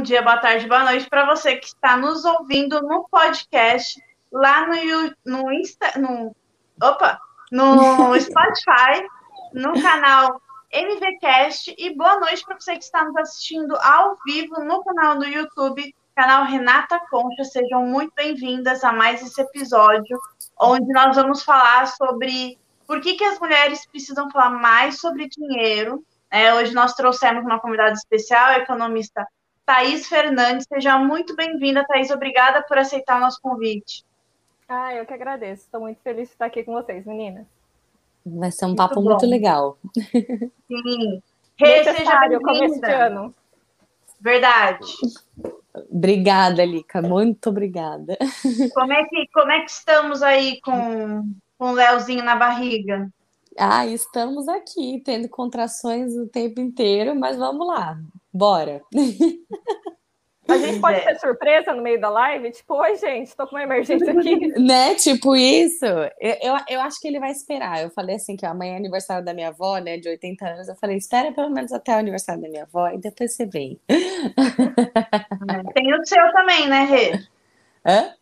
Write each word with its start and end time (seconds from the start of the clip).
bom 0.00 0.04
dia, 0.04 0.22
boa 0.22 0.38
tarde, 0.38 0.66
boa 0.66 0.84
noite 0.84 1.10
para 1.10 1.26
você 1.26 1.56
que 1.56 1.66
está 1.66 1.94
nos 1.94 2.24
ouvindo 2.24 2.80
no 2.80 3.06
podcast, 3.10 4.02
lá 4.32 4.66
no, 4.66 5.14
no 5.26 5.52
Insta, 5.52 5.92
no, 5.98 6.34
opa, 6.82 7.20
no 7.52 8.14
Spotify, 8.18 9.06
no 9.52 9.74
canal 9.82 10.40
MVCast 10.72 11.74
e 11.76 11.94
boa 11.94 12.18
noite 12.18 12.42
para 12.46 12.58
você 12.58 12.78
que 12.78 12.84
está 12.84 13.04
nos 13.04 13.14
assistindo 13.18 13.76
ao 13.76 14.16
vivo 14.24 14.64
no 14.64 14.82
canal 14.82 15.18
do 15.18 15.26
YouTube, 15.26 15.94
canal 16.16 16.46
Renata 16.46 16.98
Concha. 17.10 17.44
Sejam 17.44 17.84
muito 17.84 18.14
bem-vindas 18.16 18.82
a 18.82 18.94
mais 18.94 19.20
esse 19.20 19.38
episódio, 19.42 20.18
onde 20.58 20.90
nós 20.94 21.14
vamos 21.14 21.42
falar 21.42 21.86
sobre 21.88 22.58
por 22.86 23.02
que, 23.02 23.16
que 23.16 23.24
as 23.24 23.38
mulheres 23.38 23.86
precisam 23.86 24.30
falar 24.30 24.48
mais 24.48 24.98
sobre 24.98 25.28
dinheiro. 25.28 26.02
É, 26.30 26.54
hoje 26.54 26.72
nós 26.72 26.94
trouxemos 26.94 27.44
uma 27.44 27.60
convidada 27.60 27.92
especial, 27.92 28.46
a 28.46 28.58
economista 28.60 29.26
Thaís 29.70 30.08
Fernandes. 30.08 30.66
Seja 30.68 30.98
muito 30.98 31.36
bem-vinda, 31.36 31.86
Thaís. 31.86 32.10
Obrigada 32.10 32.60
por 32.60 32.76
aceitar 32.76 33.18
o 33.18 33.20
nosso 33.20 33.40
convite. 33.40 34.04
Ah, 34.68 34.92
eu 34.92 35.06
que 35.06 35.14
agradeço. 35.14 35.62
Estou 35.62 35.80
muito 35.80 36.00
feliz 36.02 36.26
de 36.26 36.32
estar 36.34 36.46
aqui 36.46 36.64
com 36.64 36.72
vocês, 36.72 37.06
meninas. 37.06 37.46
Vai 38.26 38.50
ser 38.50 38.64
um 38.64 38.74
papo 38.74 38.96
muito, 38.96 39.10
muito 39.10 39.26
legal. 39.26 39.78
Sim. 39.94 41.22
Rê, 41.56 41.84
seja 41.84 42.18
bem-vinda. 42.18 43.32
Verdade. 44.20 44.86
Obrigada, 45.88 46.64
Lica. 46.64 47.00
Muito 47.00 47.48
obrigada. 47.48 48.18
Como 48.74 48.92
é 48.92 49.04
que, 49.04 49.28
como 49.32 49.52
é 49.52 49.60
que 49.60 49.70
estamos 49.70 50.20
aí 50.20 50.60
com, 50.62 51.32
com 51.56 51.70
o 51.70 51.74
Leozinho 51.74 52.24
na 52.24 52.34
barriga? 52.34 53.08
Ah, 53.56 53.86
estamos 53.86 54.48
aqui 54.48 55.00
tendo 55.04 55.28
contrações 55.28 56.16
o 56.16 56.26
tempo 56.26 56.60
inteiro, 56.60 57.14
mas 57.14 57.36
vamos 57.36 57.64
lá. 57.68 57.96
Bora. 58.32 58.82
A 60.50 60.58
gente 60.58 60.80
pode 60.80 60.98
é. 60.98 61.04
ter 61.04 61.18
surpresa 61.18 61.72
no 61.72 61.82
meio 61.82 62.00
da 62.00 62.08
live? 62.08 62.50
Tipo, 62.50 62.74
oi, 62.74 62.96
gente, 62.96 63.36
tô 63.36 63.46
com 63.46 63.54
uma 63.54 63.62
emergência 63.62 64.10
aqui. 64.10 64.48
né? 64.58 64.94
Tipo 64.96 65.36
isso. 65.36 65.84
Eu, 65.86 66.36
eu, 66.42 66.56
eu, 66.68 66.80
acho 66.80 67.00
que 67.00 67.06
ele 67.06 67.20
vai 67.20 67.30
esperar. 67.30 67.82
Eu 67.82 67.90
falei 67.90 68.16
assim, 68.16 68.36
que 68.36 68.44
amanhã 68.44 68.74
é 68.74 68.76
aniversário 68.76 69.24
da 69.24 69.32
minha 69.32 69.48
avó, 69.48 69.78
né? 69.78 69.96
De 69.96 70.08
80 70.08 70.44
anos. 70.44 70.68
Eu 70.68 70.74
falei, 70.76 70.96
espera 70.96 71.32
pelo 71.32 71.50
menos 71.50 71.72
até 71.72 71.94
o 71.94 71.98
aniversário 71.98 72.42
da 72.42 72.48
minha 72.48 72.64
avó 72.64 72.88
e 72.88 72.98
depois 72.98 73.34
você 73.34 73.46
vem. 73.46 73.80
Tem 75.74 75.94
o 75.94 76.04
seu 76.04 76.32
também, 76.32 76.68
né, 76.68 76.84
Rê? 76.84 77.12
Hã? 77.86 78.14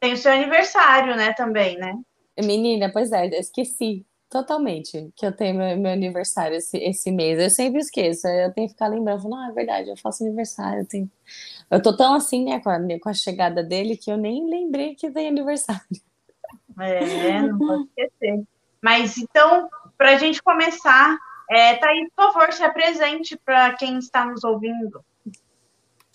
Tem 0.00 0.12
o 0.12 0.16
seu 0.16 0.32
aniversário, 0.32 1.16
né, 1.16 1.32
também, 1.32 1.78
né? 1.78 1.94
Menina, 2.38 2.90
pois 2.92 3.10
é, 3.12 3.26
esqueci 3.38 4.04
totalmente 4.34 5.12
que 5.14 5.24
eu 5.24 5.30
tenho 5.30 5.56
meu, 5.56 5.76
meu, 5.76 5.92
aniversário 5.92 6.56
esse, 6.56 6.76
esse 6.78 7.12
mês. 7.12 7.38
Eu 7.38 7.48
sempre 7.48 7.78
esqueço, 7.78 8.26
eu 8.26 8.52
tenho 8.52 8.66
que 8.66 8.72
ficar 8.72 8.88
lembrando, 8.88 9.28
não, 9.28 9.48
é 9.48 9.52
verdade, 9.52 9.90
eu 9.90 9.96
faço 9.96 10.24
aniversário. 10.24 10.80
Eu, 10.80 10.88
tenho... 10.88 11.10
eu 11.70 11.80
tô 11.80 11.96
tão 11.96 12.14
assim, 12.14 12.44
né, 12.44 12.58
com 12.58 12.68
a, 12.68 12.78
com 13.00 13.08
a 13.08 13.14
chegada 13.14 13.62
dele, 13.62 13.96
que 13.96 14.10
eu 14.10 14.16
nem 14.16 14.50
lembrei 14.50 14.96
que 14.96 15.08
tem 15.08 15.28
aniversário. 15.28 15.80
É, 16.80 17.42
não 17.42 17.56
pode 17.56 17.84
esquecer. 17.84 18.42
Mas 18.82 19.16
então, 19.16 19.70
para 19.96 20.10
a 20.10 20.18
gente 20.18 20.42
começar, 20.42 21.16
é, 21.48 21.76
Thaís, 21.76 22.08
por 22.16 22.32
favor, 22.32 22.52
se 22.52 22.64
apresente 22.64 23.36
para 23.36 23.74
quem 23.74 23.98
está 23.98 24.26
nos 24.26 24.42
ouvindo. 24.42 25.04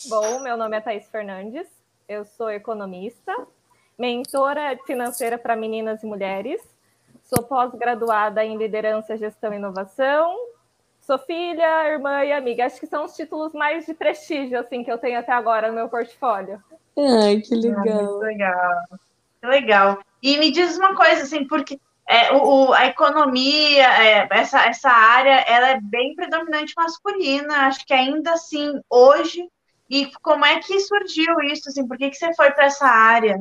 Bom, 0.10 0.42
meu 0.42 0.58
nome 0.58 0.76
é 0.76 0.82
Thaís 0.82 1.08
Fernandes, 1.08 1.68
eu 2.10 2.26
sou 2.26 2.50
economista, 2.50 3.34
mentora 3.98 4.78
financeira 4.86 5.38
para 5.38 5.56
meninas 5.56 6.04
e 6.04 6.06
mulheres 6.06 6.62
Sou 7.30 7.44
pós-graduada 7.44 8.44
em 8.44 8.58
liderança, 8.58 9.16
gestão 9.16 9.54
e 9.54 9.58
inovação. 9.58 10.36
Sou 11.00 11.20
filha, 11.20 11.88
irmã 11.88 12.24
e 12.26 12.34
amiga. 12.34 12.66
Acho 12.66 12.80
que 12.80 12.88
são 12.88 13.06
os 13.06 13.16
títulos 13.16 13.54
mais 13.54 13.86
de 13.86 13.94
prestígio 13.94 14.60
assim 14.60 14.84
que 14.84 14.92
eu 14.92 14.98
tenho 14.98 15.20
até 15.20 15.32
agora 15.32 15.68
no 15.68 15.76
meu 15.76 15.88
portfólio. 15.88 16.60
Ai, 16.98 17.40
que 17.42 17.54
legal. 17.54 18.20
Ah, 18.20 18.26
legal. 18.26 18.84
Que 19.40 19.48
legal. 19.48 20.00
E 20.24 20.38
me 20.40 20.52
diz 20.52 20.76
uma 20.76 20.96
coisa, 20.96 21.22
assim, 21.22 21.46
porque 21.46 21.80
é, 22.08 22.34
o, 22.34 22.74
a 22.74 22.88
economia, 22.88 23.88
é, 24.04 24.28
essa, 24.32 24.66
essa 24.66 24.90
área, 24.90 25.46
ela 25.48 25.70
é 25.70 25.80
bem 25.80 26.16
predominante 26.16 26.74
masculina, 26.76 27.68
acho 27.68 27.86
que 27.86 27.94
ainda 27.94 28.34
assim, 28.34 28.74
hoje, 28.90 29.48
e 29.88 30.12
como 30.24 30.44
é 30.44 30.60
que 30.60 30.80
surgiu 30.80 31.40
isso, 31.42 31.70
assim, 31.70 31.88
por 31.88 31.96
que, 31.96 32.10
que 32.10 32.18
você 32.18 32.34
foi 32.34 32.50
para 32.50 32.66
essa 32.66 32.88
área? 32.88 33.40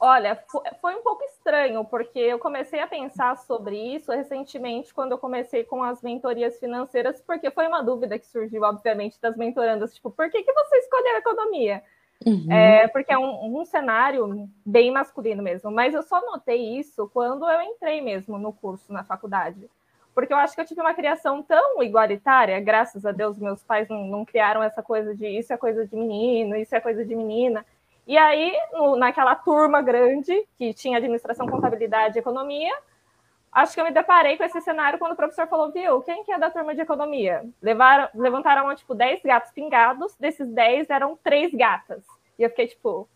Olha, 0.00 0.40
foi 0.80 0.94
um 0.94 1.02
pouco 1.02 1.24
estranho, 1.24 1.84
porque 1.84 2.20
eu 2.20 2.38
comecei 2.38 2.80
a 2.80 2.86
pensar 2.86 3.36
sobre 3.36 3.76
isso 3.76 4.12
recentemente, 4.12 4.94
quando 4.94 5.12
eu 5.12 5.18
comecei 5.18 5.64
com 5.64 5.82
as 5.82 6.00
mentorias 6.02 6.56
financeiras, 6.60 7.20
porque 7.20 7.50
foi 7.50 7.66
uma 7.66 7.82
dúvida 7.82 8.16
que 8.16 8.26
surgiu, 8.26 8.62
obviamente, 8.62 9.20
das 9.20 9.36
mentorandas, 9.36 9.92
tipo, 9.92 10.08
por 10.08 10.30
que, 10.30 10.44
que 10.44 10.52
você 10.52 10.76
escolheu 10.76 11.16
economia? 11.16 11.82
Uhum. 12.24 12.50
É, 12.50 12.86
porque 12.88 13.12
é 13.12 13.18
um, 13.18 13.60
um, 13.60 13.64
cenário 13.64 14.48
bem 14.64 14.92
masculino 14.92 15.42
mesmo, 15.42 15.70
mas 15.70 15.94
eu 15.94 16.02
só 16.02 16.20
notei 16.20 16.78
isso 16.78 17.10
quando 17.12 17.48
eu 17.48 17.60
entrei 17.60 18.00
mesmo 18.00 18.38
no 18.38 18.52
curso, 18.52 18.92
na 18.92 19.02
faculdade. 19.02 19.68
Porque 20.14 20.32
eu 20.32 20.36
acho 20.36 20.54
que 20.54 20.60
eu 20.60 20.66
tive 20.66 20.80
uma 20.80 20.94
criação 20.94 21.42
tão 21.42 21.82
igualitária, 21.82 22.58
graças 22.60 23.06
a 23.06 23.12
Deus, 23.12 23.38
meus 23.38 23.62
pais 23.62 23.88
não, 23.88 24.04
não 24.06 24.24
criaram 24.24 24.62
essa 24.62 24.82
coisa 24.82 25.14
de 25.14 25.26
isso 25.26 25.52
é 25.52 25.56
coisa 25.56 25.86
de 25.86 25.94
menino, 25.94 26.56
isso 26.56 26.74
é 26.74 26.80
coisa 26.80 27.04
de 27.04 27.14
menina. 27.14 27.64
E 28.08 28.16
aí, 28.16 28.58
no, 28.72 28.96
naquela 28.96 29.34
turma 29.34 29.82
grande, 29.82 30.34
que 30.56 30.72
tinha 30.72 30.96
administração, 30.96 31.46
contabilidade 31.46 32.16
e 32.16 32.20
economia, 32.20 32.74
acho 33.52 33.74
que 33.74 33.80
eu 33.82 33.84
me 33.84 33.90
deparei 33.90 34.38
com 34.38 34.44
esse 34.44 34.58
cenário 34.62 34.98
quando 34.98 35.12
o 35.12 35.16
professor 35.16 35.46
falou, 35.46 35.70
viu, 35.70 36.00
quem 36.00 36.24
que 36.24 36.32
é 36.32 36.38
da 36.38 36.50
turma 36.50 36.74
de 36.74 36.80
economia? 36.80 37.44
Levaram, 37.60 38.08
levantaram, 38.14 38.74
tipo, 38.74 38.94
10 38.94 39.20
gatos 39.22 39.52
pingados, 39.52 40.16
desses 40.18 40.48
10 40.48 40.88
eram 40.88 41.18
três 41.22 41.52
gatas. 41.52 42.02
E 42.38 42.44
eu 42.44 42.48
fiquei, 42.48 42.68
tipo, 42.68 43.06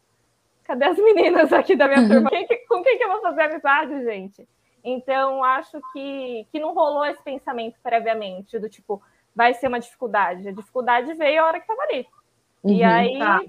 cadê 0.62 0.84
as 0.84 0.98
meninas 0.98 1.50
aqui 1.54 1.74
da 1.74 1.88
minha 1.88 2.06
turma? 2.06 2.28
Quem 2.28 2.46
que, 2.46 2.56
com 2.68 2.82
quem 2.82 2.98
que 2.98 3.04
eu 3.04 3.12
vou 3.12 3.22
fazer 3.22 3.44
amizade, 3.44 4.04
gente? 4.04 4.46
Então, 4.84 5.42
acho 5.42 5.80
que, 5.94 6.46
que 6.52 6.60
não 6.60 6.74
rolou 6.74 7.06
esse 7.06 7.22
pensamento 7.22 7.78
previamente, 7.82 8.58
do 8.58 8.68
tipo, 8.68 9.02
vai 9.34 9.54
ser 9.54 9.68
uma 9.68 9.80
dificuldade. 9.80 10.48
A 10.48 10.52
dificuldade 10.52 11.14
veio 11.14 11.42
a 11.42 11.46
hora 11.46 11.60
que 11.60 11.64
estava 11.64 11.80
ali. 11.84 12.06
Uhum, 12.62 12.72
e 12.74 12.84
aí, 12.84 13.18
tá 13.18 13.40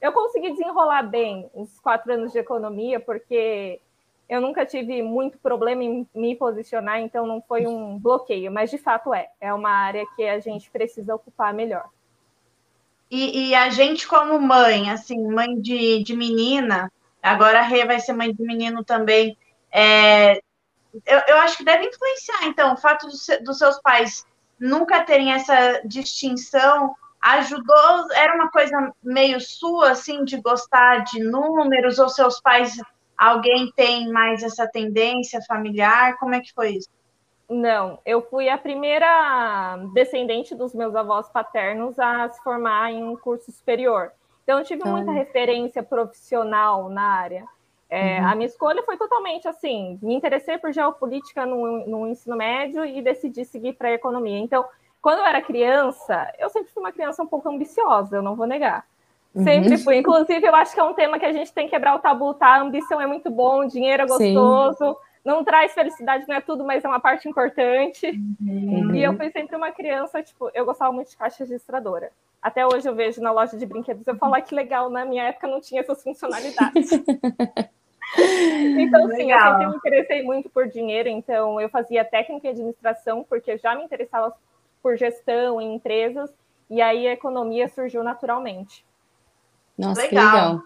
eu 0.00 0.12
consegui 0.12 0.50
desenrolar 0.50 1.02
bem 1.02 1.50
os 1.54 1.78
quatro 1.80 2.12
anos 2.12 2.32
de 2.32 2.38
economia, 2.38 2.98
porque 2.98 3.80
eu 4.28 4.40
nunca 4.40 4.64
tive 4.64 5.02
muito 5.02 5.38
problema 5.38 5.82
em 5.82 6.06
me 6.14 6.36
posicionar, 6.36 7.00
então 7.00 7.26
não 7.26 7.42
foi 7.42 7.66
um 7.66 7.98
bloqueio, 7.98 8.50
mas 8.50 8.70
de 8.70 8.78
fato 8.78 9.12
é. 9.12 9.28
É 9.40 9.52
uma 9.52 9.70
área 9.70 10.04
que 10.16 10.22
a 10.22 10.38
gente 10.38 10.70
precisa 10.70 11.14
ocupar 11.14 11.52
melhor. 11.52 11.88
E, 13.10 13.48
e 13.48 13.54
a 13.54 13.68
gente, 13.70 14.06
como 14.06 14.40
mãe, 14.40 14.88
assim, 14.88 15.20
mãe 15.26 15.60
de, 15.60 16.02
de 16.04 16.16
menina, 16.16 16.90
agora 17.20 17.58
a 17.58 17.62
Rê 17.62 17.84
vai 17.84 17.98
ser 17.98 18.12
mãe 18.12 18.32
de 18.32 18.42
menino 18.42 18.84
também, 18.84 19.36
é, 19.72 20.40
eu, 21.06 21.20
eu 21.28 21.36
acho 21.38 21.56
que 21.56 21.64
deve 21.64 21.86
influenciar, 21.86 22.46
então, 22.46 22.72
o 22.72 22.76
fato 22.76 23.06
do, 23.06 23.44
dos 23.44 23.58
seus 23.58 23.80
pais 23.80 24.24
nunca 24.58 25.02
terem 25.04 25.32
essa 25.32 25.80
distinção 25.84 26.94
ajudou? 27.20 28.12
Era 28.14 28.34
uma 28.34 28.50
coisa 28.50 28.92
meio 29.02 29.40
sua, 29.40 29.90
assim, 29.90 30.24
de 30.24 30.40
gostar 30.40 31.04
de 31.04 31.22
números, 31.22 31.98
ou 31.98 32.08
seus 32.08 32.40
pais, 32.40 32.80
alguém 33.16 33.70
tem 33.76 34.10
mais 34.10 34.42
essa 34.42 34.66
tendência 34.66 35.40
familiar? 35.46 36.16
Como 36.18 36.34
é 36.34 36.40
que 36.40 36.52
foi 36.52 36.76
isso? 36.76 36.88
Não, 37.48 37.98
eu 38.06 38.22
fui 38.22 38.48
a 38.48 38.56
primeira 38.56 39.76
descendente 39.92 40.54
dos 40.54 40.72
meus 40.72 40.94
avós 40.94 41.28
paternos 41.28 41.98
a 41.98 42.28
se 42.28 42.40
formar 42.44 42.92
em 42.92 43.02
um 43.02 43.16
curso 43.16 43.50
superior. 43.50 44.12
Então, 44.44 44.60
eu 44.60 44.64
tive 44.64 44.84
muita 44.88 45.10
referência 45.10 45.82
profissional 45.82 46.88
na 46.88 47.02
área. 47.02 47.44
É, 47.90 48.20
uhum. 48.20 48.28
A 48.28 48.34
minha 48.36 48.46
escolha 48.46 48.84
foi 48.84 48.96
totalmente 48.96 49.48
assim: 49.48 49.98
me 50.00 50.14
interessei 50.14 50.58
por 50.58 50.72
geopolítica 50.72 51.44
no, 51.44 51.86
no 51.86 52.06
ensino 52.06 52.36
médio 52.36 52.84
e 52.84 53.02
decidi 53.02 53.44
seguir 53.44 53.72
para 53.72 53.88
a 53.88 53.92
economia. 53.92 54.38
Então, 54.38 54.64
quando 55.00 55.18
eu 55.20 55.26
era 55.26 55.40
criança, 55.40 56.32
eu 56.38 56.50
sempre 56.50 56.70
fui 56.72 56.82
uma 56.82 56.92
criança 56.92 57.22
um 57.22 57.26
pouco 57.26 57.48
ambiciosa, 57.48 58.16
eu 58.16 58.22
não 58.22 58.36
vou 58.36 58.46
negar. 58.46 58.84
Uhum. 59.34 59.44
Sempre 59.44 59.78
fui. 59.78 59.96
Inclusive, 59.96 60.46
eu 60.46 60.54
acho 60.54 60.74
que 60.74 60.80
é 60.80 60.84
um 60.84 60.94
tema 60.94 61.18
que 61.18 61.24
a 61.24 61.32
gente 61.32 61.52
tem 61.52 61.66
que 61.66 61.70
quebrar 61.70 61.94
o 61.94 62.00
tabu, 62.00 62.34
tá? 62.34 62.56
A 62.56 62.60
ambição 62.60 63.00
é 63.00 63.06
muito 63.06 63.30
bom, 63.30 63.66
dinheiro 63.66 64.02
é 64.02 64.06
gostoso, 64.06 64.92
Sim. 64.92 64.96
não 65.24 65.44
traz 65.44 65.72
felicidade, 65.72 66.26
não 66.28 66.34
é 66.34 66.40
tudo, 66.40 66.64
mas 66.64 66.84
é 66.84 66.88
uma 66.88 67.00
parte 67.00 67.28
importante. 67.28 68.10
Uhum. 68.40 68.94
E 68.94 69.02
eu 69.02 69.16
fui 69.16 69.30
sempre 69.30 69.56
uma 69.56 69.70
criança, 69.70 70.22
tipo, 70.22 70.50
eu 70.52 70.64
gostava 70.64 70.92
muito 70.92 71.10
de 71.10 71.16
caixa 71.16 71.44
registradora. 71.44 72.10
Até 72.42 72.66
hoje 72.66 72.88
eu 72.88 72.94
vejo 72.94 73.20
na 73.20 73.30
loja 73.30 73.56
de 73.56 73.66
brinquedos, 73.66 74.06
eu 74.06 74.16
falo, 74.16 74.34
ah, 74.34 74.40
que 74.40 74.54
legal, 74.54 74.90
na 74.90 75.04
minha 75.04 75.24
época 75.24 75.46
não 75.46 75.60
tinha 75.60 75.80
essas 75.80 76.02
funcionalidades. 76.02 76.90
então, 78.78 79.08
sim, 79.10 79.26
legal. 79.26 79.52
eu 79.52 79.58
sempre 79.58 79.66
me 79.68 79.76
interessei 79.76 80.22
muito 80.22 80.48
por 80.48 80.66
dinheiro, 80.66 81.08
então 81.08 81.60
eu 81.60 81.68
fazia 81.68 82.04
técnica 82.04 82.48
em 82.48 82.50
administração, 82.50 83.24
porque 83.28 83.52
eu 83.52 83.58
já 83.58 83.74
me 83.74 83.84
interessava 83.84 84.34
por 84.82 84.96
gestão 84.96 85.60
em 85.60 85.74
empresas, 85.74 86.30
e 86.68 86.80
aí 86.80 87.06
a 87.06 87.12
economia 87.12 87.68
surgiu 87.68 88.02
naturalmente. 88.02 88.84
Nossa, 89.76 90.02
legal. 90.02 90.30
que 90.30 90.36
legal. 90.36 90.62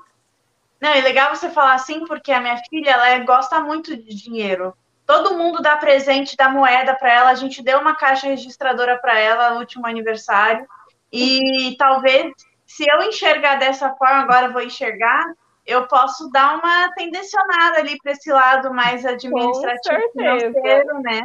Não, 0.81 0.90
é 0.90 1.00
legal 1.00 1.34
você 1.34 1.49
falar 1.49 1.75
assim, 1.75 2.05
porque 2.05 2.31
a 2.31 2.40
minha 2.40 2.58
filha, 2.69 2.90
ela 2.90 3.08
é, 3.08 3.20
gosta 3.20 3.61
muito 3.61 3.96
de 3.96 4.14
dinheiro. 4.14 4.76
Todo 5.06 5.37
mundo 5.37 5.62
dá 5.62 5.76
presente, 5.76 6.37
dá 6.37 6.49
moeda 6.49 6.94
para 6.94 7.12
ela. 7.12 7.31
A 7.31 7.34
gente 7.34 7.62
deu 7.62 7.78
uma 7.78 7.94
caixa 7.94 8.26
registradora 8.26 8.99
para 8.99 9.19
ela 9.19 9.50
no 9.50 9.61
último 9.61 9.87
aniversário. 9.87 10.67
E 11.12 11.75
talvez 11.78 12.32
se 12.67 12.84
eu 12.90 13.02
enxergar 13.02 13.56
dessa 13.56 13.94
forma, 13.94 14.22
agora 14.22 14.46
eu 14.46 14.52
vou 14.52 14.62
enxergar, 14.62 15.22
eu 15.67 15.87
posso 15.87 16.28
dar 16.31 16.58
uma 16.58 16.93
tendencionada 16.94 17.78
ali 17.78 17.96
para 18.02 18.12
esse 18.12 18.31
lado 18.31 18.72
mais 18.72 19.06
administrativo 19.06 20.10
financeiro, 20.12 21.00
né? 21.00 21.22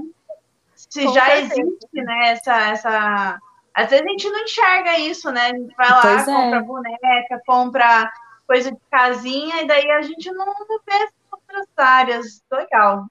Se 0.90 1.06
Com 1.06 1.14
já 1.14 1.26
certeza. 1.26 1.62
existe, 1.62 2.02
né, 2.02 2.30
essa, 2.32 2.70
essa. 2.70 3.40
Às 3.74 3.90
vezes 3.90 4.06
a 4.06 4.10
gente 4.10 4.30
não 4.30 4.40
enxerga 4.40 4.98
isso, 4.98 5.32
né? 5.32 5.42
A 5.42 5.56
gente 5.56 5.76
vai 5.76 5.90
lá, 5.90 6.02
pois 6.02 6.28
é. 6.28 6.34
compra 6.34 6.58
é. 6.58 6.62
boneca, 6.62 7.42
compra 7.46 8.12
coisa 8.48 8.72
de 8.72 8.80
casinha, 8.90 9.62
e 9.62 9.68
daí 9.68 9.90
a 9.92 10.02
gente 10.02 10.32
não, 10.32 10.46
vê 10.46 11.10
outras 11.32 11.68
áreas. 11.78 12.44
Legal. 12.52 13.06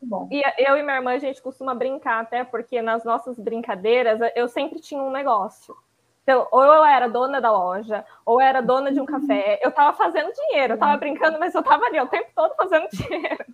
Bom. 0.00 0.28
E 0.30 0.40
eu 0.58 0.76
e 0.76 0.82
minha 0.82 0.96
irmã, 0.96 1.12
a 1.12 1.18
gente 1.18 1.42
costuma 1.42 1.74
brincar 1.74 2.20
até, 2.20 2.44
porque 2.44 2.80
nas 2.80 3.04
nossas 3.04 3.36
brincadeiras 3.36 4.20
eu 4.36 4.48
sempre 4.48 4.80
tinha 4.80 5.02
um 5.02 5.10
negócio. 5.10 5.76
Então, 6.22 6.46
ou 6.52 6.62
eu 6.62 6.84
era 6.84 7.08
dona 7.08 7.40
da 7.40 7.50
loja, 7.50 8.04
ou 8.24 8.40
era 8.40 8.60
dona 8.60 8.92
de 8.92 9.00
um 9.00 9.06
café. 9.06 9.58
Eu 9.62 9.70
estava 9.70 9.96
fazendo 9.96 10.32
dinheiro, 10.32 10.74
eu 10.74 10.76
estava 10.76 10.96
brincando, 10.96 11.38
mas 11.40 11.54
eu 11.54 11.60
estava 11.60 11.84
ali 11.86 11.98
o 11.98 12.06
tempo 12.06 12.30
todo 12.36 12.54
fazendo 12.54 12.86
dinheiro. 12.92 13.44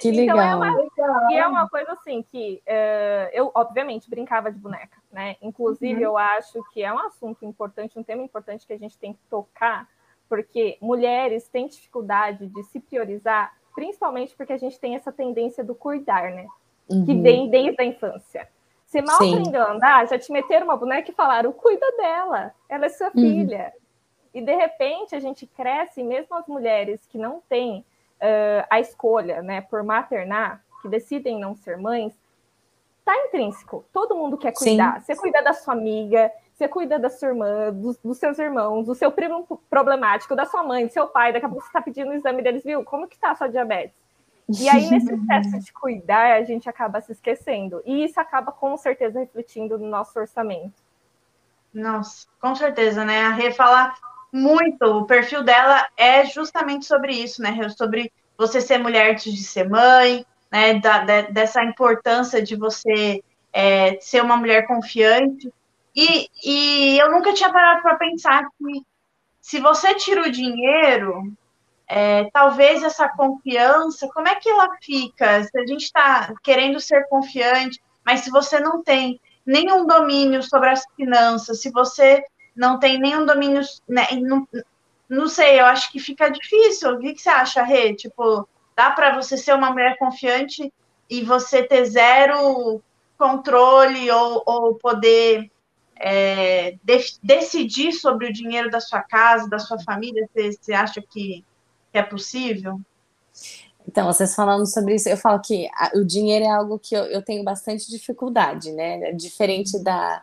Que 0.00 0.10
legal. 0.10 0.36
Então, 0.36 0.42
é 0.42 0.56
uma, 0.56 1.32
e 1.32 1.36
é 1.36 1.46
uma 1.46 1.68
coisa 1.68 1.92
assim 1.92 2.22
que 2.22 2.62
uh, 2.66 3.30
eu, 3.32 3.50
obviamente, 3.54 4.08
brincava 4.10 4.50
de 4.50 4.58
boneca, 4.58 4.98
né? 5.12 5.36
Inclusive, 5.40 5.94
uhum. 5.94 6.12
eu 6.12 6.18
acho 6.18 6.62
que 6.72 6.82
é 6.82 6.92
um 6.92 6.98
assunto 6.98 7.44
importante, 7.44 7.98
um 7.98 8.02
tema 8.02 8.22
importante 8.22 8.66
que 8.66 8.72
a 8.72 8.78
gente 8.78 8.98
tem 8.98 9.12
que 9.12 9.20
tocar, 9.30 9.88
porque 10.28 10.78
mulheres 10.80 11.48
têm 11.48 11.66
dificuldade 11.66 12.46
de 12.46 12.62
se 12.64 12.80
priorizar, 12.80 13.54
principalmente 13.74 14.34
porque 14.36 14.52
a 14.52 14.58
gente 14.58 14.78
tem 14.78 14.94
essa 14.94 15.12
tendência 15.12 15.62
do 15.62 15.74
cuidar, 15.74 16.30
né? 16.30 16.46
Uhum. 16.88 17.04
Que 17.04 17.14
vem 17.14 17.48
desde 17.48 17.80
a 17.80 17.84
infância. 17.84 18.48
Você 18.84 19.02
mal 19.02 19.16
Sim. 19.18 19.38
aprendeu 19.38 19.62
a 19.62 19.72
andar, 19.72 20.06
já 20.06 20.18
te 20.18 20.30
meteram 20.30 20.66
uma 20.66 20.76
boneca 20.76 21.10
e 21.10 21.14
falaram: 21.14 21.52
cuida 21.52 21.90
dela, 21.96 22.54
ela 22.68 22.86
é 22.86 22.88
sua 22.88 23.08
uhum. 23.08 23.12
filha. 23.14 23.72
E 24.32 24.40
de 24.40 24.54
repente 24.54 25.14
a 25.14 25.20
gente 25.20 25.46
cresce, 25.46 26.02
mesmo 26.02 26.34
as 26.36 26.46
mulheres 26.46 27.06
que 27.06 27.16
não 27.16 27.40
têm 27.48 27.84
uh, 28.24 28.66
a 28.70 28.80
escolha 28.80 29.42
né, 29.42 29.60
por 29.60 29.82
maternar, 29.82 30.62
que 30.80 30.88
decidem 30.88 31.38
não 31.38 31.54
ser 31.54 31.76
mães, 31.76 32.12
tá 33.04 33.14
intrínseco. 33.26 33.84
Todo 33.92 34.16
mundo 34.16 34.38
quer 34.38 34.52
cuidar. 34.52 35.00
Sim. 35.00 35.06
Você 35.06 35.20
cuida 35.20 35.42
da 35.42 35.52
sua 35.52 35.74
amiga, 35.74 36.32
você 36.54 36.66
cuida 36.66 36.98
da 36.98 37.10
sua 37.10 37.28
irmã, 37.28 37.72
dos, 37.72 37.98
dos, 37.98 38.18
seus 38.18 38.38
irmãos, 38.38 38.86
do 38.86 38.94
seu 38.94 39.12
primo 39.12 39.46
problemático, 39.68 40.34
da 40.34 40.46
sua 40.46 40.62
mãe, 40.62 40.86
do 40.86 40.92
seu 40.92 41.06
pai, 41.06 41.32
daqui 41.32 41.44
a 41.44 41.48
pouco 41.48 41.62
você 41.62 41.68
está 41.68 41.82
pedindo 41.82 42.10
o 42.10 42.14
exame 42.14 42.42
deles, 42.42 42.64
viu? 42.64 42.84
Como 42.84 43.08
que 43.08 43.18
tá 43.18 43.32
a 43.32 43.34
sua 43.34 43.48
diabetes? 43.48 43.96
E 44.60 44.68
aí, 44.68 44.90
nesse 44.90 45.06
processo 45.06 45.58
de 45.58 45.72
cuidar, 45.72 46.36
a 46.36 46.42
gente 46.42 46.68
acaba 46.68 47.00
se 47.00 47.12
esquecendo. 47.12 47.82
E 47.84 48.04
isso 48.04 48.20
acaba, 48.20 48.52
com 48.52 48.76
certeza, 48.76 49.18
refletindo 49.18 49.78
no 49.78 49.88
nosso 49.88 50.18
orçamento. 50.18 50.82
Nossa, 51.72 52.26
com 52.40 52.54
certeza, 52.54 53.04
né? 53.06 53.22
A 53.22 53.30
Rê 53.30 53.50
fala 53.50 53.94
muito, 54.34 54.82
o 54.84 55.06
perfil 55.06 55.44
dela 55.44 55.86
é 55.96 56.26
justamente 56.26 56.84
sobre 56.86 57.12
isso, 57.14 57.40
né? 57.40 57.68
Sobre 57.68 58.12
você 58.36 58.60
ser 58.60 58.78
mulher 58.78 59.12
antes 59.12 59.32
de 59.32 59.44
ser 59.44 59.70
mãe, 59.70 60.26
né? 60.50 60.80
Da, 60.80 61.04
de, 61.04 61.22
dessa 61.30 61.62
importância 61.62 62.42
de 62.42 62.56
você 62.56 63.22
é, 63.52 63.96
ser 64.00 64.22
uma 64.22 64.36
mulher 64.36 64.66
confiante. 64.66 65.52
E, 65.94 66.28
e 66.44 66.98
eu 66.98 67.12
nunca 67.12 67.32
tinha 67.32 67.52
parado 67.52 67.82
para 67.82 67.94
pensar 67.94 68.42
que 68.58 68.82
se 69.40 69.60
você 69.60 69.94
tira 69.94 70.22
o 70.22 70.32
dinheiro, 70.32 71.32
é, 71.86 72.28
talvez 72.32 72.82
essa 72.82 73.08
confiança, 73.08 74.08
como 74.12 74.26
é 74.26 74.34
que 74.34 74.48
ela 74.48 74.68
fica? 74.82 75.44
Se 75.44 75.56
a 75.56 75.64
gente 75.64 75.84
está 75.84 76.34
querendo 76.42 76.80
ser 76.80 77.06
confiante, 77.08 77.80
mas 78.04 78.22
se 78.22 78.30
você 78.30 78.58
não 78.58 78.82
tem 78.82 79.20
nenhum 79.46 79.86
domínio 79.86 80.42
sobre 80.42 80.70
as 80.70 80.82
finanças, 80.96 81.60
se 81.60 81.70
você 81.70 82.24
não 82.54 82.78
tem 82.78 82.98
nenhum 82.98 83.24
domínio, 83.26 83.62
né, 83.88 84.06
não, 84.20 84.46
não 85.08 85.28
sei, 85.28 85.60
eu 85.60 85.66
acho 85.66 85.90
que 85.90 85.98
fica 85.98 86.28
difícil. 86.28 86.94
O 86.94 86.98
que, 86.98 87.16
você 87.16 87.28
acha, 87.28 87.62
Rê? 87.62 87.94
Tipo, 87.94 88.48
dá 88.76 88.90
para 88.90 89.14
você 89.14 89.36
ser 89.36 89.54
uma 89.54 89.70
mulher 89.70 89.96
confiante 89.98 90.72
e 91.08 91.22
você 91.22 91.62
ter 91.62 91.84
zero 91.84 92.80
controle 93.18 94.10
ou, 94.10 94.42
ou 94.46 94.74
poder 94.74 95.50
é, 95.96 96.76
de, 96.82 96.98
decidir 97.22 97.92
sobre 97.92 98.28
o 98.28 98.32
dinheiro 98.32 98.70
da 98.70 98.80
sua 98.80 99.02
casa, 99.02 99.48
da 99.48 99.58
sua 99.58 99.78
família? 99.80 100.28
Você, 100.32 100.52
você 100.52 100.72
acha 100.72 101.02
que 101.02 101.44
que 101.94 101.98
é 101.98 102.02
possível? 102.02 102.80
Então, 103.86 104.06
vocês 104.06 104.34
falando 104.34 104.66
sobre 104.66 104.96
isso, 104.96 105.08
eu 105.08 105.16
falo 105.16 105.40
que 105.40 105.68
a, 105.72 105.92
o 105.94 106.04
dinheiro 106.04 106.44
é 106.44 106.50
algo 106.50 106.76
que 106.76 106.92
eu, 106.92 107.04
eu, 107.04 107.22
tenho 107.22 107.44
bastante 107.44 107.88
dificuldade, 107.88 108.72
né? 108.72 109.12
Diferente 109.12 109.78
da. 109.78 110.20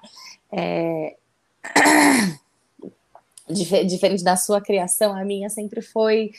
É... 0.51 1.15
diferente 3.49 4.23
da 4.23 4.35
sua 4.35 4.61
criação, 4.61 5.15
a 5.15 5.23
minha 5.23 5.49
sempre 5.49 5.81
foi 5.81 6.31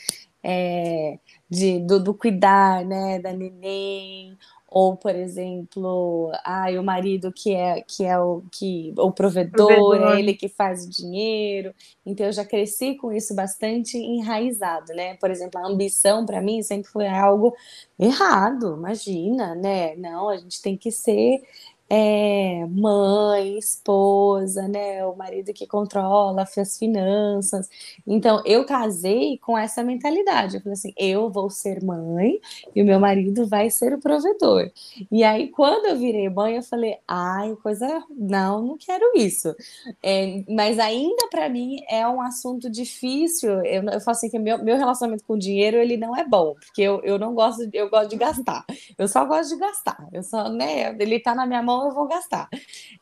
é, 0.43 1.17
de, 1.49 1.79
do, 1.79 1.99
do, 2.03 2.13
cuidar, 2.13 2.83
né, 2.83 3.19
da 3.19 3.31
neném, 3.31 4.37
ou 4.67 4.97
por 4.97 5.15
exemplo, 5.15 6.31
ah, 6.43 6.65
o 6.79 6.83
marido 6.83 7.31
que 7.31 7.53
é 7.53 7.81
que 7.81 8.03
é 8.03 8.17
o 8.17 8.41
que 8.51 8.91
o 8.97 9.11
provedor, 9.11 9.67
provedor, 9.67 10.15
é 10.15 10.19
ele 10.19 10.33
que 10.33 10.49
faz 10.49 10.85
o 10.85 10.89
dinheiro. 10.89 11.73
Então 12.03 12.25
eu 12.25 12.33
já 12.33 12.43
cresci 12.43 12.95
com 12.95 13.13
isso 13.13 13.35
bastante 13.35 13.97
enraizado, 13.97 14.91
né? 14.93 15.15
Por 15.17 15.29
exemplo, 15.29 15.61
a 15.61 15.67
ambição 15.67 16.25
para 16.25 16.41
mim 16.41 16.63
sempre 16.63 16.89
foi 16.89 17.07
algo 17.07 17.55
errado, 17.99 18.75
imagina, 18.75 19.53
né? 19.53 19.95
Não, 19.95 20.27
a 20.27 20.37
gente 20.37 20.59
tem 20.59 20.75
que 20.75 20.91
ser 20.91 21.43
é, 21.89 22.65
mãe, 22.69 23.57
esposa, 23.57 24.67
né? 24.67 25.05
O 25.05 25.15
marido 25.15 25.53
que 25.53 25.67
controla 25.67 26.43
as 26.43 26.77
finanças. 26.77 27.69
Então, 28.07 28.41
eu 28.45 28.65
casei 28.65 29.37
com 29.39 29.57
essa 29.57 29.83
mentalidade. 29.83 30.55
Eu 30.55 30.61
falei 30.61 30.73
assim: 30.73 30.93
eu 30.97 31.29
vou 31.29 31.49
ser 31.49 31.83
mãe 31.83 32.39
e 32.75 32.81
o 32.81 32.85
meu 32.85 32.99
marido 32.99 33.45
vai 33.47 33.69
ser 33.69 33.93
o 33.93 33.99
provedor. 33.99 34.71
E 35.11 35.23
aí, 35.23 35.49
quando 35.49 35.85
eu 35.85 35.97
virei 35.97 36.29
mãe, 36.29 36.55
eu 36.55 36.63
falei: 36.63 36.97
ai, 37.07 37.55
coisa. 37.61 38.03
Não, 38.09 38.61
não 38.61 38.77
quero 38.77 39.11
isso. 39.15 39.55
É, 40.01 40.43
mas 40.49 40.79
ainda 40.79 41.27
para 41.29 41.49
mim 41.49 41.77
é 41.89 42.07
um 42.07 42.21
assunto 42.21 42.69
difícil. 42.69 43.51
Eu, 43.65 43.83
eu 43.83 43.99
falo 44.01 44.15
assim: 44.17 44.29
que 44.29 44.39
meu, 44.39 44.63
meu 44.63 44.77
relacionamento 44.77 45.23
com 45.25 45.33
o 45.33 45.39
dinheiro 45.39 45.77
ele 45.77 45.97
não 45.97 46.15
é 46.15 46.25
bom, 46.25 46.55
porque 46.55 46.81
eu, 46.81 47.01
eu 47.03 47.19
não 47.19 47.33
gosto, 47.33 47.69
eu 47.73 47.89
gosto 47.89 48.09
de 48.09 48.15
gastar. 48.17 48.65
Eu 48.97 49.07
só 49.07 49.25
gosto 49.25 49.49
de 49.53 49.59
gastar. 49.59 50.07
Eu 50.11 50.23
só, 50.23 50.49
né? 50.49 50.95
Ele 50.99 51.19
tá 51.19 51.35
na 51.35 51.45
minha 51.45 51.61
mão 51.61 51.72
eu 51.85 51.91
vou 51.91 52.07
gastar. 52.07 52.47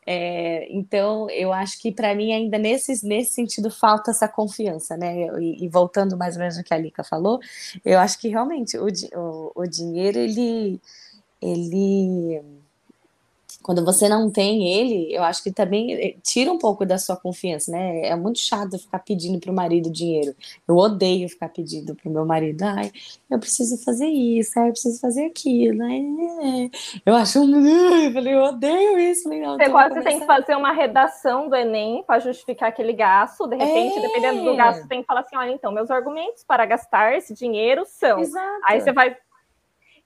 É, 0.05 0.67
então, 0.71 1.29
eu 1.29 1.51
acho 1.51 1.79
que 1.79 1.91
para 1.91 2.15
mim, 2.15 2.31
ainda 2.31 2.57
nesse, 2.57 3.05
nesse 3.05 3.33
sentido, 3.33 3.69
falta 3.69 4.11
essa 4.11 4.27
confiança, 4.27 4.95
né? 4.95 5.27
E, 5.39 5.65
e, 5.65 5.69
voltando 5.69 6.17
mais 6.17 6.35
ou 6.35 6.39
menos 6.39 6.57
no 6.57 6.63
que 6.63 6.73
a 6.73 6.77
Lika 6.77 7.03
falou, 7.03 7.39
eu 7.83 7.99
acho 7.99 8.19
que 8.19 8.29
realmente 8.29 8.77
o, 8.77 8.87
o, 9.15 9.51
o 9.55 9.67
dinheiro, 9.67 10.19
ele. 10.19 10.79
ele 11.41 12.61
quando 13.62 13.86
você 13.86 14.10
não 14.10 14.30
tem 14.30 14.68
ele, 14.68 15.13
eu 15.13 15.24
acho 15.24 15.44
que 15.44 15.51
também 15.51 15.94
eh, 15.94 16.15
tira 16.24 16.51
um 16.51 16.58
pouco 16.58 16.86
da 16.86 16.98
sua 16.98 17.15
confiança, 17.15 17.72
né? 17.72 18.08
É 18.08 18.15
muito 18.15 18.39
chato 18.39 18.77
ficar 18.77 19.00
pedindo 19.00 19.39
pro 19.39 19.53
marido 19.53 19.89
dinheiro. 19.89 20.36
Eu 20.68 20.75
odeio 20.75 21.30
ficar 21.30 21.50
pedindo 21.50 21.96
pro 21.96 22.10
meu 22.10 22.25
marido, 22.25 22.63
ai, 22.63 22.91
eu 23.30 23.39
preciso 23.39 23.77
fazer 23.84 24.08
isso, 24.08 24.60
ai, 24.60 24.70
eu 24.70 24.72
preciso 24.72 25.00
fazer 25.00 25.25
aquilo. 25.25 25.84
Ai, 25.84 26.72
eu 27.06 27.15
acho, 27.15 27.39
eu 27.39 28.13
falei, 28.13 28.34
eu 28.34 28.44
odeio 28.44 29.00
isso. 29.00 29.24
Falei, 29.24 29.41
não, 29.41 29.58
você 29.58 29.70
quase 29.70 29.89
começar... 29.89 30.10
tem 30.10 30.20
que 30.20 30.25
fazer 30.25 30.56
uma 30.56 30.72
redação 30.72 31.48
do 31.48 31.56
Enem 31.56 32.03
para 32.03 32.20
justificar 32.20 32.70
aquele 32.70 32.94
gasto. 32.94 33.48
De 33.48 33.56
repente, 33.56 34.00
é. 34.00 34.01
dependendo 34.01 34.44
do 34.44 34.56
gasto, 34.56 34.82
você 34.82 34.88
tem 34.88 35.01
que 35.01 35.08
falar 35.08 35.22
assim, 35.22 35.36
olha, 35.36 35.51
então, 35.51 35.72
meus 35.72 35.91
argumentos 35.91 36.44
para 36.44 36.65
gastar 36.65 37.15
esse 37.15 37.34
dinheiro 37.34 37.84
são. 37.86 38.20
Exato. 38.20 38.62
Aí 38.65 38.82
você 38.82 38.91
vai 38.91 39.15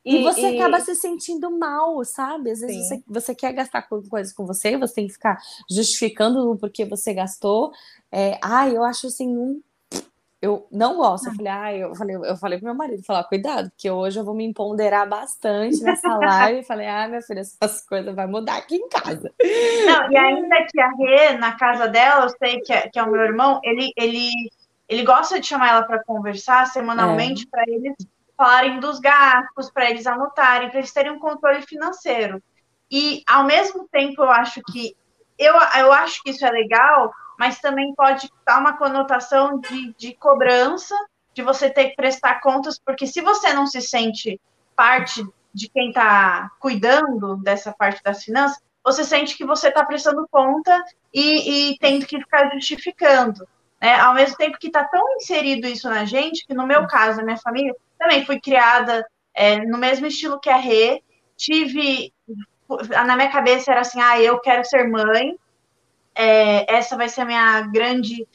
e, 0.06 0.18
e 0.18 0.24
você 0.24 0.52
e... 0.52 0.60
acaba 0.60 0.80
se 0.80 0.94
sentindo 0.96 1.50
mal, 1.58 2.04
sabe? 2.06 2.52
Às 2.52 2.60
vezes 2.60 2.88
você, 2.88 3.04
você, 3.08 3.36
quer 3.36 3.52
gastar 3.54 3.82
coisas 3.82 4.32
com 4.32 4.46
você, 4.46 4.78
você 4.78 4.94
tem 4.94 5.08
que 5.08 5.14
ficar 5.14 5.38
justificando 5.70 6.52
o 6.52 6.56
porquê 6.56 6.86
você 6.86 7.12
gastou. 7.12 7.72
É, 8.12 8.38
ah, 8.42 8.70
eu 8.70 8.84
acho 8.84 9.08
assim 9.08 9.36
um. 9.36 9.62
Eu 10.40 10.68
não 10.72 10.98
gosto. 10.98 11.30
Eu 11.30 11.34
falei, 11.34 11.52
ah, 11.52 11.76
eu 11.76 11.96
falei, 11.96 12.16
eu 12.18 12.38
falei 12.38 12.60
pro 12.60 12.68
meu 12.68 12.76
marido, 12.76 13.04
falar, 13.04 13.24
cuidado, 13.24 13.72
porque 13.72 13.90
hoje 13.90 14.20
eu 14.20 14.24
vou 14.24 14.36
me 14.36 14.46
empoderar 14.46 15.08
bastante 15.08 15.82
nessa 15.82 16.08
live. 16.20 16.64
falei, 16.64 16.88
ah, 16.88 17.08
minha 17.08 17.22
filha, 17.24 17.40
essas 17.40 17.84
coisas 17.84 18.14
vai 18.14 18.28
mudar 18.28 18.58
aqui 18.58 18.76
em 18.76 18.88
casa. 18.88 19.34
Não, 19.88 20.12
e 20.12 20.16
ainda 20.18 20.68
que 20.72 20.80
a 20.80 20.92
Rê, 20.92 21.38
na 21.38 21.54
casa 21.58 21.88
dela, 21.88 22.26
eu 22.26 22.30
sei 22.38 22.62
que 22.62 22.72
é, 22.72 22.88
que 22.90 23.00
é 23.00 23.04
o 23.04 23.10
meu 23.10 23.22
irmão, 23.22 23.60
ele, 23.64 23.92
ele, 23.98 24.30
ele 24.88 25.04
gosta 25.04 25.40
de 25.40 25.48
chamar 25.48 25.70
ela 25.70 25.84
para 25.84 26.04
conversar 26.04 26.68
semanalmente, 26.68 27.46
é. 27.46 27.50
para 27.50 27.64
ele 27.68 27.96
falarem 28.38 28.80
dos 28.80 29.00
gastos, 29.00 29.72
para 29.72 29.90
eles 29.90 30.06
anotarem, 30.08 30.70
para 30.70 30.80
eles 30.80 30.94
terem 30.94 31.12
um 31.12 31.20
controle 31.20 31.62
financeiro. 31.62 32.42
E, 32.92 33.24
ao 33.28 33.44
mesmo 33.44 33.88
tempo, 33.92 34.24
eu 34.24 34.32
acho 34.32 34.62
que 34.72 34.96
eu, 35.38 35.54
eu 35.54 35.92
acho 35.92 36.22
que 36.24 36.30
isso 36.30 36.46
é 36.46 36.52
legal, 36.52 37.12
mas 37.38 37.60
também 37.60 37.94
pode 37.96 38.32
dar 38.46 38.60
uma 38.60 38.78
conotação 38.78 39.60
de, 39.60 39.94
de 39.98 40.14
cobrança, 40.16 40.96
de 41.34 41.42
você 41.42 41.70
ter 41.70 41.90
que 41.90 41.96
prestar 41.96 42.40
contas, 42.40 42.80
porque 42.80 43.06
se 43.06 43.22
você 43.22 43.54
não 43.54 43.68
se 43.68 43.82
sente 43.82 44.40
parte 44.76 45.26
de 45.54 45.70
quem 45.70 45.90
está 45.90 46.52
cuidando 46.60 47.38
dessa 47.38 47.74
parte 47.74 48.02
das 48.04 48.24
finanças, 48.24 48.62
você 48.84 49.04
sente 49.04 49.36
que 49.36 49.46
você 49.46 49.70
está 49.70 49.84
prestando 49.84 50.28
conta 50.30 50.84
e, 51.14 51.72
e 51.72 51.78
tendo 51.80 52.06
que 52.06 52.20
ficar 52.20 52.50
justificando. 52.54 53.48
né? 53.82 54.00
Ao 54.00 54.14
mesmo 54.14 54.38
tempo 54.38 54.58
que 54.58 54.68
está 54.68 54.84
tão 54.86 55.04
inserido 55.16 55.68
isso 55.68 55.90
na 55.90 56.06
gente, 56.06 56.46
que 56.46 56.54
no 56.54 56.68
meu 56.68 56.88
caso, 56.88 57.18
na 57.18 57.24
minha 57.24 57.38
família, 57.38 57.76
também 58.06 58.24
fui 58.24 58.40
criada 58.40 59.06
é, 59.34 59.58
no 59.66 59.80
mesmo 59.80 60.06
estilo 60.06 60.40
que 60.40 60.50
a 60.50 60.58
Rê, 60.58 61.02
tive 61.36 62.14
na 63.06 63.16
minha 63.16 63.32
cabeça 63.32 63.72
era 63.72 63.82
assim, 63.82 64.00
ah, 64.02 64.20
eu 64.20 64.40
quero 64.40 64.64
ser 64.66 64.88
mãe, 64.88 65.38
é, 66.16 66.74
essa 66.74 66.96
vai 66.96 67.10
ser 67.10 67.22
a 67.22 67.26
minha 67.26 67.62
grande 67.62 68.28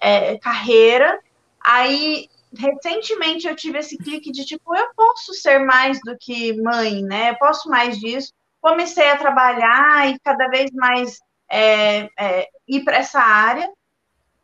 é, 0.00 0.38
carreira. 0.38 1.20
Aí, 1.64 2.28
recentemente, 2.56 3.46
eu 3.46 3.54
tive 3.54 3.78
esse 3.78 3.96
clique 3.98 4.32
de 4.32 4.44
tipo, 4.44 4.74
eu 4.74 4.88
posso 4.96 5.34
ser 5.34 5.58
mais 5.58 6.00
do 6.00 6.16
que 6.18 6.60
mãe, 6.60 7.02
né? 7.02 7.30
Eu 7.30 7.36
posso 7.36 7.68
mais 7.68 7.98
disso. 7.98 8.32
Comecei 8.60 9.08
a 9.10 9.18
trabalhar 9.18 10.08
e 10.08 10.18
cada 10.20 10.48
vez 10.48 10.70
mais 10.72 11.18
é, 11.48 12.08
é 12.18 12.48
ir 12.66 12.82
para 12.82 12.96
essa 12.96 13.20
área. 13.20 13.68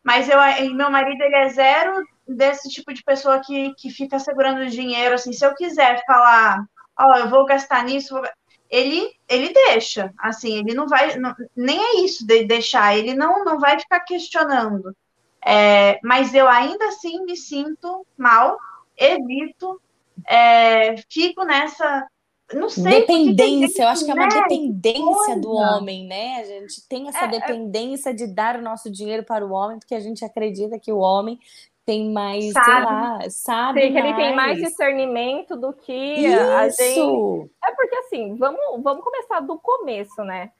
Mas 0.04 0.28
eu, 0.28 0.38
meu 0.74 0.90
marido, 0.90 1.20
ele 1.22 1.36
é 1.36 1.48
zero 1.48 2.04
desse 2.26 2.68
tipo 2.68 2.92
de 2.92 3.02
pessoa 3.02 3.40
que, 3.40 3.74
que 3.74 3.90
fica 3.90 4.18
segurando 4.18 4.70
dinheiro. 4.70 5.14
Assim, 5.14 5.32
se 5.32 5.44
eu 5.44 5.54
quiser 5.54 6.02
falar, 6.06 6.64
ó, 6.98 7.10
oh, 7.10 7.16
eu 7.16 7.28
vou 7.28 7.44
gastar 7.44 7.84
nisso, 7.84 8.14
vou 8.14 8.24
ele 8.72 9.10
ele 9.28 9.52
deixa, 9.52 10.10
assim, 10.18 10.60
ele 10.60 10.72
não 10.72 10.88
vai, 10.88 11.14
não, 11.18 11.34
nem 11.54 11.78
é 11.78 12.00
isso 12.00 12.26
de 12.26 12.44
deixar, 12.44 12.96
ele 12.96 13.12
não, 13.12 13.44
não 13.44 13.60
vai 13.60 13.78
ficar 13.78 14.00
questionando. 14.00 14.96
É, 15.44 16.00
mas 16.02 16.32
eu 16.32 16.48
ainda 16.48 16.86
assim 16.86 17.22
me 17.24 17.36
sinto 17.36 18.06
mal, 18.16 18.56
evito, 18.96 19.78
é, 20.26 20.96
fico 21.10 21.44
nessa. 21.44 22.06
Não 22.54 22.68
sei. 22.68 23.00
Dependência, 23.00 23.82
eu 23.82 23.88
acho 23.88 24.04
que 24.04 24.10
é 24.10 24.14
uma 24.14 24.26
né, 24.26 24.42
dependência 24.42 25.38
do 25.38 25.52
homem, 25.52 26.06
né? 26.06 26.36
A 26.40 26.44
gente 26.44 26.86
tem 26.88 27.08
essa 27.08 27.24
é, 27.24 27.24
é, 27.24 27.28
dependência 27.28 28.14
de 28.14 28.26
dar 28.26 28.56
o 28.56 28.62
nosso 28.62 28.90
dinheiro 28.90 29.24
para 29.24 29.44
o 29.44 29.52
homem, 29.52 29.78
porque 29.78 29.94
a 29.94 30.00
gente 30.00 30.24
acredita 30.24 30.78
que 30.78 30.92
o 30.92 30.98
homem 30.98 31.38
tem 31.84 32.10
mais, 32.12 32.52
sabe. 32.52 32.66
sei 32.66 32.74
lá, 32.84 33.30
sabe 33.30 33.82
Sim, 33.82 33.92
que 33.92 33.98
ele 33.98 34.14
tem 34.14 34.36
mais 34.36 34.58
discernimento 34.58 35.56
do 35.56 35.72
que 35.72 35.92
Isso. 35.92 36.50
a 36.52 36.68
gente. 36.68 37.50
É 37.64 37.72
porque 37.74 37.96
assim, 37.96 38.36
vamos, 38.36 38.82
vamos 38.82 39.02
começar 39.02 39.40
do 39.40 39.58
começo, 39.58 40.22
né? 40.22 40.52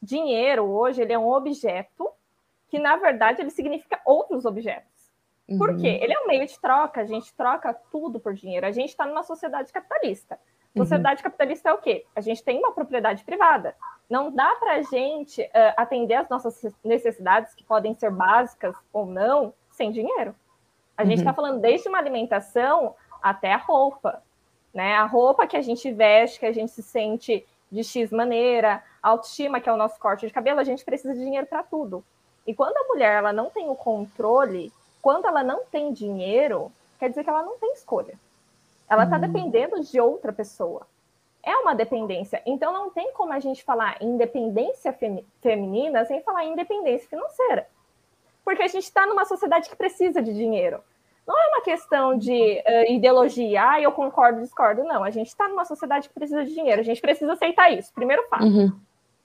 Dinheiro 0.00 0.64
hoje 0.64 1.02
ele 1.02 1.12
é 1.12 1.18
um 1.18 1.28
objeto 1.28 2.08
que 2.68 2.78
na 2.78 2.96
verdade 2.96 3.40
ele 3.42 3.50
significa 3.50 4.00
outros 4.04 4.44
objetos. 4.44 5.10
Uhum. 5.48 5.58
Por 5.58 5.76
quê? 5.78 5.98
Ele 6.00 6.12
é 6.12 6.20
um 6.20 6.26
meio 6.26 6.46
de 6.46 6.58
troca, 6.60 7.00
a 7.00 7.06
gente 7.06 7.32
troca 7.34 7.74
tudo 7.90 8.20
por 8.20 8.34
dinheiro. 8.34 8.66
A 8.66 8.70
gente 8.70 8.90
está 8.90 9.06
numa 9.06 9.22
sociedade 9.22 9.72
capitalista. 9.72 10.38
Uhum. 10.76 10.82
Sociedade 10.84 11.20
uhum. 11.20 11.24
capitalista 11.24 11.70
é 11.70 11.72
o 11.72 11.78
quê? 11.78 12.04
A 12.14 12.20
gente 12.20 12.44
tem 12.44 12.58
uma 12.58 12.72
propriedade 12.72 13.24
privada. 13.24 13.74
Não 14.08 14.30
dá 14.30 14.54
para 14.56 14.74
a 14.74 14.82
gente 14.82 15.42
uh, 15.42 15.74
atender 15.76 16.14
as 16.14 16.28
nossas 16.28 16.62
necessidades, 16.84 17.54
que 17.54 17.64
podem 17.64 17.94
ser 17.94 18.10
básicas 18.10 18.76
ou 18.92 19.06
não, 19.06 19.52
sem 19.70 19.90
dinheiro. 19.90 20.34
A 20.98 21.04
gente 21.04 21.18
está 21.18 21.30
uhum. 21.30 21.36
falando 21.36 21.60
desde 21.60 21.88
uma 21.88 21.98
alimentação 21.98 22.96
até 23.22 23.52
a 23.54 23.56
roupa, 23.56 24.20
né? 24.74 24.96
A 24.96 25.04
roupa 25.04 25.46
que 25.46 25.56
a 25.56 25.62
gente 25.62 25.92
veste, 25.92 26.40
que 26.40 26.46
a 26.46 26.52
gente 26.52 26.72
se 26.72 26.82
sente 26.82 27.46
de 27.70 27.84
X 27.84 28.10
maneira, 28.10 28.82
a 29.00 29.10
autoestima, 29.10 29.60
que 29.60 29.68
é 29.68 29.72
o 29.72 29.76
nosso 29.76 29.96
corte 30.00 30.26
de 30.26 30.32
cabelo, 30.32 30.58
a 30.58 30.64
gente 30.64 30.84
precisa 30.84 31.14
de 31.14 31.20
dinheiro 31.20 31.46
para 31.46 31.62
tudo. 31.62 32.04
E 32.44 32.52
quando 32.52 32.76
a 32.76 32.88
mulher 32.88 33.12
ela 33.12 33.32
não 33.32 33.48
tem 33.48 33.70
o 33.70 33.76
controle, 33.76 34.72
quando 35.00 35.26
ela 35.26 35.44
não 35.44 35.60
tem 35.70 35.92
dinheiro, 35.92 36.72
quer 36.98 37.08
dizer 37.10 37.22
que 37.22 37.30
ela 37.30 37.44
não 37.44 37.56
tem 37.58 37.72
escolha. 37.74 38.18
Ela 38.88 39.04
está 39.04 39.16
uhum. 39.16 39.22
dependendo 39.22 39.80
de 39.80 40.00
outra 40.00 40.32
pessoa. 40.32 40.84
É 41.44 41.54
uma 41.58 41.76
dependência. 41.76 42.42
Então 42.44 42.72
não 42.72 42.90
tem 42.90 43.12
como 43.12 43.32
a 43.32 43.38
gente 43.38 43.62
falar 43.62 44.02
independência 44.02 44.92
feminina 45.40 46.04
sem 46.06 46.20
falar 46.22 46.44
independência 46.44 47.08
financeira 47.08 47.68
porque 48.48 48.62
a 48.62 48.66
gente 48.66 48.84
está 48.84 49.06
numa 49.06 49.26
sociedade 49.26 49.68
que 49.68 49.76
precisa 49.76 50.22
de 50.22 50.32
dinheiro. 50.32 50.80
Não 51.26 51.38
é 51.38 51.48
uma 51.48 51.60
questão 51.60 52.16
de 52.16 52.32
uh, 52.32 52.90
ideologia, 52.90 53.72
ah, 53.72 53.78
eu 53.78 53.92
concordo, 53.92 54.40
discordo. 54.40 54.82
Não, 54.84 55.04
a 55.04 55.10
gente 55.10 55.26
está 55.26 55.46
numa 55.46 55.66
sociedade 55.66 56.08
que 56.08 56.14
precisa 56.14 56.42
de 56.46 56.54
dinheiro, 56.54 56.80
a 56.80 56.84
gente 56.84 56.98
precisa 56.98 57.34
aceitar 57.34 57.70
isso. 57.70 57.92
Primeiro 57.92 58.26
fato. 58.30 58.44
Uhum. 58.44 58.72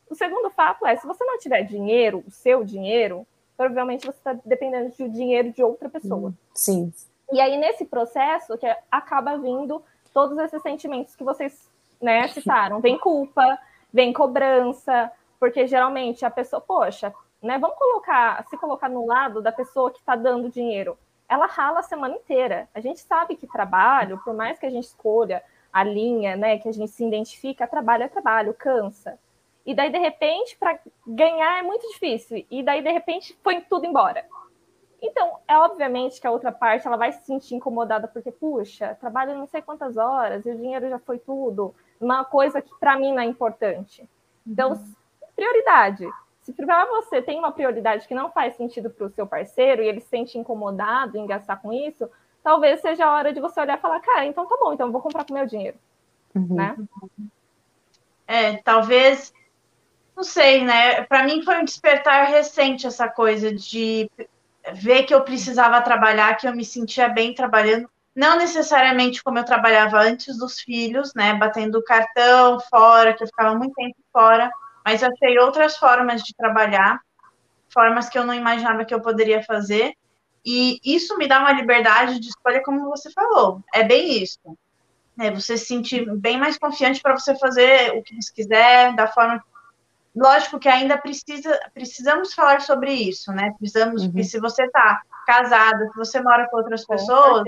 O 0.09 0.13
segundo 0.13 0.49
fato 0.49 0.85
é: 0.85 0.97
se 0.97 1.07
você 1.07 1.23
não 1.23 1.37
tiver 1.37 1.61
dinheiro, 1.61 2.21
o 2.27 2.31
seu 2.31 2.65
dinheiro, 2.65 3.25
provavelmente 3.55 4.05
você 4.05 4.17
está 4.17 4.35
dependendo 4.43 4.93
do 4.93 5.07
dinheiro 5.07 5.53
de 5.53 5.63
outra 5.63 5.87
pessoa. 5.87 6.33
Sim. 6.53 6.91
E 7.31 7.39
aí, 7.39 7.55
nesse 7.55 7.85
processo, 7.85 8.57
que 8.57 8.67
acaba 8.91 9.37
vindo 9.37 9.81
todos 10.13 10.37
esses 10.37 10.61
sentimentos 10.61 11.15
que 11.15 11.23
vocês 11.23 11.69
né, 12.01 12.27
citaram. 12.27 12.81
Vem 12.81 12.99
culpa, 12.99 13.57
vem 13.93 14.11
cobrança, 14.11 15.09
porque 15.39 15.65
geralmente 15.65 16.25
a 16.25 16.29
pessoa, 16.29 16.59
poxa, 16.59 17.13
né? 17.43 17.59
Vamos 17.59 17.77
colocar, 17.77 18.43
se 18.47 18.57
colocar 18.57 18.89
no 18.89 19.05
lado 19.05 19.41
da 19.41 19.51
pessoa 19.51 19.91
que 19.91 19.99
está 19.99 20.15
dando 20.15 20.49
dinheiro. 20.49 20.97
Ela 21.27 21.45
rala 21.45 21.79
a 21.79 21.83
semana 21.83 22.15
inteira. 22.15 22.69
A 22.73 22.79
gente 22.79 23.01
sabe 23.01 23.35
que 23.35 23.45
trabalho, 23.45 24.19
por 24.23 24.33
mais 24.33 24.57
que 24.57 24.65
a 24.65 24.69
gente 24.69 24.85
escolha 24.85 25.43
a 25.71 25.83
linha, 25.83 26.37
né, 26.37 26.57
que 26.57 26.69
a 26.69 26.71
gente 26.71 26.91
se 26.91 27.05
identifica, 27.05 27.67
trabalho 27.67 28.03
é 28.03 28.07
trabalho, 28.07 28.53
cansa. 28.53 29.19
E 29.65 29.73
daí, 29.73 29.91
de 29.91 29.97
repente, 29.97 30.55
para 30.57 30.79
ganhar 31.05 31.59
é 31.59 31.63
muito 31.63 31.87
difícil. 31.89 32.45
E 32.49 32.63
daí, 32.63 32.81
de 32.81 32.91
repente, 32.91 33.37
põe 33.43 33.59
tudo 33.61 33.85
embora. 33.85 34.25
Então, 35.01 35.37
é 35.47 35.57
obviamente 35.57 36.21
que 36.21 36.27
a 36.27 36.31
outra 36.31 36.51
parte 36.51 36.87
ela 36.87 36.95
vai 36.95 37.11
se 37.11 37.25
sentir 37.25 37.55
incomodada 37.55 38.07
porque, 38.07 38.31
puxa, 38.31 38.95
trabalho 38.95 39.37
não 39.37 39.47
sei 39.47 39.61
quantas 39.61 39.97
horas 39.97 40.45
e 40.45 40.51
o 40.51 40.55
dinheiro 40.55 40.89
já 40.89 40.99
foi 40.99 41.19
tudo. 41.19 41.75
Uma 41.99 42.23
coisa 42.23 42.61
que 42.61 42.73
para 42.79 42.95
mim 42.97 43.11
não 43.11 43.21
é 43.21 43.25
importante. 43.25 44.07
Então, 44.47 44.71
uhum. 44.71 44.93
prioridade. 45.35 46.07
Se 46.43 46.51
para 46.51 46.85
você 46.85 47.21
tem 47.21 47.39
uma 47.39 47.53
prioridade 47.53 48.05
que 48.05 48.13
não 48.13 48.29
faz 48.29 48.55
sentido 48.55 48.89
para 48.89 49.05
o 49.07 49.09
seu 49.09 49.25
parceiro 49.25 49.81
e 49.81 49.87
ele 49.87 50.01
se 50.01 50.09
sente 50.09 50.37
incomodado 50.37 51.17
em 51.17 51.25
gastar 51.25 51.55
com 51.55 51.71
isso, 51.71 52.09
talvez 52.43 52.81
seja 52.81 53.05
a 53.05 53.13
hora 53.13 53.31
de 53.31 53.39
você 53.39 53.61
olhar 53.61 53.77
e 53.77 53.81
falar, 53.81 54.01
cara, 54.01 54.25
então 54.25 54.45
tá 54.45 54.57
bom, 54.59 54.73
então 54.73 54.87
eu 54.87 54.91
vou 54.91 55.01
comprar 55.01 55.23
com 55.23 55.33
meu 55.33 55.45
dinheiro. 55.45 55.77
Uhum. 56.35 56.55
Né? 56.55 56.75
É, 58.27 58.57
talvez, 58.57 59.33
não 60.17 60.23
sei, 60.23 60.65
né? 60.65 61.03
Para 61.03 61.23
mim 61.23 61.41
foi 61.43 61.57
um 61.59 61.63
despertar 61.63 62.27
recente 62.27 62.85
essa 62.85 63.07
coisa 63.07 63.53
de 63.53 64.11
ver 64.73 65.03
que 65.03 65.13
eu 65.13 65.21
precisava 65.21 65.81
trabalhar, 65.81 66.35
que 66.35 66.47
eu 66.47 66.53
me 66.53 66.65
sentia 66.65 67.07
bem 67.07 67.33
trabalhando, 67.33 67.89
não 68.13 68.37
necessariamente 68.37 69.23
como 69.23 69.39
eu 69.39 69.45
trabalhava 69.45 69.97
antes 69.97 70.37
dos 70.37 70.59
filhos, 70.59 71.13
né? 71.13 71.33
Batendo 71.35 71.81
cartão 71.81 72.59
fora, 72.59 73.13
que 73.13 73.23
eu 73.23 73.27
ficava 73.27 73.55
muito 73.55 73.73
tempo 73.75 73.95
fora 74.11 74.51
mas 74.85 75.03
achei 75.03 75.37
outras 75.39 75.77
formas 75.77 76.21
de 76.21 76.35
trabalhar, 76.35 76.99
formas 77.69 78.09
que 78.09 78.17
eu 78.17 78.25
não 78.25 78.33
imaginava 78.33 78.85
que 78.85 78.93
eu 78.93 79.01
poderia 79.01 79.43
fazer, 79.43 79.93
e 80.45 80.79
isso 80.83 81.17
me 81.17 81.27
dá 81.27 81.39
uma 81.39 81.53
liberdade 81.53 82.19
de 82.19 82.27
escolha, 82.27 82.61
como 82.61 82.89
você 82.89 83.09
falou, 83.11 83.61
é 83.73 83.83
bem 83.83 84.21
isso. 84.21 84.39
É 85.19 85.31
você 85.31 85.57
se 85.57 85.65
sentir 85.65 86.09
bem 86.17 86.37
mais 86.37 86.57
confiante 86.57 87.01
para 87.01 87.17
você 87.17 87.37
fazer 87.37 87.95
o 87.97 88.03
que 88.03 88.15
você 88.15 88.33
quiser, 88.33 88.95
da 88.95 89.07
forma. 89.07 89.43
Lógico 90.15 90.59
que 90.59 90.67
ainda 90.67 90.97
precisa, 90.97 91.59
precisamos 91.73 92.33
falar 92.33 92.61
sobre 92.61 92.91
isso, 92.91 93.31
né? 93.31 93.53
Precisamos, 93.57 94.03
uhum. 94.03 94.23
se 94.23 94.39
você 94.39 94.63
está 94.63 95.01
casada, 95.25 95.87
se 95.87 95.95
você 95.95 96.21
mora 96.21 96.47
com 96.49 96.57
outras 96.57 96.83
com 96.83 96.95
pessoas, 96.95 97.47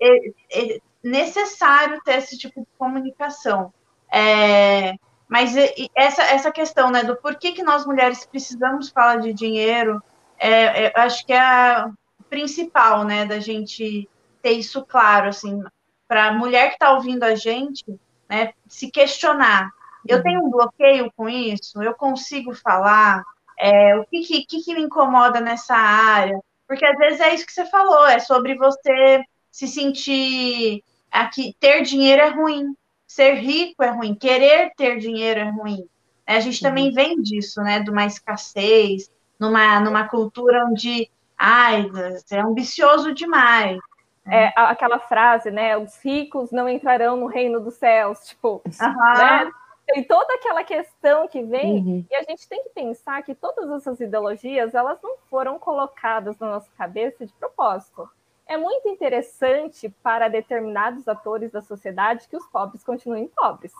é, 0.00 0.28
é, 0.52 0.80
necessário 1.02 2.00
ter 2.04 2.18
esse 2.18 2.36
tipo 2.36 2.60
de 2.60 2.66
comunicação. 2.76 3.72
É, 4.12 4.94
mas 5.28 5.54
essa, 5.94 6.22
essa 6.22 6.52
questão, 6.52 6.90
né, 6.90 7.02
do 7.02 7.16
porquê 7.16 7.52
que 7.52 7.62
nós 7.62 7.84
mulheres 7.84 8.24
precisamos 8.24 8.88
falar 8.90 9.16
de 9.16 9.32
dinheiro, 9.32 10.02
é, 10.38 10.84
é, 10.84 10.92
acho 11.00 11.26
que 11.26 11.32
é 11.32 11.40
a 11.40 11.90
principal, 12.30 13.04
né, 13.04 13.24
da 13.24 13.40
gente 13.40 14.08
ter 14.40 14.52
isso 14.52 14.84
claro, 14.84 15.28
assim, 15.28 15.62
para 16.06 16.28
a 16.28 16.32
mulher 16.32 16.68
que 16.68 16.74
está 16.74 16.92
ouvindo 16.92 17.24
a 17.24 17.34
gente, 17.34 17.84
né, 18.28 18.52
se 18.68 18.90
questionar. 18.90 19.70
Eu 20.06 20.22
tenho 20.22 20.44
um 20.44 20.50
bloqueio 20.50 21.10
com 21.16 21.28
isso? 21.28 21.82
Eu 21.82 21.94
consigo 21.94 22.54
falar? 22.54 23.24
É, 23.58 23.96
o 23.96 24.04
que, 24.04 24.44
que, 24.44 24.62
que 24.62 24.74
me 24.74 24.82
incomoda 24.82 25.40
nessa 25.40 25.74
área? 25.74 26.38
Porque 26.68 26.84
às 26.84 26.96
vezes 26.96 27.20
é 27.20 27.34
isso 27.34 27.46
que 27.46 27.52
você 27.52 27.66
falou, 27.66 28.06
é 28.06 28.18
sobre 28.18 28.54
você 28.56 29.22
se 29.50 29.66
sentir 29.66 30.84
aqui, 31.10 31.56
ter 31.58 31.82
dinheiro 31.82 32.22
é 32.22 32.28
ruim, 32.28 32.76
ser 33.16 33.34
rico 33.36 33.82
é 33.82 33.88
ruim, 33.88 34.14
querer 34.14 34.72
ter 34.76 34.98
dinheiro 34.98 35.40
é 35.40 35.48
ruim. 35.48 35.88
A 36.26 36.38
gente 36.38 36.62
uhum. 36.62 36.68
também 36.68 36.92
vem 36.92 37.22
disso, 37.22 37.62
né? 37.62 37.80
De 37.80 37.90
uma 37.90 38.04
escassez, 38.04 39.10
numa, 39.40 39.80
numa 39.80 40.06
cultura 40.06 40.66
onde, 40.66 41.10
ai, 41.38 41.90
é 42.30 42.40
ambicioso 42.40 43.14
demais. 43.14 43.78
É, 44.26 44.52
aquela 44.54 44.98
frase, 44.98 45.50
né? 45.50 45.78
Os 45.78 45.96
ricos 46.04 46.50
não 46.50 46.68
entrarão 46.68 47.16
no 47.16 47.26
reino 47.26 47.58
dos 47.58 47.74
céus, 47.74 48.18
tipo, 48.28 48.60
uhum. 48.66 49.18
né? 49.18 49.50
Tem 49.86 50.02
toda 50.02 50.34
aquela 50.34 50.64
questão 50.64 51.28
que 51.28 51.42
vem, 51.42 51.78
uhum. 51.78 52.04
e 52.10 52.14
a 52.16 52.22
gente 52.24 52.46
tem 52.48 52.64
que 52.64 52.70
pensar 52.70 53.22
que 53.22 53.34
todas 53.34 53.70
essas 53.70 54.00
ideologias, 54.00 54.74
elas 54.74 54.98
não 55.00 55.16
foram 55.30 55.58
colocadas 55.60 56.36
na 56.38 56.50
nossa 56.50 56.68
cabeça 56.76 57.24
de 57.24 57.32
propósito 57.34 58.10
é 58.46 58.56
muito 58.56 58.88
interessante 58.88 59.88
para 60.02 60.28
determinados 60.28 61.06
atores 61.08 61.50
da 61.50 61.60
sociedade 61.60 62.28
que 62.28 62.36
os 62.36 62.46
pobres 62.46 62.84
continuem 62.84 63.28
pobres. 63.28 63.72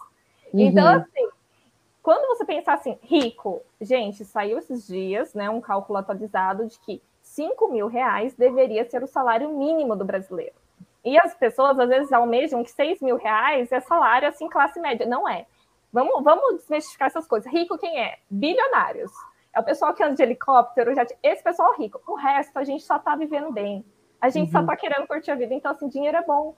Uhum. 0.52 0.60
Então, 0.60 0.86
assim, 0.88 1.28
quando 2.02 2.26
você 2.28 2.44
pensar 2.44 2.74
assim, 2.74 2.98
rico, 3.02 3.62
gente, 3.80 4.24
saiu 4.24 4.58
esses 4.58 4.86
dias, 4.86 5.34
né, 5.34 5.48
um 5.50 5.60
cálculo 5.60 5.98
atualizado 5.98 6.66
de 6.66 6.78
que 6.80 7.02
5 7.22 7.68
mil 7.68 7.86
reais 7.86 8.34
deveria 8.34 8.88
ser 8.88 9.02
o 9.02 9.08
salário 9.08 9.50
mínimo 9.50 9.96
do 9.96 10.04
brasileiro. 10.04 10.54
E 11.04 11.18
as 11.18 11.34
pessoas 11.34 11.78
às 11.78 11.88
vezes 11.88 12.12
almejam 12.12 12.64
que 12.64 12.70
6 12.70 13.00
mil 13.00 13.16
reais 13.16 13.70
é 13.70 13.80
salário 13.80 14.28
assim, 14.28 14.48
classe 14.48 14.80
média. 14.80 15.06
Não 15.06 15.28
é. 15.28 15.46
Vamos, 15.92 16.22
vamos 16.22 16.56
desmistificar 16.56 17.06
essas 17.06 17.26
coisas. 17.26 17.50
Rico 17.50 17.78
quem 17.78 18.00
é? 18.00 18.18
Bilionários. 18.28 19.12
É 19.52 19.60
o 19.60 19.64
pessoal 19.64 19.94
que 19.94 20.02
anda 20.02 20.14
de 20.14 20.22
helicóptero, 20.22 20.94
já... 20.94 21.06
esse 21.22 21.42
pessoal 21.42 21.74
é 21.74 21.76
rico. 21.78 22.00
O 22.06 22.14
resto, 22.14 22.58
a 22.58 22.64
gente 22.64 22.84
só 22.84 22.98
tá 22.98 23.16
vivendo 23.16 23.50
bem. 23.52 23.84
A 24.20 24.28
gente 24.28 24.54
uhum. 24.54 24.60
só 24.60 24.66
tá 24.66 24.76
querendo 24.76 25.06
curtir 25.06 25.30
a 25.30 25.34
vida. 25.34 25.54
Então, 25.54 25.70
assim, 25.70 25.88
dinheiro 25.88 26.16
é 26.16 26.24
bom. 26.24 26.54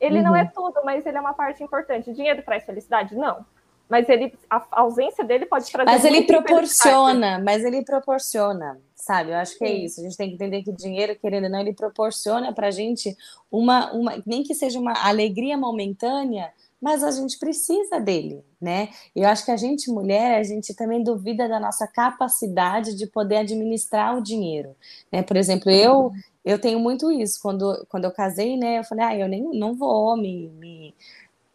Ele 0.00 0.18
uhum. 0.18 0.24
não 0.24 0.36
é 0.36 0.44
tudo, 0.44 0.80
mas 0.84 1.06
ele 1.06 1.16
é 1.16 1.20
uma 1.20 1.34
parte 1.34 1.62
importante. 1.62 2.12
Dinheiro 2.12 2.42
traz 2.42 2.64
felicidade? 2.64 3.14
Não. 3.14 3.44
Mas 3.88 4.08
ele, 4.08 4.32
a 4.50 4.66
ausência 4.72 5.24
dele 5.24 5.46
pode 5.46 5.70
trazer. 5.70 5.90
Mas 5.90 6.04
ele 6.04 6.22
proporciona, 6.22 7.38
mas 7.38 7.64
ele 7.64 7.84
proporciona, 7.84 8.80
sabe? 8.96 9.30
Eu 9.30 9.36
acho 9.36 9.56
que 9.56 9.64
é 9.64 9.72
isso. 9.72 10.00
A 10.00 10.04
gente 10.04 10.16
tem 10.16 10.28
que 10.28 10.34
entender 10.34 10.62
que 10.62 10.70
o 10.70 10.76
dinheiro, 10.76 11.16
querendo 11.16 11.44
ou 11.44 11.50
não, 11.50 11.60
ele 11.60 11.72
proporciona 11.72 12.52
pra 12.52 12.72
gente 12.72 13.16
uma, 13.50 13.92
uma 13.92 14.20
nem 14.26 14.42
que 14.42 14.54
seja 14.54 14.80
uma 14.80 14.92
alegria 15.06 15.56
momentânea, 15.56 16.52
mas 16.82 17.04
a 17.04 17.12
gente 17.12 17.38
precisa 17.38 18.00
dele, 18.00 18.44
né? 18.60 18.90
E 19.14 19.22
eu 19.22 19.28
acho 19.28 19.44
que 19.44 19.52
a 19.52 19.56
gente, 19.56 19.88
mulher, 19.90 20.40
a 20.40 20.42
gente 20.42 20.74
também 20.74 21.02
duvida 21.02 21.48
da 21.48 21.60
nossa 21.60 21.86
capacidade 21.86 22.94
de 22.94 23.06
poder 23.06 23.36
administrar 23.36 24.16
o 24.16 24.20
dinheiro, 24.20 24.74
né? 25.12 25.22
Por 25.22 25.36
exemplo, 25.36 25.70
eu 25.70 26.12
eu 26.46 26.60
tenho 26.60 26.78
muito 26.78 27.10
isso. 27.10 27.40
Quando, 27.42 27.84
quando 27.88 28.04
eu 28.04 28.12
casei, 28.12 28.56
né, 28.56 28.78
eu 28.78 28.84
falei, 28.84 29.04
ah, 29.04 29.18
eu 29.18 29.28
nem 29.28 29.42
não 29.58 29.74
vou 29.74 30.16
me, 30.16 30.48
me 30.50 30.94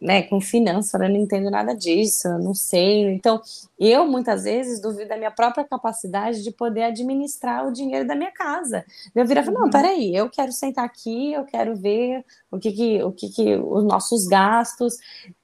né, 0.02 0.22
com 0.24 0.40
finanças, 0.40 1.00
eu 1.00 1.08
não 1.08 1.16
entendo 1.16 1.48
nada 1.48 1.74
disso, 1.74 2.26
eu 2.26 2.38
não 2.38 2.52
sei. 2.52 3.14
Então, 3.14 3.40
eu 3.78 4.06
muitas 4.06 4.42
vezes 4.44 4.80
duvido 4.80 5.08
da 5.08 5.16
minha 5.16 5.30
própria 5.30 5.64
capacidade 5.64 6.42
de 6.42 6.50
poder 6.50 6.82
administrar 6.82 7.66
o 7.66 7.72
dinheiro 7.72 8.06
da 8.06 8.16
minha 8.16 8.32
casa. 8.32 8.84
Eu 9.14 9.24
virar 9.24 9.42
e 9.42 9.44
falar, 9.44 9.58
não, 9.60 9.66
uhum. 9.66 9.70
peraí, 9.70 10.14
eu 10.14 10.28
quero 10.28 10.52
sentar 10.52 10.84
aqui, 10.84 11.32
eu 11.32 11.44
quero 11.44 11.76
ver 11.76 12.24
o 12.50 12.58
que 12.58 12.72
que, 12.72 13.02
o 13.02 13.12
que 13.12 13.28
que, 13.30 13.56
os 13.56 13.84
nossos 13.84 14.26
gastos, 14.26 14.96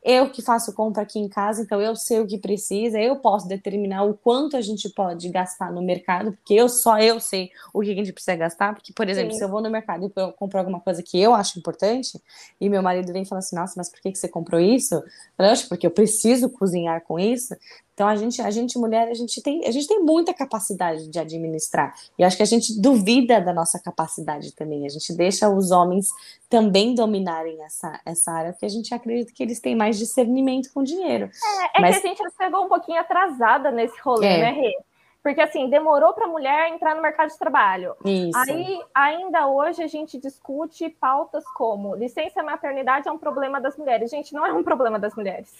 eu 0.09 0.31
que 0.31 0.41
faço 0.41 0.73
compra 0.73 1.03
aqui 1.03 1.19
em 1.19 1.29
casa, 1.29 1.61
então 1.61 1.83
eu 1.83 1.95
sei 1.95 2.19
o 2.19 2.27
que 2.27 2.39
precisa, 2.39 2.99
eu 2.99 3.17
posso 3.17 3.47
determinar 3.47 4.05
o 4.05 4.15
quanto 4.15 4.57
a 4.57 4.61
gente 4.63 4.89
pode 4.89 5.29
gastar 5.29 5.71
no 5.71 5.83
mercado, 5.83 6.33
porque 6.33 6.55
eu 6.55 6.67
só 6.67 6.99
eu 6.99 7.21
sei 7.21 7.51
o 7.75 7.83
que 7.83 7.91
a 7.91 7.95
gente 7.95 8.11
precisa 8.11 8.35
gastar, 8.35 8.75
porque, 8.75 8.91
por 8.91 9.07
exemplo, 9.07 9.33
Sim. 9.33 9.39
se 9.39 9.45
eu 9.45 9.51
vou 9.51 9.61
no 9.61 9.69
mercado 9.69 10.07
e 10.07 10.21
eu 10.21 10.33
compro 10.33 10.59
alguma 10.59 10.81
coisa 10.81 11.03
que 11.03 11.21
eu 11.21 11.35
acho 11.35 11.59
importante, 11.59 12.19
e 12.59 12.71
meu 12.71 12.83
marido 12.83 13.13
vem 13.13 13.21
e 13.21 13.27
fala 13.27 13.41
assim, 13.41 13.55
nossa, 13.55 13.75
mas 13.77 13.91
por 13.91 14.01
que, 14.01 14.11
que 14.11 14.17
você 14.17 14.29
comprou 14.29 14.59
isso? 14.59 14.95
Eu 14.95 15.45
falo, 15.45 15.69
porque 15.69 15.87
eu 15.87 15.91
preciso 15.91 16.49
cozinhar 16.49 17.03
com 17.03 17.19
isso, 17.19 17.55
então 17.99 18.07
a 18.07 18.15
gente, 18.15 18.41
a 18.41 18.49
gente 18.49 18.79
mulher, 18.79 19.09
a 19.09 19.15
gente 19.15 19.43
tem, 19.43 19.67
a 19.67 19.73
gente 19.73 19.89
tem 19.89 19.99
muita 19.99 20.33
capacidade 20.33 21.09
de 21.09 21.19
administrar. 21.19 21.93
E 22.17 22.23
acho 22.23 22.37
que 22.37 22.45
a 22.45 22.47
gente 22.47 22.81
duvida 22.81 23.41
da 23.41 23.53
nossa 23.53 23.77
capacidade 23.83 24.55
também. 24.55 24.87
A 24.87 24.89
gente 24.89 25.13
deixa 25.17 25.49
os 25.49 25.73
homens 25.73 26.07
também 26.49 26.95
dominarem 26.95 27.61
essa, 27.65 28.01
essa 28.07 28.31
área, 28.31 28.53
porque 28.53 28.67
a 28.67 28.69
gente 28.69 28.95
acredita 28.95 29.33
que 29.35 29.43
eles 29.43 29.59
têm 29.59 29.75
mais 29.75 29.99
discernimento 29.99 30.73
com 30.73 30.85
dinheiro. 30.85 31.29
É, 31.75 31.79
é 31.79 31.81
Mas... 31.81 31.99
que 31.99 32.07
a 32.07 32.11
gente 32.11 32.23
chegou 32.37 32.67
um 32.67 32.69
pouquinho 32.69 33.01
atrasada 33.01 33.73
nesse 33.73 34.01
rolê, 34.01 34.29
é. 34.29 34.39
né, 34.43 34.51
Rê? 34.53 34.79
Porque 35.21 35.41
assim, 35.41 35.69
demorou 35.69 36.13
para 36.13 36.27
a 36.27 36.29
mulher 36.29 36.73
entrar 36.73 36.95
no 36.95 37.03
mercado 37.03 37.31
de 37.31 37.37
trabalho. 37.37 37.97
Isso. 38.05 38.39
Aí, 38.49 38.81
ainda 38.95 39.49
hoje, 39.49 39.83
a 39.83 39.89
gente 39.89 40.21
discute 40.21 40.89
pautas 40.89 41.43
como 41.57 41.97
licença 41.97 42.45
maternidade 42.45 43.09
é 43.09 43.11
um 43.11 43.19
problema 43.19 43.61
das 43.61 43.77
mulheres. 43.77 44.09
Gente, 44.09 44.33
não 44.33 44.47
é 44.47 44.53
um 44.53 44.63
problema 44.63 45.01
das 45.01 45.17
mulheres 45.17 45.53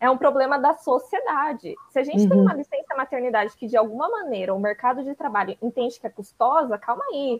é 0.00 0.08
um 0.08 0.16
problema 0.16 0.58
da 0.58 0.74
sociedade. 0.74 1.74
Se 1.90 1.98
a 1.98 2.04
gente 2.04 2.22
uhum. 2.22 2.28
tem 2.28 2.40
uma 2.40 2.54
licença 2.54 2.94
maternidade 2.96 3.56
que, 3.56 3.66
de 3.66 3.76
alguma 3.76 4.08
maneira, 4.08 4.54
o 4.54 4.60
mercado 4.60 5.02
de 5.02 5.14
trabalho 5.14 5.56
entende 5.60 5.98
que 5.98 6.06
é 6.06 6.10
custosa, 6.10 6.78
calma 6.78 7.04
aí. 7.12 7.38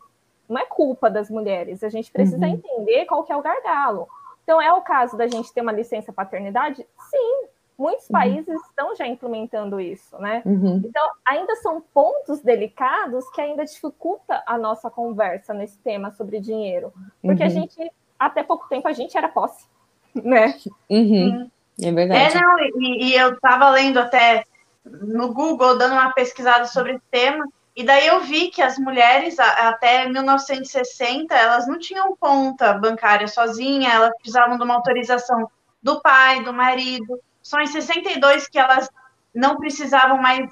Não 0.49 0.59
é 0.59 0.65
culpa 0.65 1.11
das 1.11 1.31
mulheres. 1.31 1.85
A 1.85 1.89
gente 1.89 2.11
precisa 2.11 2.45
uhum. 2.45 2.55
entender 2.55 3.05
qual 3.05 3.23
que 3.23 3.33
é 3.33 3.37
o 3.37 3.43
gargalo. 3.43 4.09
Então, 4.43 4.61
é 4.61 4.73
o 4.73 4.81
caso 4.81 5.17
da 5.17 5.27
gente 5.27 5.53
ter 5.53 5.61
uma 5.61 5.73
licença 5.73 6.13
paternidade? 6.13 6.87
Sim. 7.11 7.49
Muitos 7.79 8.07
uhum. 8.07 8.13
países 8.13 8.61
estão 8.67 8.97
já 8.97 9.07
implementando 9.07 9.79
isso, 9.79 10.19
né? 10.19 10.43
Uhum. 10.45 10.83
Então, 10.85 11.09
ainda 11.25 11.55
são 11.57 11.81
pontos 11.81 12.41
delicados 12.41 13.29
que 13.31 13.41
ainda 13.41 13.65
dificulta 13.65 14.43
a 14.45 14.59
nossa 14.59 14.91
conversa 14.91 15.55
nesse 15.55 15.79
tema 15.79 16.11
sobre 16.11 16.41
dinheiro. 16.41 16.93
Porque 17.23 17.43
a 17.43 17.47
uhum. 17.47 17.53
gente, 17.53 17.93
até 18.19 18.43
pouco 18.43 18.69
tempo, 18.69 18.89
a 18.89 18.93
gente 18.93 19.17
era 19.17 19.29
posse, 19.29 19.69
né? 20.13 20.55
Uhum. 20.91 21.49
É 21.81 21.93
verdade. 21.93 22.37
É, 22.37 22.41
não, 22.41 22.59
e, 22.59 23.09
e 23.09 23.15
eu 23.15 23.35
estava 23.35 23.71
lendo 23.71 23.99
até 23.99 24.45
no 24.85 25.33
Google, 25.33 25.79
dando 25.79 25.93
uma 25.93 26.13
pesquisada 26.13 26.65
sobre 26.65 26.95
o 26.95 27.03
tema, 27.11 27.45
e 27.79 27.85
daí 27.85 28.09
eu 28.09 28.21
vi 28.23 28.49
que 28.49 28.61
as 28.61 28.77
mulheres, 28.77 29.39
até 29.39 30.09
1960, 30.09 31.33
elas 31.33 31.69
não 31.69 31.79
tinham 31.79 32.17
conta 32.17 32.73
bancária 32.73 33.29
sozinha, 33.29 33.93
elas 33.93 34.11
precisavam 34.17 34.57
de 34.57 34.65
uma 34.65 34.75
autorização 34.75 35.49
do 35.81 36.01
pai, 36.01 36.43
do 36.43 36.53
marido. 36.53 37.21
Só 37.41 37.61
em 37.61 37.69
62 37.69 38.49
que 38.49 38.59
elas 38.59 38.91
não 39.33 39.59
precisavam 39.59 40.19
mais 40.19 40.45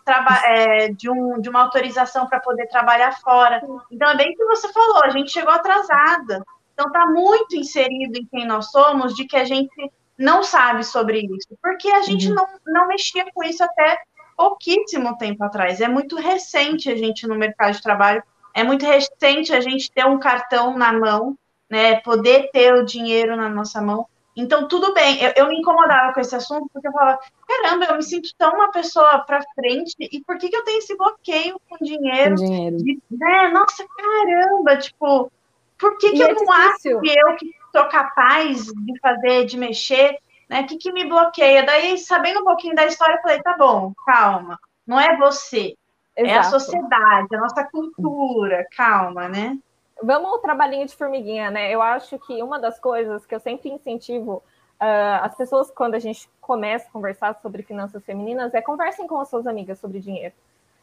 é, 0.44 0.88
de, 0.90 1.10
um, 1.10 1.40
de 1.40 1.48
uma 1.48 1.62
autorização 1.62 2.28
para 2.28 2.38
poder 2.38 2.68
trabalhar 2.68 3.18
fora. 3.18 3.60
Então, 3.90 4.08
é 4.08 4.16
bem 4.16 4.32
o 4.32 4.36
que 4.36 4.44
você 4.44 4.72
falou, 4.72 5.02
a 5.02 5.10
gente 5.10 5.32
chegou 5.32 5.52
atrasada. 5.52 6.44
Então, 6.74 6.86
está 6.86 7.06
muito 7.06 7.56
inserido 7.56 8.16
em 8.16 8.26
quem 8.26 8.46
nós 8.46 8.70
somos, 8.70 9.16
de 9.16 9.24
que 9.24 9.36
a 9.36 9.44
gente 9.44 9.90
não 10.18 10.42
sabe 10.42 10.84
sobre 10.84 11.20
isso, 11.20 11.56
porque 11.62 11.88
a 11.88 12.02
gente 12.02 12.28
uhum. 12.28 12.34
não, 12.34 12.46
não 12.66 12.88
mexia 12.88 13.26
com 13.32 13.42
isso 13.44 13.62
até 13.62 13.98
pouquíssimo 14.36 15.16
tempo 15.16 15.42
atrás. 15.44 15.80
É 15.80 15.88
muito 15.88 16.16
recente 16.16 16.90
a 16.90 16.96
gente 16.96 17.26
no 17.26 17.34
mercado 17.34 17.74
de 17.74 17.82
trabalho, 17.82 18.22
é 18.54 18.62
muito 18.62 18.84
recente 18.86 19.52
a 19.52 19.60
gente 19.60 19.90
ter 19.90 20.06
um 20.06 20.18
cartão 20.18 20.76
na 20.76 20.92
mão, 20.92 21.36
né, 21.70 22.00
poder 22.00 22.50
ter 22.50 22.74
o 22.74 22.84
dinheiro 22.84 23.36
na 23.36 23.48
nossa 23.48 23.80
mão. 23.82 24.06
Então, 24.36 24.68
tudo 24.68 24.92
bem, 24.92 25.22
eu, 25.22 25.32
eu 25.34 25.48
me 25.48 25.58
incomodava 25.58 26.12
com 26.12 26.20
esse 26.20 26.36
assunto, 26.36 26.68
porque 26.70 26.86
eu 26.86 26.92
falava, 26.92 27.18
caramba, 27.48 27.86
eu 27.86 27.96
me 27.96 28.02
sinto 28.02 28.28
tão 28.36 28.52
uma 28.52 28.70
pessoa 28.70 29.20
para 29.20 29.42
frente, 29.54 29.94
e 29.98 30.22
por 30.24 30.36
que, 30.36 30.50
que 30.50 30.56
eu 30.56 30.64
tenho 30.64 30.78
esse 30.78 30.94
bloqueio 30.94 31.58
com 31.68 31.82
dinheiro? 31.82 32.36
Com 32.36 32.44
dinheiro. 32.44 32.76
De, 32.76 32.98
né, 33.10 33.48
nossa, 33.48 33.84
caramba, 33.96 34.76
tipo, 34.76 35.32
por 35.78 35.96
que, 35.98 36.12
que 36.12 36.20
eu 36.20 36.28
é 36.28 36.34
não 36.34 36.52
acho 36.52 37.00
que 37.00 37.18
eu 37.18 37.36
que 37.36 37.50
sou 37.76 37.88
capaz 37.88 38.64
de 38.64 38.98
fazer, 39.00 39.44
de 39.44 39.58
mexer, 39.58 40.18
né? 40.48 40.62
O 40.62 40.66
que, 40.66 40.78
que 40.78 40.92
me 40.92 41.04
bloqueia? 41.04 41.64
Daí, 41.64 41.98
sabendo 41.98 42.40
um 42.40 42.44
pouquinho 42.44 42.74
da 42.74 42.86
história, 42.86 43.16
eu 43.16 43.22
falei, 43.22 43.42
tá 43.42 43.54
bom, 43.58 43.92
calma, 44.06 44.58
não 44.86 44.98
é 44.98 45.16
você, 45.18 45.76
Exato. 46.16 46.34
é 46.34 46.38
a 46.38 46.42
sociedade, 46.44 47.36
a 47.36 47.40
nossa 47.40 47.64
cultura, 47.64 48.66
calma, 48.74 49.28
né? 49.28 49.58
Vamos 50.02 50.30
ao 50.30 50.38
trabalhinho 50.38 50.86
de 50.86 50.94
formiguinha, 50.94 51.50
né? 51.50 51.70
Eu 51.70 51.82
acho 51.82 52.18
que 52.18 52.42
uma 52.42 52.58
das 52.58 52.78
coisas 52.78 53.26
que 53.26 53.34
eu 53.34 53.40
sempre 53.40 53.70
incentivo 53.70 54.42
uh, 54.80 55.22
as 55.22 55.34
pessoas, 55.34 55.70
quando 55.70 55.94
a 55.94 55.98
gente 55.98 56.28
começa 56.40 56.86
a 56.88 56.92
conversar 56.92 57.34
sobre 57.42 57.62
finanças 57.62 58.04
femininas, 58.04 58.54
é 58.54 58.62
conversem 58.62 59.06
com 59.06 59.20
as 59.20 59.28
suas 59.28 59.46
amigas 59.46 59.78
sobre 59.78 60.00
dinheiro. 60.00 60.34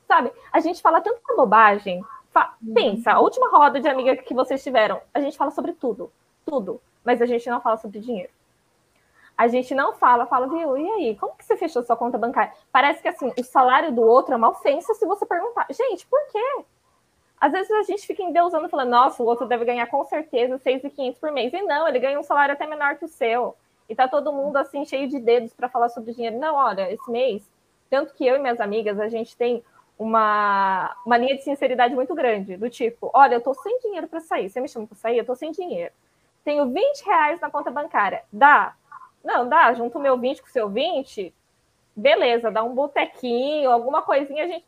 Sabe? 0.08 0.32
A 0.51 0.60
gente 0.60 0.82
fala 0.82 1.01
tanta 1.01 1.19
bobagem. 1.36 2.03
Fa. 2.32 2.56
Pensa, 2.73 3.12
a 3.12 3.19
última 3.19 3.49
roda 3.49 3.79
de 3.79 3.88
amiga 3.88 4.15
que 4.15 4.34
vocês 4.34 4.63
tiveram, 4.63 4.99
a 5.13 5.19
gente 5.19 5.38
fala 5.38 5.51
sobre 5.51 5.73
tudo 5.73 6.12
tudo, 6.45 6.82
mas 7.03 7.21
a 7.21 7.25
gente 7.25 7.49
não 7.49 7.62
fala 7.62 7.77
sobre 7.77 7.99
dinheiro. 7.99 8.32
A 9.36 9.47
gente 9.47 9.73
não 9.73 9.93
fala, 9.93 10.27
fala, 10.27 10.47
viu, 10.47 10.77
e 10.77 10.89
aí, 10.91 11.15
como 11.15 11.36
que 11.36 11.43
você 11.43 11.58
fechou 11.58 11.82
sua 11.82 11.97
conta 11.97 12.17
bancária? 12.17 12.53
Parece 12.71 13.01
que 13.01 13.08
assim, 13.08 13.34
o 13.38 13.43
salário 13.43 13.91
do 13.91 14.01
outro 14.01 14.34
é 14.34 14.38
uma 14.38 14.49
ofensa 14.49 14.93
se 14.93 15.06
você 15.06 15.25
perguntar. 15.25 15.65
Gente, 15.71 16.06
por 16.06 16.19
quê? 16.32 16.63
Às 17.41 17.51
vezes 17.51 17.71
a 17.71 17.84
gente 17.84 18.06
fica 18.06 18.21
endeusando, 18.21 18.69
falando, 18.69 18.89
nossa, 18.89 19.21
o 19.21 19.25
outro 19.25 19.47
deve 19.47 19.65
ganhar 19.65 19.88
com 19.88 20.03
certeza 20.06 20.60
6.500 20.60 21.19
por 21.19 21.32
mês. 21.32 21.51
E 21.51 21.62
não, 21.63 21.88
ele 21.88 21.99
ganha 21.99 22.19
um 22.19 22.23
salário 22.23 22.53
até 22.53 22.67
menor 22.67 22.95
que 22.95 23.06
o 23.06 23.08
seu. 23.08 23.56
E 23.89 23.95
tá 23.95 24.08
todo 24.08 24.32
mundo 24.32 24.56
assim, 24.58 24.86
cheio 24.86 25.10
de 25.10 25.19
dedos 25.19 25.51
para 25.51 25.67
falar 25.67 25.89
sobre 25.89 26.13
dinheiro. 26.13 26.38
Não, 26.38 26.56
olha, 26.56 26.91
esse 26.91 27.12
mês, 27.12 27.43
tanto 27.89 28.13
que 28.13 28.25
eu 28.25 28.36
e 28.36 28.39
minhas 28.39 28.62
amigas, 28.62 28.99
a 28.99 29.10
gente 29.10 29.36
tem 29.36 29.63
uma, 29.97 30.95
uma 31.06 31.17
linha 31.17 31.36
de 31.36 31.43
sinceridade 31.43 31.93
muito 31.95 32.13
grande, 32.15 32.56
do 32.56 32.69
tipo, 32.69 33.10
olha, 33.13 33.36
eu 33.36 33.41
tô 33.41 33.53
sem 33.56 33.79
dinheiro 33.79 34.08
para 34.08 34.21
sair. 34.21 34.49
Você 34.49 34.62
me 34.62 34.69
chama 34.69 34.88
para 34.88 34.97
sair? 34.97 35.17
Eu 35.17 35.25
tô 35.25 35.36
sem 35.36 35.51
dinheiro 35.51 35.91
tenho 36.43 36.71
20 36.71 37.06
reais 37.06 37.39
na 37.39 37.49
conta 37.49 37.71
bancária. 37.71 38.23
Dá? 38.32 38.75
Não, 39.23 39.47
dá. 39.47 39.73
Junto 39.73 39.97
o 39.97 40.01
meu 40.01 40.17
20 40.17 40.41
com 40.41 40.47
o 40.47 40.51
seu 40.51 40.69
20, 40.69 41.34
beleza, 41.95 42.51
dá 42.51 42.63
um 42.63 42.73
botequinho, 42.73 43.71
alguma 43.71 44.01
coisinha, 44.01 44.43
a 44.43 44.47
gente. 44.47 44.65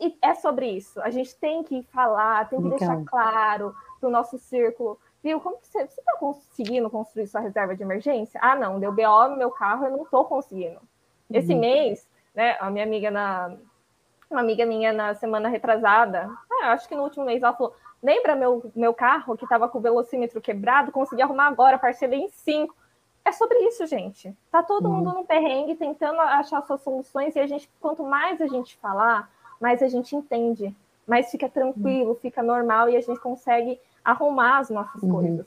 E 0.00 0.16
é 0.20 0.34
sobre 0.34 0.68
isso. 0.68 1.00
A 1.00 1.10
gente 1.10 1.34
tem 1.36 1.62
que 1.62 1.82
falar, 1.84 2.48
tem 2.48 2.60
que 2.60 2.66
então. 2.66 2.78
deixar 2.78 3.04
claro 3.04 3.74
para 4.00 4.08
o 4.08 4.12
nosso 4.12 4.38
círculo. 4.38 4.98
Viu, 5.22 5.40
como 5.40 5.56
que 5.56 5.66
você 5.66 5.82
está 5.82 6.16
conseguindo 6.18 6.90
construir 6.90 7.26
sua 7.26 7.40
reserva 7.40 7.74
de 7.74 7.82
emergência? 7.82 8.38
Ah, 8.42 8.54
não, 8.54 8.78
deu 8.78 8.92
BO 8.92 9.28
no 9.28 9.36
meu 9.36 9.50
carro, 9.50 9.86
eu 9.86 9.92
não 9.92 10.02
estou 10.02 10.24
conseguindo. 10.24 10.78
Esse 11.30 11.54
uhum. 11.54 11.60
mês, 11.60 12.06
né, 12.34 12.56
a 12.60 12.70
minha 12.70 12.84
amiga 12.84 13.10
na. 13.10 13.56
Uma 14.30 14.40
amiga 14.40 14.66
minha 14.66 14.92
na 14.92 15.14
semana 15.14 15.48
retrasada, 15.48 16.28
ah, 16.50 16.72
acho 16.72 16.88
que 16.88 16.96
no 16.96 17.04
último 17.04 17.24
mês, 17.24 17.42
ela 17.42 17.52
falou: 17.52 17.74
Lembra 18.04 18.36
meu, 18.36 18.70
meu 18.76 18.92
carro 18.92 19.34
que 19.34 19.44
estava 19.44 19.66
com 19.66 19.78
o 19.78 19.80
velocímetro 19.80 20.38
quebrado? 20.38 20.92
Consegui 20.92 21.22
arrumar 21.22 21.46
agora, 21.46 21.78
parcelei 21.78 22.20
em 22.20 22.28
cinco. 22.28 22.76
É 23.24 23.32
sobre 23.32 23.58
isso, 23.60 23.86
gente. 23.86 24.36
Tá 24.50 24.62
todo 24.62 24.86
uhum. 24.86 24.96
mundo 24.96 25.14
no 25.14 25.24
perrengue 25.24 25.74
tentando 25.74 26.20
achar 26.20 26.60
suas 26.66 26.82
soluções 26.82 27.34
e 27.34 27.40
a 27.40 27.46
gente, 27.46 27.66
quanto 27.80 28.02
mais 28.04 28.42
a 28.42 28.46
gente 28.46 28.76
falar, 28.76 29.30
mais 29.58 29.82
a 29.82 29.88
gente 29.88 30.14
entende. 30.14 30.76
mas 31.06 31.30
fica 31.30 31.48
tranquilo, 31.48 32.14
fica 32.16 32.42
normal 32.42 32.90
e 32.90 32.96
a 32.96 33.00
gente 33.00 33.18
consegue 33.20 33.80
arrumar 34.04 34.58
as 34.58 34.68
nossas 34.68 35.02
uhum. 35.02 35.10
coisas. 35.10 35.46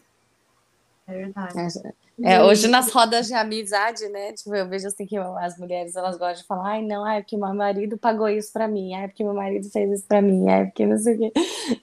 É 1.08 1.14
verdade. 1.14 1.80
É, 2.22 2.34
é, 2.34 2.44
hoje 2.44 2.68
nas 2.68 2.92
rodas 2.92 3.28
de 3.28 3.34
amizade, 3.34 4.10
né? 4.10 4.34
Tipo, 4.34 4.54
eu 4.56 4.68
vejo 4.68 4.88
assim 4.88 5.06
que 5.06 5.16
as 5.18 5.58
mulheres 5.58 5.96
elas 5.96 6.18
gostam 6.18 6.42
de 6.42 6.48
falar, 6.48 6.72
ai, 6.72 6.82
não, 6.82 7.08
é 7.08 7.22
porque 7.22 7.38
meu 7.38 7.54
marido 7.54 7.98
pagou 7.98 8.28
isso 8.28 8.52
pra 8.52 8.68
mim, 8.68 8.94
ai, 8.94 9.08
porque 9.08 9.24
meu 9.24 9.34
marido 9.34 9.70
fez 9.70 9.90
isso 9.90 10.08
pra 10.08 10.22
mim, 10.22 10.50
ai, 10.50 10.66
porque 10.66 10.86
não 10.86 10.98
sei 10.98 11.16
o 11.16 11.18
quê. 11.18 11.32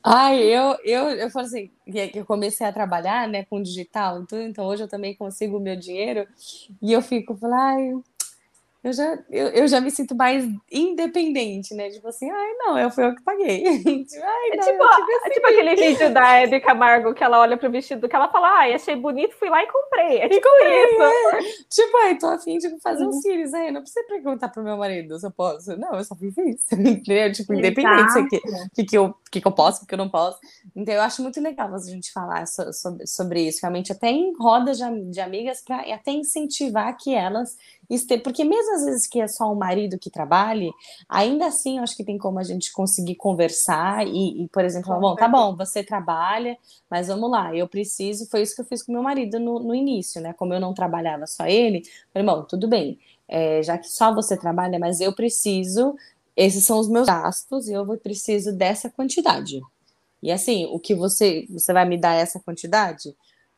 Ai, 0.03 0.43
eu, 0.43 0.77
eu, 0.85 1.09
eu 1.11 1.31
falo 1.31 1.47
assim, 1.47 1.71
que 1.85 2.19
eu 2.19 2.27
comecei 2.27 2.67
a 2.67 2.73
trabalhar, 2.73 3.27
né, 3.29 3.45
com 3.45 3.63
digital, 3.63 4.21
então, 4.21 4.43
então 4.43 4.67
hoje 4.67 4.83
eu 4.83 4.89
também 4.89 5.15
consigo 5.15 5.57
o 5.57 5.61
meu 5.61 5.77
dinheiro, 5.77 6.27
e 6.83 6.93
eu 6.93 7.01
fico, 7.01 7.37
falo, 7.37 7.55
ai, 7.55 7.93
eu 8.85 8.93
já, 8.93 9.19
eu, 9.31 9.47
eu 9.49 9.67
já 9.67 9.81
me 9.81 9.91
sinto 9.91 10.15
mais 10.15 10.47
independente, 10.71 11.73
né? 11.73 11.89
Tipo 11.89 12.09
assim, 12.09 12.31
ai, 12.31 12.53
não, 12.59 12.79
eu 12.79 12.91
fui 12.91 13.03
eu 13.03 13.15
que 13.15 13.23
paguei. 13.23 13.63
tipo, 13.81 14.23
ai, 14.23 14.51
é 14.53 14.57
não, 14.57 14.67
tipo, 14.67 14.85
é 14.85 15.31
tipo 15.31 15.47
aquele 15.47 15.75
vídeo 15.75 16.13
da 16.13 16.35
Hebe 16.35 16.61
Camargo 16.61 17.15
que 17.15 17.25
ela 17.25 17.41
olha 17.41 17.57
pro 17.57 17.71
vestido 17.71 18.07
que 18.07 18.15
ela 18.15 18.29
fala, 18.29 18.59
ai, 18.59 18.75
achei 18.75 18.95
bonito, 18.95 19.35
fui 19.37 19.49
lá 19.49 19.63
e 19.63 19.67
comprei. 19.67 20.19
É 20.19 20.29
tipo 20.29 20.47
isso. 20.47 21.03
É. 21.03 21.41
Tipo, 21.71 21.97
ai, 21.97 22.19
tô 22.19 22.27
afim 22.27 22.59
de 22.59 22.79
fazer 22.81 23.07
uns 23.07 23.23
cílios, 23.23 23.55
aí, 23.55 23.71
não 23.71 23.81
precisa 23.81 24.07
perguntar 24.07 24.51
pro 24.51 24.63
meu 24.63 24.77
marido 24.77 25.19
se 25.19 25.27
eu 25.27 25.31
posso. 25.31 25.75
Não, 25.79 25.95
eu 25.95 26.05
só 26.05 26.15
fiz 26.15 26.37
isso. 26.37 26.67
Entendeu? 26.77 27.33
Tipo, 27.33 27.55
independente 27.55 28.13
se 28.13 28.29
que, 28.29 28.41
que, 28.75 28.85
que, 28.85 28.99
eu, 28.99 29.15
que, 29.33 29.41
que 29.41 29.49
eu 29.49 29.53
posso, 29.53 29.85
o 29.85 29.87
que 29.87 29.95
eu 29.95 29.99
não 29.99 30.11
posso. 30.11 30.39
Então, 30.77 30.93
eu 30.93 31.01
acho 31.01 31.23
muito 31.23 31.41
legal 31.41 31.75
a 31.75 31.79
gente 31.79 32.13
falar 32.13 32.47
so, 32.47 32.71
sobre, 32.75 33.07
sobre 33.07 33.49
isso, 33.49 33.61
realmente, 33.63 33.93
até 33.93 34.11
em 34.11 34.37
rodas 34.37 34.77
de, 34.77 35.11
de 35.11 35.21
amigas, 35.21 35.63
para 35.63 35.81
até 35.95 36.11
incentivar 36.11 36.95
que 36.99 37.15
elas 37.15 37.57
porque 38.23 38.45
mesmo 38.45 38.75
às 38.75 38.85
vezes 38.85 39.07
que 39.07 39.21
é 39.21 39.29
só 39.29 39.53
o 39.53 39.57
marido 39.57 39.99
que 39.99 40.11
trabalhe, 40.11 40.73
ainda 41.09 41.47
assim 41.47 41.79
eu 41.79 41.83
acho 41.83 41.97
que 41.97 42.05
tem 42.05 42.19
como 42.19 42.39
a 42.39 42.43
gente 42.43 42.73
conseguir 42.73 43.15
conversar 43.17 44.07
e, 44.07 44.45
e 44.45 44.49
por 44.49 44.65
exemplo, 44.65 44.89
falar, 44.89 45.01
bom, 45.01 45.15
tá 45.15 45.29
bom, 45.29 45.57
você 45.57 45.83
trabalha, 45.83 46.57
mas 46.91 47.09
vamos 47.09 47.31
lá, 47.31 47.55
eu 47.55 47.69
preciso, 47.69 48.29
foi 48.29 48.43
isso 48.43 48.55
que 48.55 48.61
eu 48.61 48.67
fiz 48.67 48.83
com 48.83 48.93
meu 48.93 49.03
marido 49.03 49.39
no, 49.39 49.59
no 49.59 49.75
início, 49.75 50.21
né? 50.21 50.33
Como 50.33 50.55
eu 50.55 50.61
não 50.61 50.75
trabalhava 50.75 51.27
só 51.27 51.47
ele, 51.47 51.83
falei, 52.13 52.27
bom, 52.27 52.43
tudo 52.43 52.69
bem, 52.69 52.99
é, 53.29 53.63
já 53.63 53.79
que 53.79 53.89
só 53.89 54.15
você 54.15 54.37
trabalha, 54.37 54.79
mas 54.79 55.01
eu 55.01 55.13
preciso, 55.15 55.95
esses 56.37 56.65
são 56.65 56.79
os 56.79 56.89
meus 56.89 57.07
gastos 57.07 57.69
e 57.69 57.73
eu 57.73 57.85
vou 57.85 57.97
preciso 57.97 58.53
dessa 58.53 58.91
quantidade. 58.91 59.61
E 60.23 60.33
assim, 60.33 60.67
o 60.73 60.79
que 60.79 60.95
você, 60.95 61.47
você 61.51 61.71
vai 61.73 61.85
me 61.85 61.99
dar 61.99 62.15
essa 62.15 62.41
quantidade? 62.41 63.15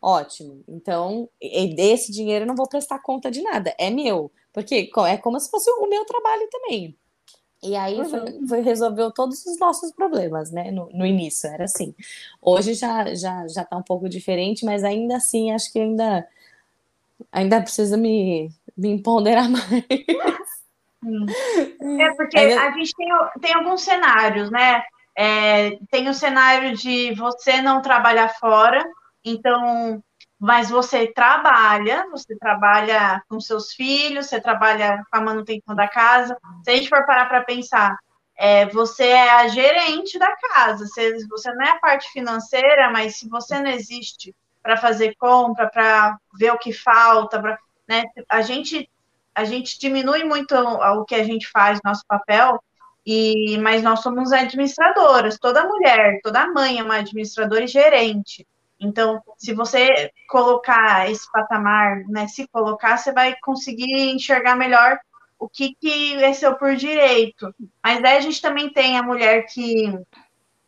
Ótimo. 0.07 0.62
Então, 0.69 1.29
desse 1.75 2.12
dinheiro 2.12 2.45
eu 2.45 2.47
não 2.47 2.55
vou 2.55 2.69
prestar 2.69 3.01
conta 3.01 3.29
de 3.29 3.42
nada, 3.42 3.75
é 3.77 3.90
meu. 3.90 4.31
Porque 4.53 4.88
é 5.05 5.16
como 5.16 5.40
se 5.40 5.51
fosse 5.51 5.69
o 5.69 5.88
meu 5.88 6.05
trabalho 6.05 6.49
também. 6.49 6.97
E 7.61 7.75
aí 7.75 7.99
uhum. 7.99 8.05
foi, 8.05 8.47
foi, 8.49 8.61
resolveu 8.61 9.11
todos 9.11 9.45
os 9.45 9.59
nossos 9.59 9.90
problemas, 9.90 10.53
né? 10.53 10.71
No, 10.71 10.88
no, 10.92 11.05
início, 11.05 11.51
era 11.51 11.64
assim. 11.64 11.92
Hoje 12.40 12.75
já, 12.75 13.12
já, 13.16 13.49
já 13.49 13.64
tá 13.64 13.77
um 13.77 13.83
pouco 13.83 14.09
diferente, 14.09 14.64
mas 14.64 14.85
ainda 14.85 15.16
assim 15.16 15.51
acho 15.51 15.73
que 15.73 15.81
ainda, 15.81 16.25
ainda 17.33 17.61
precisa 17.61 17.97
me, 17.97 18.49
me 18.77 18.90
empoderar 18.90 19.49
mais. 19.51 19.66
É 22.01 22.14
porque 22.16 22.38
ainda... 22.38 22.62
a 22.62 22.71
gente 22.71 22.92
tem, 22.95 23.09
tem 23.40 23.55
alguns 23.55 23.83
cenários, 23.83 24.53
né? 24.53 24.85
É, 25.19 25.77
tem 25.90 26.09
o 26.09 26.14
cenário 26.14 26.77
de 26.77 27.12
você 27.16 27.61
não 27.61 27.83
trabalhar 27.83 28.29
fora, 28.38 28.88
então, 29.27 30.03
mas 30.39 30.71
você 30.71 31.09
trabalha, 31.09 32.07
você 32.11 32.37
trabalha 32.39 33.21
com 33.29 33.41
seus 33.41 33.73
filhos, 33.73 34.27
você 34.27 34.41
trabalha 34.41 35.05
com 35.11 35.19
a 35.19 35.21
manutenção 35.21 35.75
da 35.75 35.89
casa. 35.89 36.39
Se 36.65 36.71
a 36.71 36.77
gente 36.77 36.89
for 36.89 37.05
parar 37.05 37.27
para 37.27 37.43
pensar, 37.43 37.97
é, 38.37 38.67
você 38.67 39.05
é 39.05 39.31
a 39.31 39.49
gerente 39.49 40.19
da 40.19 40.35
casa, 40.37 40.87
você, 40.87 41.27
você 41.27 41.53
não 41.55 41.67
é 41.67 41.71
a 41.71 41.79
parte 41.81 42.09
financeira, 42.12 42.91
mas 42.91 43.17
se 43.19 43.29
você 43.29 43.59
não 43.59 43.71
existe 43.71 44.35
para 44.62 44.77
fazer 44.77 45.17
compra, 45.19 45.69
para 45.69 46.17
ver 46.39 46.53
o 46.53 46.59
que 46.59 46.73
falta, 46.73 47.41
pra, 47.41 47.59
né, 47.89 48.05
a 48.29 48.43
gente 48.43 48.89
a 49.35 49.45
gente 49.45 49.79
diminui 49.79 50.25
muito 50.25 50.55
o, 50.55 51.05
que 51.05 51.15
a 51.15 51.23
gente 51.23 51.47
faz, 51.51 51.79
nosso 51.85 52.03
papel, 52.09 52.59
e 53.05 53.59
mas 53.59 53.83
nós 53.83 54.01
somos 54.01 54.33
administradoras, 54.33 55.39
toda 55.39 55.67
mulher, 55.67 56.21
toda 56.23 56.51
mãe 56.53 56.79
é 56.79 56.83
uma 56.83 56.97
administradora 56.97 57.65
e 57.65 57.69
gerente. 57.69 58.47
Então, 58.79 59.23
se 59.39 59.55
você 59.55 60.11
colocar 60.29 61.11
esse 61.11 61.31
patamar, 61.33 62.01
né, 62.09 62.29
se 62.29 62.47
colocar, 62.49 62.97
você 62.97 63.12
vai 63.12 63.35
conseguir 63.41 64.11
enxergar 64.11 64.55
melhor 64.55 64.99
o 65.39 65.49
que, 65.49 65.75
que 65.75 66.23
é 66.23 66.33
seu 66.33 66.55
por 66.55 66.75
direito. 66.77 67.55
Mas 67.83 68.03
daí 68.03 68.17
a 68.17 68.21
gente 68.21 68.41
também 68.41 68.71
tem 68.71 68.99
a 68.99 69.03
mulher 69.03 69.47
que. 69.47 69.87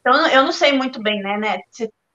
Então, 0.01 0.27
eu 0.29 0.43
não 0.43 0.53
sei 0.53 0.73
muito 0.73 1.03
bem, 1.03 1.21
né, 1.21 1.37
né? 1.37 1.59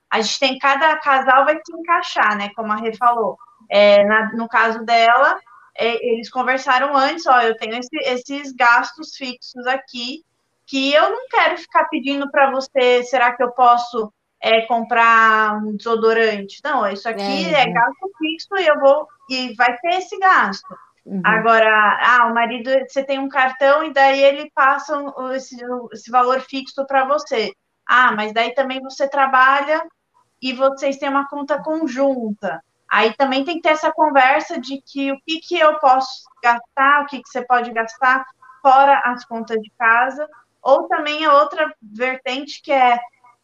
A 0.10 0.22
gente 0.22 0.40
tem 0.40 0.60
cada 0.60 0.96
casal 0.98 1.46
vai 1.46 1.56
se 1.56 1.74
encaixar, 1.74 2.38
né? 2.38 2.50
Como 2.56 2.72
a 2.72 2.76
Rê 2.76 2.96
falou. 2.96 3.38
É, 3.70 4.04
na, 4.04 4.34
no 4.34 4.48
caso 4.48 4.84
dela, 4.84 5.40
é, 5.76 6.14
eles 6.14 6.30
conversaram 6.30 6.96
antes, 6.96 7.26
ó, 7.26 7.42
eu 7.42 7.58
tenho 7.58 7.76
esse, 7.76 7.96
esses 7.98 8.52
gastos 8.52 9.16
fixos 9.16 9.66
aqui 9.68 10.24
que 10.66 10.94
eu 10.94 11.10
não 11.10 11.28
quero 11.28 11.58
ficar 11.58 11.86
pedindo 11.86 12.30
para 12.32 12.52
você, 12.52 13.04
será 13.04 13.36
que 13.36 13.44
eu 13.44 13.52
posso 13.52 14.14
é, 14.44 14.62
comprar 14.64 15.58
um 15.64 15.78
desodorante. 15.78 16.60
Não, 16.66 16.86
isso 16.92 17.08
aqui 17.08 17.56
é, 17.56 17.62
é 17.62 17.72
gasto 17.72 18.12
fixo 18.18 18.58
e 18.58 18.68
eu 18.68 18.78
vou 18.78 19.08
e 19.30 19.56
vai 19.56 19.78
ter 19.78 19.96
esse 19.96 20.20
gasto. 20.20 20.68
Uhum. 21.06 21.22
Agora, 21.24 22.00
ah, 22.02 22.28
o 22.28 22.34
marido, 22.34 22.70
você 22.86 23.04
tem 23.06 23.20
um 23.20 23.30
cartão 23.30 23.86
e 23.86 23.94
daí 23.94 24.22
ele 24.22 24.52
passa 24.54 25.02
esse, 25.34 25.56
esse 25.94 26.12
valor 26.12 26.42
fixo 26.42 26.86
para 26.86 27.06
você. 27.06 27.54
Ah, 27.88 28.12
mas 28.12 28.34
daí 28.34 28.54
também 28.54 28.82
você 28.82 29.08
trabalha 29.08 29.82
e 30.42 30.52
vocês 30.52 30.98
têm 30.98 31.08
uma 31.08 31.28
conta 31.30 31.64
conjunta. 31.64 32.62
Aí 32.90 33.14
também 33.14 33.46
tem 33.46 33.56
que 33.56 33.62
ter 33.62 33.70
essa 33.70 33.94
conversa 33.94 34.60
de 34.60 34.82
que 34.82 35.14
o 35.14 35.18
que, 35.26 35.40
que 35.40 35.58
eu 35.58 35.80
posso 35.80 36.24
gastar, 36.44 37.02
o 37.02 37.06
que, 37.06 37.22
que 37.22 37.30
você 37.30 37.46
pode 37.46 37.72
gastar 37.72 38.26
fora 38.62 39.02
as 39.06 39.24
contas 39.26 39.58
de 39.62 39.72
casa. 39.80 40.28
Ou 40.62 40.88
também 40.88 41.26
a 41.26 41.34
outra 41.34 41.74
vertente 41.82 42.62
que 42.62 42.72
é 42.72 43.00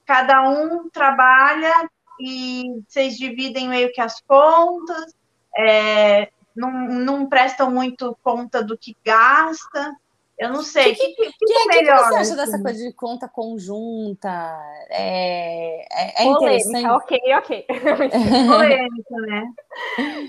cada 0.09 0.41
um 0.49 0.89
trabalha 0.89 1.87
e 2.19 2.81
vocês 2.87 3.15
dividem 3.15 3.69
meio 3.69 3.91
que 3.91 4.01
as 4.01 4.19
contas, 4.21 5.13
é, 5.55 6.29
não, 6.55 6.71
não 6.71 7.29
prestam 7.29 7.69
muito 7.69 8.17
conta 8.23 8.63
do 8.63 8.75
que 8.75 8.97
gasta. 9.05 9.95
Eu 10.35 10.49
não 10.49 10.63
sei. 10.63 10.93
O 10.93 10.95
que, 10.95 11.07
que, 11.09 11.31
que, 11.31 11.45
que, 11.45 11.53
é 11.53 11.65
melhor? 11.67 11.99
Que 11.99 12.05
você 12.05 12.15
acha 12.15 12.35
dessa 12.35 12.59
coisa 12.59 12.83
de 12.83 12.91
conta 12.93 13.27
conjunta? 13.27 14.29
É, 14.89 15.85
é, 15.91 16.23
é 16.23 16.25
interessante. 16.25 16.87
Ok, 16.87 17.19
ok. 17.37 17.65
Polêmica, 18.49 19.15
né? 19.27 19.53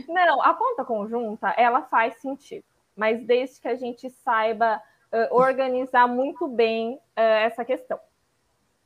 Não, 0.08 0.42
a 0.42 0.52
conta 0.52 0.84
conjunta, 0.84 1.54
ela 1.56 1.82
faz 1.84 2.20
sentido. 2.20 2.64
Mas 2.94 3.24
desde 3.24 3.58
que 3.62 3.68
a 3.68 3.76
gente 3.76 4.10
saiba 4.10 4.82
uh, 5.10 5.34
organizar 5.34 6.06
muito 6.06 6.46
bem 6.46 6.96
uh, 6.96 7.00
essa 7.16 7.64
questão. 7.64 7.98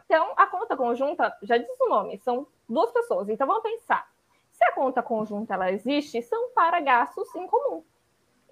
Então, 0.05 0.33
a 0.37 0.47
conta 0.47 0.77
conjunta, 0.77 1.37
já 1.43 1.57
diz 1.57 1.81
o 1.81 1.89
nome, 1.89 2.19
são 2.19 2.47
duas 2.69 2.91
pessoas. 2.93 3.29
Então, 3.29 3.47
vamos 3.47 3.63
pensar. 3.63 4.09
Se 4.53 4.65
a 4.65 4.73
conta 4.73 5.03
conjunta 5.03 5.55
ela 5.55 5.73
existe, 5.73 6.23
são 6.23 6.51
para 6.51 6.81
gastos 6.81 7.35
em 7.35 7.47
comum. 7.47 7.83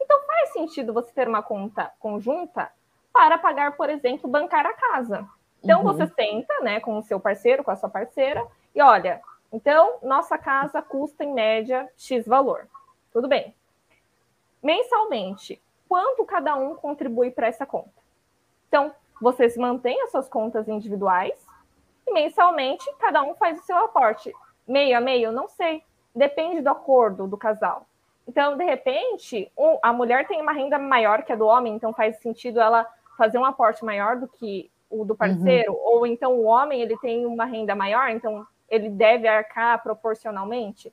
Então, 0.00 0.20
faz 0.26 0.52
sentido 0.52 0.92
você 0.92 1.12
ter 1.12 1.28
uma 1.28 1.42
conta 1.42 1.92
conjunta 2.00 2.72
para 3.12 3.38
pagar, 3.38 3.76
por 3.76 3.90
exemplo, 3.90 4.28
bancar 4.28 4.66
a 4.66 4.72
casa. 4.72 5.28
Então, 5.62 5.80
uhum. 5.80 5.84
você 5.84 6.06
senta 6.06 6.60
né, 6.60 6.80
com 6.80 6.98
o 6.98 7.02
seu 7.02 7.20
parceiro, 7.20 7.62
com 7.62 7.70
a 7.70 7.76
sua 7.76 7.88
parceira, 7.88 8.44
e 8.74 8.82
olha, 8.82 9.22
então, 9.52 9.98
nossa 10.02 10.38
casa 10.38 10.80
custa 10.80 11.22
em 11.22 11.32
média 11.32 11.88
X 11.96 12.26
valor. 12.26 12.66
Tudo 13.12 13.28
bem. 13.28 13.54
Mensalmente, 14.62 15.62
quanto 15.88 16.24
cada 16.24 16.56
um 16.56 16.74
contribui 16.74 17.30
para 17.30 17.48
essa 17.48 17.66
conta? 17.66 17.92
Então, 18.66 18.94
vocês 19.22 19.56
mantêm 19.56 20.02
as 20.02 20.11
suas 20.11 20.28
contas 20.28 20.68
individuais 20.68 21.46
e 22.06 22.12
mensalmente 22.12 22.85
cada 22.98 23.22
um 23.22 23.35
faz 23.37 23.61
o 23.61 23.62
seu 23.62 23.76
aporte. 23.76 24.32
Meio 24.66 24.98
a 24.98 25.00
meio, 25.00 25.30
não 25.30 25.48
sei. 25.48 25.82
Depende 26.14 26.61
do 26.61 26.68
acordo 26.68 27.26
do 27.28 27.37
casal. 27.37 27.87
Então, 28.26 28.56
de 28.56 28.64
repente, 28.64 29.50
a 29.82 29.92
mulher 29.92 30.26
tem 30.26 30.40
uma 30.40 30.52
renda 30.52 30.78
maior 30.78 31.22
que 31.22 31.32
a 31.32 31.37
do 31.37 31.46
homem, 31.46 31.74
então 31.74 31.92
faz 31.92 32.18
sentido 32.18 32.61
ela 32.61 32.87
fazer 33.16 33.38
um 33.38 33.44
aporte 33.44 33.85
maior 33.85 34.16
do 34.16 34.28
que 34.28 34.70
o 34.90 35.04
do 35.04 35.14
parceiro, 35.14 35.72
uhum. 35.72 35.78
ou 35.80 36.06
então 36.06 36.35
o 36.35 36.44
homem 36.44 36.82
ele 36.82 36.96
tem 36.98 37.24
uma 37.24 37.44
renda 37.44 37.74
maior, 37.74 38.11
então 38.11 38.46
ele 38.68 38.90
deve 38.90 39.26
arcar 39.26 39.82
proporcionalmente. 39.82 40.92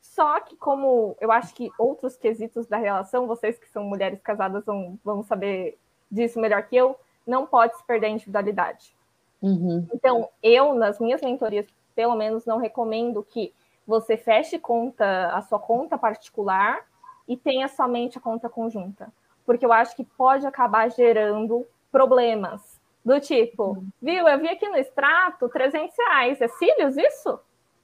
Só 0.00 0.40
que, 0.40 0.56
como 0.56 1.16
eu 1.20 1.30
acho 1.30 1.54
que 1.54 1.70
outros 1.78 2.16
quesitos 2.16 2.66
da 2.66 2.76
relação, 2.76 3.26
vocês 3.26 3.58
que 3.58 3.68
são 3.68 3.84
mulheres 3.84 4.20
casadas 4.22 4.64
vão, 4.64 4.98
vão 5.04 5.22
saber 5.22 5.78
disso 6.10 6.40
melhor 6.40 6.62
que 6.62 6.76
eu, 6.76 6.98
não 7.26 7.46
pode 7.46 7.76
se 7.76 7.84
perder 7.84 8.06
a 8.06 8.10
individualidade. 8.10 8.94
Uhum. 9.40 9.86
Então, 9.92 10.28
eu, 10.42 10.74
nas 10.74 10.98
minhas 10.98 11.20
mentorias, 11.20 11.66
pelo 11.94 12.14
menos, 12.14 12.46
não 12.46 12.58
recomendo 12.58 13.22
que 13.22 13.52
você 13.86 14.16
feche 14.16 14.58
conta, 14.58 15.28
a 15.28 15.42
sua 15.42 15.58
conta 15.58 15.98
particular 15.98 16.84
e 17.28 17.36
tenha 17.36 17.68
somente 17.68 18.18
a 18.18 18.20
conta 18.20 18.48
conjunta. 18.48 19.12
Porque 19.44 19.64
eu 19.64 19.72
acho 19.72 19.94
que 19.94 20.04
pode 20.04 20.46
acabar 20.46 20.90
gerando 20.90 21.66
problemas. 21.92 22.80
Do 23.04 23.20
tipo, 23.20 23.84
viu, 24.00 24.26
eu 24.26 24.38
vi 24.38 24.48
aqui 24.48 24.66
no 24.66 24.76
extrato 24.76 25.48
300 25.48 25.94
reais. 25.96 26.40
É 26.40 26.48
cílios 26.48 26.96
isso? 26.96 27.38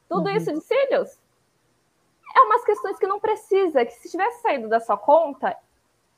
Tudo 0.08 0.30
uhum. 0.30 0.36
isso 0.36 0.50
de 0.50 0.60
cílios? 0.62 1.18
É 2.34 2.40
umas 2.40 2.64
questões 2.64 2.98
que 2.98 3.06
não 3.06 3.20
precisa, 3.20 3.84
que 3.84 3.92
se 3.92 4.10
tivesse 4.10 4.40
saído 4.40 4.68
da 4.68 4.80
sua 4.80 4.96
conta, 4.96 5.54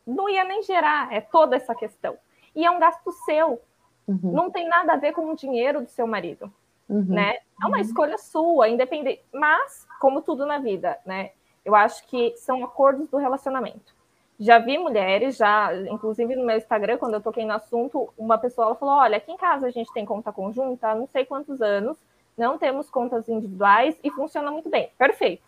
não 0.06 0.28
ia 0.28 0.44
nem 0.44 0.62
gerar, 0.62 1.12
é 1.12 1.20
toda 1.20 1.56
essa 1.56 1.74
questão. 1.74 2.16
E 2.54 2.64
é 2.64 2.70
um 2.70 2.78
gasto 2.78 3.10
seu. 3.24 3.60
Uhum. 4.06 4.32
Não 4.32 4.50
tem 4.50 4.68
nada 4.68 4.94
a 4.94 4.96
ver 4.96 5.12
com 5.12 5.30
o 5.30 5.36
dinheiro 5.36 5.80
do 5.80 5.88
seu 5.88 6.06
marido. 6.06 6.52
Uhum. 6.88 7.06
Né? 7.08 7.36
É 7.62 7.66
uma 7.66 7.76
uhum. 7.76 7.82
escolha 7.82 8.18
sua, 8.18 8.68
independente. 8.68 9.22
Mas, 9.32 9.86
como 10.00 10.20
tudo 10.22 10.44
na 10.44 10.58
vida, 10.58 10.98
né? 11.06 11.30
Eu 11.64 11.74
acho 11.74 12.04
que 12.08 12.34
são 12.36 12.64
acordos 12.64 13.08
do 13.08 13.16
relacionamento. 13.16 13.94
Já 14.38 14.58
vi 14.58 14.76
mulheres, 14.76 15.36
já, 15.36 15.70
inclusive 15.88 16.34
no 16.34 16.44
meu 16.44 16.56
Instagram, 16.56 16.98
quando 16.98 17.14
eu 17.14 17.20
toquei 17.20 17.44
no 17.44 17.52
assunto, 17.52 18.12
uma 18.18 18.36
pessoa 18.36 18.74
falou: 18.74 18.96
olha, 18.96 19.16
aqui 19.16 19.30
em 19.30 19.36
casa 19.36 19.68
a 19.68 19.70
gente 19.70 19.92
tem 19.92 20.04
conta 20.04 20.32
conjunta 20.32 20.88
há 20.88 20.94
não 20.96 21.06
sei 21.06 21.24
quantos 21.24 21.62
anos, 21.62 21.96
não 22.36 22.58
temos 22.58 22.90
contas 22.90 23.28
individuais 23.28 23.96
e 24.02 24.10
funciona 24.10 24.50
muito 24.50 24.68
bem. 24.68 24.90
Perfeito. 24.98 25.44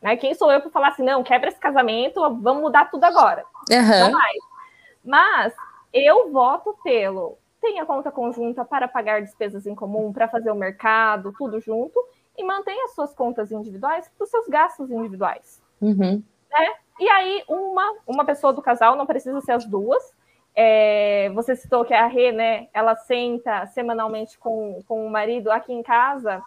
Né? 0.00 0.16
Quem 0.16 0.34
sou 0.34 0.50
eu 0.50 0.60
para 0.60 0.70
falar 0.70 0.88
assim, 0.88 1.02
não, 1.02 1.22
quebra 1.22 1.50
esse 1.50 1.58
casamento, 1.58 2.20
vamos 2.40 2.62
mudar 2.62 2.90
tudo 2.90 3.04
agora. 3.04 3.44
Uhum. 3.70 4.18
Mas 5.04 5.54
eu 5.92 6.30
voto 6.30 6.76
pelo 6.82 7.38
tenha 7.60 7.84
conta 7.84 8.10
conjunta 8.10 8.64
para 8.64 8.88
pagar 8.88 9.20
despesas 9.20 9.66
em 9.66 9.74
comum, 9.74 10.12
para 10.12 10.28
fazer 10.28 10.50
o 10.50 10.54
mercado, 10.54 11.32
tudo 11.36 11.60
junto, 11.60 12.02
e 12.36 12.42
mantenha 12.42 12.88
suas 12.88 13.14
contas 13.14 13.52
individuais 13.52 14.08
para 14.08 14.24
os 14.24 14.30
seus 14.30 14.48
gastos 14.48 14.90
individuais. 14.90 15.62
Uhum. 15.80 16.22
Né? 16.50 16.74
E 16.98 17.08
aí, 17.08 17.44
uma, 17.48 17.96
uma 18.06 18.24
pessoa 18.24 18.52
do 18.52 18.62
casal, 18.62 18.96
não 18.96 19.06
precisa 19.06 19.40
ser 19.40 19.52
as 19.52 19.64
duas. 19.64 20.12
É, 20.54 21.30
você 21.34 21.54
citou 21.54 21.84
que 21.84 21.94
a 21.94 22.06
Rê, 22.06 22.32
né? 22.32 22.68
Ela 22.72 22.96
senta 22.96 23.66
semanalmente 23.68 24.38
com, 24.38 24.82
com 24.88 25.06
o 25.06 25.10
marido 25.10 25.50
aqui 25.50 25.72
em 25.72 25.82
casa. 25.82 26.42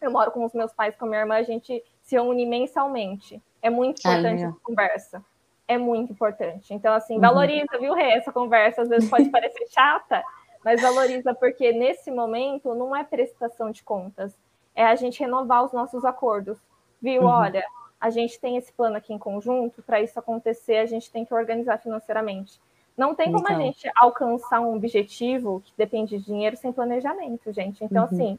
Eu 0.00 0.10
moro 0.10 0.30
com 0.30 0.44
os 0.44 0.52
meus 0.54 0.72
pais, 0.72 0.96
com 0.96 1.04
a 1.04 1.08
minha 1.08 1.20
irmã, 1.20 1.34
a 1.34 1.42
gente 1.42 1.82
se 2.02 2.18
une 2.18 2.46
mensalmente. 2.46 3.42
É 3.60 3.68
muito 3.68 3.98
importante 4.00 4.44
Ai, 4.44 4.50
a 4.50 4.54
conversa. 4.62 5.24
É 5.68 5.76
muito 5.76 6.12
importante. 6.12 6.72
Então, 6.72 6.94
assim, 6.94 7.16
uhum. 7.16 7.20
valoriza, 7.20 7.78
viu, 7.78 7.94
Rê? 7.94 8.12
Essa 8.12 8.32
conversa 8.32 8.82
às 8.82 8.88
vezes 8.88 9.08
pode 9.08 9.28
parecer 9.28 9.66
chata, 9.70 10.24
mas 10.64 10.80
valoriza 10.80 11.34
porque 11.34 11.72
nesse 11.72 12.10
momento 12.10 12.74
não 12.74 12.96
é 12.96 13.04
prestação 13.04 13.70
de 13.70 13.82
contas, 13.82 14.34
é 14.74 14.84
a 14.84 14.94
gente 14.94 15.20
renovar 15.20 15.64
os 15.64 15.72
nossos 15.72 16.04
acordos. 16.04 16.58
Viu? 17.00 17.22
Uhum. 17.22 17.28
Olha, 17.28 17.64
a 18.00 18.10
gente 18.10 18.40
tem 18.40 18.56
esse 18.56 18.72
plano 18.72 18.96
aqui 18.96 19.12
em 19.12 19.18
conjunto, 19.18 19.82
para 19.82 20.00
isso 20.00 20.18
acontecer, 20.18 20.78
a 20.78 20.86
gente 20.86 21.10
tem 21.10 21.24
que 21.24 21.34
organizar 21.34 21.78
financeiramente. 21.78 22.60
Não 22.96 23.14
tem 23.14 23.30
como 23.30 23.44
então. 23.44 23.56
a 23.56 23.60
gente 23.60 23.88
alcançar 23.96 24.60
um 24.60 24.74
objetivo 24.74 25.62
que 25.64 25.72
depende 25.76 26.18
de 26.18 26.24
dinheiro 26.24 26.56
sem 26.56 26.72
planejamento, 26.72 27.52
gente. 27.52 27.84
Então, 27.84 28.04
uhum. 28.04 28.08
assim, 28.08 28.38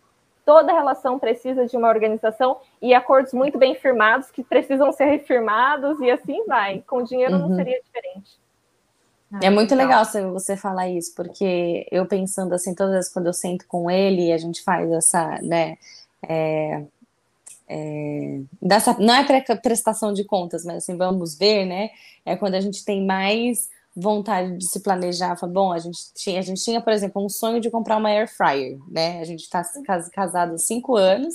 toda 0.50 0.74
relação 0.74 1.20
precisa 1.20 1.68
de 1.68 1.78
uma 1.78 1.90
organização 1.90 2.58
e 2.82 2.92
acordos 2.92 3.34
muito 3.34 3.60
bem 3.60 3.76
firmados 3.76 4.32
que 4.32 4.44
precisam 4.44 4.92
ser 4.92 5.06
refirmados 5.06 6.00
e 6.00 6.10
assim 6.10 6.44
vai. 6.48 6.84
Com 6.88 7.04
dinheiro 7.04 7.36
uhum. 7.36 7.50
não 7.50 7.56
seria 7.56 7.80
diferente. 7.80 8.32
Ah, 9.32 9.42
é 9.44 9.52
muito 9.52 9.76
legal 9.76 10.04
você 10.34 10.58
falar 10.58 10.90
isso, 10.90 11.14
porque 11.16 11.86
eu 11.92 12.04
pensando 12.08 12.56
assim, 12.56 12.74
todas 12.74 12.94
as 12.94 12.98
vezes 12.98 13.14
quando 13.14 13.28
eu 13.28 13.34
sento 13.34 13.68
com 13.68 13.92
ele 13.92 14.30
e 14.30 14.34
a 14.34 14.40
gente 14.40 14.64
faz 14.64 14.92
essa, 14.92 15.40
né, 15.44 15.78
é, 16.28 16.84
é, 17.68 18.40
dessa, 18.60 18.98
não 18.98 19.14
é 19.14 19.56
prestação 19.56 20.12
de 20.12 20.24
contas, 20.24 20.66
mas 20.66 20.78
assim, 20.78 20.98
vamos 20.98 21.38
ver, 21.38 21.68
né? 21.68 21.92
É 22.26 22.36
quando 22.36 22.56
a 22.56 22.60
gente 22.60 22.84
tem 22.84 23.06
mais 23.06 23.70
vontade 23.96 24.58
de 24.58 24.66
se 24.66 24.82
planejar, 24.82 25.38
fala, 25.38 25.52
bom, 25.52 25.72
a 25.72 25.80
gente 25.80 25.98
tinha, 26.16 26.40
a 26.40 26.44
gente 26.44 26.64
tinha, 26.64 26.82
por 26.82 26.94
exemplo, 26.94 27.24
um 27.24 27.30
sonho 27.30 27.60
de 27.60 27.70
comprar 27.70 27.98
uma 27.98 28.10
air 28.10 28.28
fryer, 28.28 28.78
né? 28.88 29.20
A 29.20 29.26
gente 29.26 29.42
está 29.42 29.64
casado 30.14 30.54
há 30.54 30.58
cinco 30.58 30.96
anos 30.96 31.34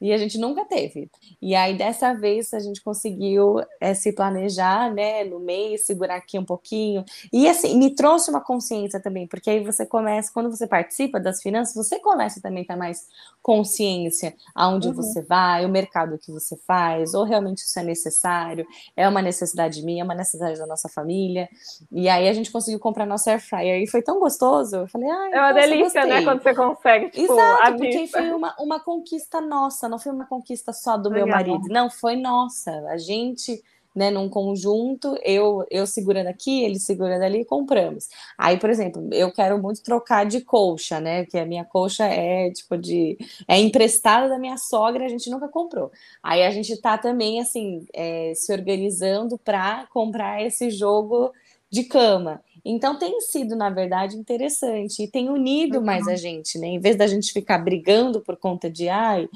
e 0.00 0.12
a 0.12 0.18
gente 0.18 0.38
nunca 0.38 0.64
teve. 0.64 1.10
E 1.42 1.54
aí, 1.54 1.76
dessa 1.76 2.14
vez, 2.14 2.54
a 2.54 2.60
gente 2.60 2.82
conseguiu 2.82 3.60
é, 3.80 3.94
se 3.94 4.12
planejar, 4.12 4.92
né, 4.92 5.24
no 5.24 5.40
mês, 5.40 5.86
segurar 5.86 6.16
aqui 6.16 6.38
um 6.38 6.44
pouquinho. 6.44 7.04
E 7.32 7.48
assim, 7.48 7.76
me 7.76 7.94
trouxe 7.94 8.30
uma 8.30 8.40
consciência 8.40 9.00
também, 9.00 9.26
porque 9.26 9.50
aí 9.50 9.60
você 9.64 9.84
começa, 9.84 10.32
quando 10.32 10.50
você 10.50 10.66
participa 10.66 11.18
das 11.18 11.42
finanças, 11.42 11.74
você 11.74 11.98
começa 11.98 12.40
também 12.40 12.62
a 12.62 12.66
ter 12.66 12.76
mais 12.76 13.06
consciência 13.42 14.34
aonde 14.54 14.88
uhum. 14.88 14.94
você 14.94 15.22
vai, 15.22 15.64
o 15.64 15.68
mercado 15.68 16.18
que 16.18 16.30
você 16.30 16.56
faz, 16.66 17.14
ou 17.14 17.24
realmente 17.24 17.58
isso 17.58 17.78
é 17.78 17.82
necessário, 17.82 18.66
é 18.96 19.08
uma 19.08 19.22
necessidade 19.22 19.82
minha, 19.82 20.02
é 20.02 20.04
uma 20.04 20.14
necessidade 20.14 20.58
da 20.58 20.66
nossa 20.66 20.88
família. 20.88 21.48
E 21.90 22.08
aí 22.08 22.28
a 22.28 22.32
gente 22.32 22.52
conseguiu 22.52 22.78
comprar 22.78 23.06
nossa 23.06 23.30
air 23.30 23.40
fryer 23.40 23.82
e 23.82 23.86
foi 23.86 24.02
tão 24.02 24.20
gostoso. 24.20 24.76
Eu 24.76 24.88
falei, 24.88 25.10
ai, 25.10 25.32
é 25.32 25.40
uma 25.40 25.52
nossa, 25.52 25.66
delícia, 25.66 26.04
né, 26.04 26.06
gostei. 26.06 26.08
né, 26.08 26.24
quando 26.24 26.42
você 26.42 26.54
consegue. 26.54 27.10
Tipo, 27.10 27.32
Exato, 27.32 27.76
porque 27.76 28.06
foi 28.06 28.30
uma, 28.30 28.54
uma 28.58 28.80
conquista 28.80 29.40
nossa 29.40 29.87
não 29.88 29.98
foi 29.98 30.12
uma 30.12 30.26
conquista 30.26 30.72
só 30.72 30.96
do 30.96 31.10
meu 31.10 31.26
marido, 31.26 31.68
não, 31.68 31.90
foi 31.90 32.16
nossa. 32.16 32.70
A 32.88 32.96
gente, 32.96 33.62
né, 33.94 34.10
num 34.10 34.28
conjunto, 34.28 35.16
eu 35.24 35.64
eu 35.70 35.86
segurando 35.86 36.28
aqui, 36.28 36.62
ele 36.62 36.78
segurando 36.78 37.22
ali, 37.22 37.44
compramos. 37.44 38.08
Aí, 38.36 38.58
por 38.58 38.70
exemplo, 38.70 39.08
eu 39.12 39.32
quero 39.32 39.60
muito 39.60 39.82
trocar 39.82 40.26
de 40.26 40.40
colcha, 40.40 41.00
né, 41.00 41.24
que 41.26 41.38
a 41.38 41.46
minha 41.46 41.64
colcha 41.64 42.04
é 42.04 42.50
tipo 42.50 42.76
de 42.76 43.18
é 43.46 43.58
emprestada 43.58 44.28
da 44.28 44.38
minha 44.38 44.56
sogra, 44.56 45.04
a 45.04 45.08
gente 45.08 45.30
nunca 45.30 45.48
comprou. 45.48 45.90
Aí 46.22 46.42
a 46.44 46.50
gente 46.50 46.76
tá 46.80 46.98
também 46.98 47.40
assim, 47.40 47.86
é, 47.94 48.32
se 48.34 48.52
organizando 48.52 49.38
para 49.38 49.86
comprar 49.92 50.42
esse 50.44 50.70
jogo 50.70 51.32
de 51.70 51.84
cama. 51.84 52.42
Então 52.64 52.98
tem 52.98 53.20
sido, 53.20 53.56
na 53.56 53.70
verdade, 53.70 54.16
interessante 54.16 55.02
e 55.02 55.08
tem 55.08 55.28
unido 55.28 55.80
mais 55.80 56.06
a 56.08 56.16
gente, 56.16 56.58
né? 56.58 56.66
Em 56.66 56.78
vez 56.78 56.96
da 56.96 57.06
gente 57.06 57.32
ficar 57.32 57.58
brigando 57.58 58.20
por 58.20 58.36
conta 58.36 58.68
de 58.68 58.88
ai, 58.88 59.28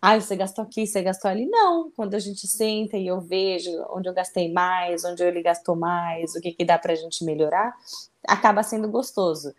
ai, 0.00 0.20
você 0.20 0.36
gastou 0.36 0.64
aqui, 0.64 0.86
você 0.86 1.02
gastou 1.02 1.30
ali. 1.30 1.46
Não, 1.46 1.90
quando 1.90 2.14
a 2.14 2.18
gente 2.18 2.46
senta 2.46 2.96
e 2.96 3.06
eu 3.06 3.20
vejo 3.20 3.70
onde 3.90 4.08
eu 4.08 4.14
gastei 4.14 4.52
mais, 4.52 5.04
onde 5.04 5.22
ele 5.22 5.42
gastou 5.42 5.76
mais, 5.76 6.34
o 6.34 6.40
que, 6.40 6.52
que 6.52 6.64
dá 6.64 6.78
para 6.78 6.92
a 6.92 6.96
gente 6.96 7.24
melhorar, 7.24 7.74
acaba 8.26 8.62
sendo 8.62 8.88
gostoso. 8.88 9.54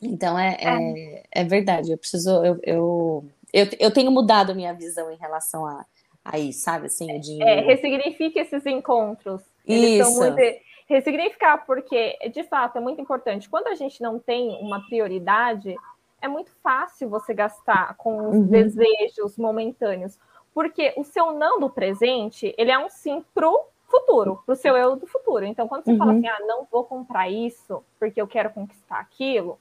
Então 0.00 0.38
é, 0.38 0.56
é, 0.60 0.68
é. 0.68 1.22
é 1.32 1.44
verdade, 1.44 1.90
eu 1.90 1.98
preciso, 1.98 2.30
eu, 2.44 2.58
eu, 2.62 3.24
eu, 3.52 3.68
eu 3.80 3.90
tenho 3.90 4.10
mudado 4.10 4.52
a 4.52 4.54
minha 4.54 4.72
visão 4.72 5.10
em 5.10 5.16
relação 5.16 5.66
a, 5.66 5.84
a 6.24 6.38
isso, 6.38 6.60
sabe? 6.60 6.86
Assim, 6.86 7.10
o 7.10 7.16
é, 7.16 7.18
dinheiro. 7.18 7.50
É, 7.50 7.60
ressignifique 7.60 8.38
esses 8.38 8.64
encontros. 8.66 9.42
Eles 9.68 10.00
isso. 10.00 10.12
são 10.12 10.30
muito 10.30 10.42
ressignificar, 10.88 11.58
porque 11.66 12.18
de 12.32 12.42
fato 12.44 12.78
é 12.78 12.80
muito 12.80 13.00
importante. 13.00 13.48
Quando 13.48 13.66
a 13.68 13.74
gente 13.74 14.00
não 14.00 14.18
tem 14.18 14.56
uma 14.60 14.84
prioridade, 14.86 15.76
é 16.20 16.26
muito 16.26 16.50
fácil 16.62 17.10
você 17.10 17.34
gastar 17.34 17.94
com 17.96 18.30
os 18.30 18.36
uhum. 18.36 18.46
desejos 18.46 19.36
momentâneos, 19.36 20.18
porque 20.54 20.94
o 20.96 21.04
seu 21.04 21.32
não 21.32 21.60
do 21.60 21.68
presente, 21.68 22.54
ele 22.56 22.70
é 22.70 22.78
um 22.78 22.88
sim 22.88 23.22
pro 23.34 23.66
futuro, 23.86 24.42
pro 24.44 24.56
seu 24.56 24.76
eu 24.76 24.96
do 24.96 25.06
futuro. 25.06 25.44
Então, 25.44 25.68
quando 25.68 25.84
você 25.84 25.92
uhum. 25.92 25.98
fala 25.98 26.12
assim, 26.12 26.26
ah, 26.26 26.38
não 26.40 26.66
vou 26.70 26.84
comprar 26.84 27.28
isso 27.28 27.84
porque 27.98 28.20
eu 28.20 28.26
quero 28.26 28.50
conquistar 28.50 28.98
aquilo, 28.98 29.58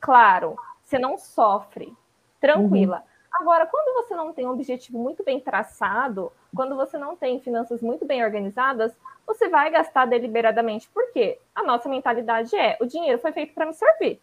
claro, 0.00 0.56
você 0.82 0.98
não 0.98 1.16
sofre, 1.16 1.94
tranquila. 2.40 2.98
Uhum. 2.98 3.15
Agora, 3.40 3.66
quando 3.66 3.94
você 3.94 4.14
não 4.14 4.32
tem 4.32 4.46
um 4.46 4.52
objetivo 4.52 4.98
muito 4.98 5.22
bem 5.22 5.38
traçado, 5.38 6.32
quando 6.54 6.74
você 6.74 6.96
não 6.96 7.16
tem 7.16 7.38
finanças 7.40 7.82
muito 7.82 8.04
bem 8.06 8.24
organizadas, 8.24 8.96
você 9.26 9.48
vai 9.48 9.70
gastar 9.70 10.06
deliberadamente. 10.06 10.88
Por 10.88 11.12
quê? 11.12 11.38
A 11.54 11.62
nossa 11.62 11.88
mentalidade 11.88 12.56
é: 12.56 12.76
o 12.80 12.86
dinheiro 12.86 13.18
foi 13.18 13.32
feito 13.32 13.52
para 13.52 13.66
me 13.66 13.74
servir. 13.74 14.20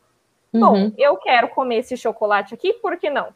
Uhum. 0.51 0.59
Bom, 0.59 0.91
eu 0.97 1.17
quero 1.17 1.49
comer 1.49 1.77
esse 1.77 1.95
chocolate 1.97 2.53
aqui, 2.53 2.73
por 2.73 2.97
que 2.97 3.09
não? 3.09 3.29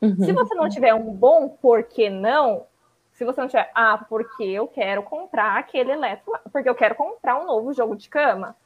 Uhum. 0.00 0.16
Se 0.16 0.32
você 0.32 0.54
não 0.54 0.68
tiver 0.68 0.94
um 0.94 1.12
bom 1.12 1.48
por 1.48 1.84
que 1.84 2.10
não, 2.10 2.66
se 3.12 3.24
você 3.24 3.40
não 3.40 3.48
tiver, 3.48 3.70
ah, 3.74 4.04
porque 4.08 4.44
eu 4.44 4.68
quero 4.68 5.02
comprar 5.02 5.58
aquele 5.58 5.92
eletro, 5.92 6.32
porque 6.52 6.68
eu 6.68 6.74
quero 6.74 6.94
comprar 6.94 7.40
um 7.40 7.46
novo 7.46 7.72
jogo 7.72 7.96
de 7.96 8.08
cama, 8.08 8.56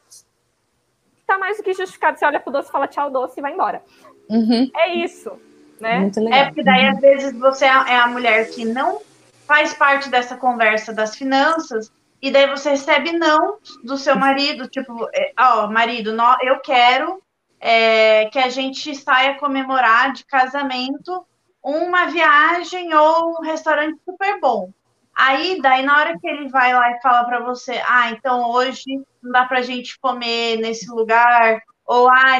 tá 1.25 1.37
mais 1.37 1.57
do 1.57 1.63
que 1.63 1.73
justificado. 1.73 2.19
Você 2.19 2.25
olha 2.25 2.39
pro 2.39 2.51
doce, 2.51 2.71
fala 2.71 2.87
tchau, 2.87 3.09
doce 3.09 3.39
e 3.39 3.41
vai 3.41 3.53
embora. 3.53 3.81
Uhum. 4.29 4.69
É 4.75 4.93
isso, 4.93 5.39
né? 5.81 6.09
É 6.31 6.45
porque 6.45 6.63
daí, 6.63 6.87
às 6.87 6.99
vezes, 6.99 7.33
você 7.33 7.65
é 7.65 7.97
a 7.97 8.07
mulher 8.07 8.49
que 8.49 8.63
não 8.63 9.01
faz 9.47 9.73
parte 9.73 10.09
dessa 10.09 10.37
conversa 10.37 10.93
das 10.93 11.15
finanças 11.15 11.91
e 12.21 12.29
daí 12.29 12.47
você 12.47 12.69
recebe 12.69 13.11
não 13.13 13.57
do 13.83 13.97
seu 13.97 14.15
marido, 14.15 14.67
tipo, 14.67 15.09
é, 15.13 15.33
ó, 15.37 15.67
marido, 15.67 16.15
eu 16.41 16.59
quero 16.59 17.21
é, 17.59 18.27
que 18.27 18.37
a 18.37 18.49
gente 18.49 18.95
saia 18.95 19.39
comemorar 19.39 20.13
de 20.13 20.23
casamento 20.25 21.25
uma 21.63 22.05
viagem 22.05 22.93
ou 22.93 23.39
um 23.39 23.43
restaurante 23.43 23.99
super 24.05 24.39
bom. 24.39 24.71
Aí, 25.15 25.59
daí, 25.61 25.83
na 25.83 25.97
hora 25.97 26.19
que 26.19 26.27
ele 26.27 26.47
vai 26.49 26.73
lá 26.73 26.91
e 26.91 27.01
fala 27.01 27.25
para 27.25 27.39
você, 27.39 27.81
ah, 27.87 28.09
então 28.11 28.49
hoje 28.49 28.85
não 29.21 29.31
dá 29.31 29.45
pra 29.45 29.61
gente 29.61 29.99
comer 29.99 30.57
nesse 30.57 30.89
lugar, 30.89 31.59
ou 31.85 32.09
ah, 32.09 32.39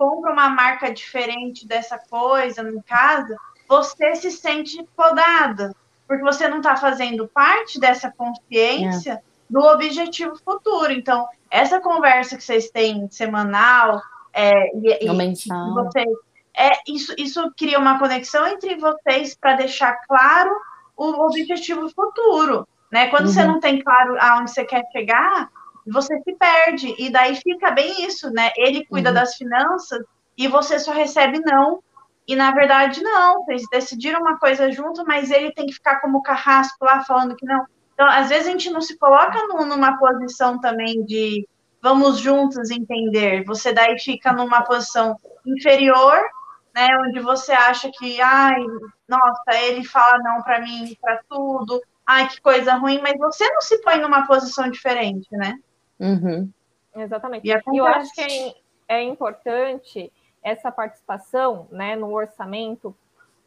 compra 0.00 0.32
uma 0.32 0.48
marca 0.48 0.90
diferente 0.90 1.68
dessa 1.68 1.98
coisa 1.98 2.62
em 2.62 2.80
casa, 2.80 3.36
você 3.68 4.16
se 4.16 4.30
sente 4.30 4.82
podada 4.96 5.76
porque 6.08 6.24
você 6.24 6.48
não 6.48 6.56
está 6.56 6.74
fazendo 6.74 7.28
parte 7.28 7.78
dessa 7.78 8.10
consciência 8.10 9.12
é. 9.12 9.22
do 9.48 9.60
objetivo 9.60 10.34
futuro. 10.42 10.90
Então, 10.90 11.28
essa 11.50 11.80
conversa 11.80 12.36
que 12.38 12.42
vocês 12.42 12.70
têm 12.70 13.08
semanal, 13.10 14.00
É, 14.32 14.74
e, 14.76 15.04
e 15.04 15.08
você, 15.74 16.04
é, 16.56 16.70
isso, 16.88 17.14
isso 17.18 17.52
cria 17.56 17.78
uma 17.78 17.98
conexão 17.98 18.46
entre 18.46 18.76
vocês 18.76 19.36
para 19.36 19.56
deixar 19.56 19.92
claro 20.08 20.50
o 20.96 21.26
objetivo 21.26 21.90
futuro. 21.90 22.66
Né? 22.90 23.08
Quando 23.08 23.26
uhum. 23.26 23.32
você 23.32 23.44
não 23.44 23.60
tem 23.60 23.82
claro 23.82 24.16
aonde 24.18 24.50
você 24.50 24.64
quer 24.64 24.82
chegar, 24.92 25.48
você 25.86 26.18
se 26.22 26.34
perde. 26.36 26.94
E 26.98 27.10
daí 27.10 27.36
fica 27.36 27.70
bem 27.70 28.04
isso, 28.04 28.30
né? 28.30 28.50
Ele 28.56 28.84
cuida 28.86 29.10
uhum. 29.10 29.14
das 29.14 29.34
finanças 29.34 30.02
e 30.36 30.48
você 30.48 30.78
só 30.78 30.92
recebe 30.92 31.40
não. 31.40 31.82
E 32.26 32.36
na 32.36 32.52
verdade, 32.52 33.02
não. 33.02 33.44
Eles 33.48 33.66
decidiram 33.70 34.20
uma 34.20 34.38
coisa 34.38 34.70
junto, 34.70 35.04
mas 35.04 35.30
ele 35.30 35.52
tem 35.52 35.66
que 35.66 35.74
ficar 35.74 36.00
como 36.00 36.22
carrasco 36.22 36.84
lá 36.84 37.04
falando 37.04 37.36
que 37.36 37.46
não. 37.46 37.64
Então, 37.94 38.06
às 38.06 38.28
vezes 38.28 38.48
a 38.48 38.50
gente 38.50 38.70
não 38.70 38.80
se 38.80 38.96
coloca 38.98 39.46
numa 39.48 39.98
posição 39.98 40.58
também 40.58 41.04
de 41.04 41.46
vamos 41.82 42.18
juntos 42.18 42.70
entender. 42.70 43.44
Você 43.44 43.72
daí 43.72 43.98
fica 43.98 44.32
numa 44.32 44.62
posição 44.62 45.16
inferior, 45.44 46.18
né, 46.74 46.88
onde 47.06 47.20
você 47.20 47.52
acha 47.52 47.90
que, 47.92 48.20
ai, 48.20 48.62
nossa, 49.08 49.62
ele 49.62 49.84
fala 49.84 50.18
não 50.18 50.42
para 50.42 50.60
mim, 50.60 50.96
para 51.00 51.20
tudo, 51.28 51.80
ai, 52.06 52.28
que 52.28 52.40
coisa 52.40 52.74
ruim, 52.74 53.00
mas 53.02 53.18
você 53.18 53.48
não 53.50 53.60
se 53.60 53.80
põe 53.82 53.98
numa 54.00 54.26
posição 54.26 54.70
diferente, 54.70 55.28
né? 55.32 55.58
Uhum. 56.00 56.50
Exatamente. 56.96 57.46
E, 57.46 57.52
e 57.52 57.76
eu 57.76 57.86
acho 57.86 58.12
que 58.12 58.20
é, 58.20 58.54
é 58.88 59.02
importante 59.02 60.10
essa 60.42 60.72
participação, 60.72 61.68
né, 61.70 61.94
no 61.94 62.12
orçamento, 62.12 62.96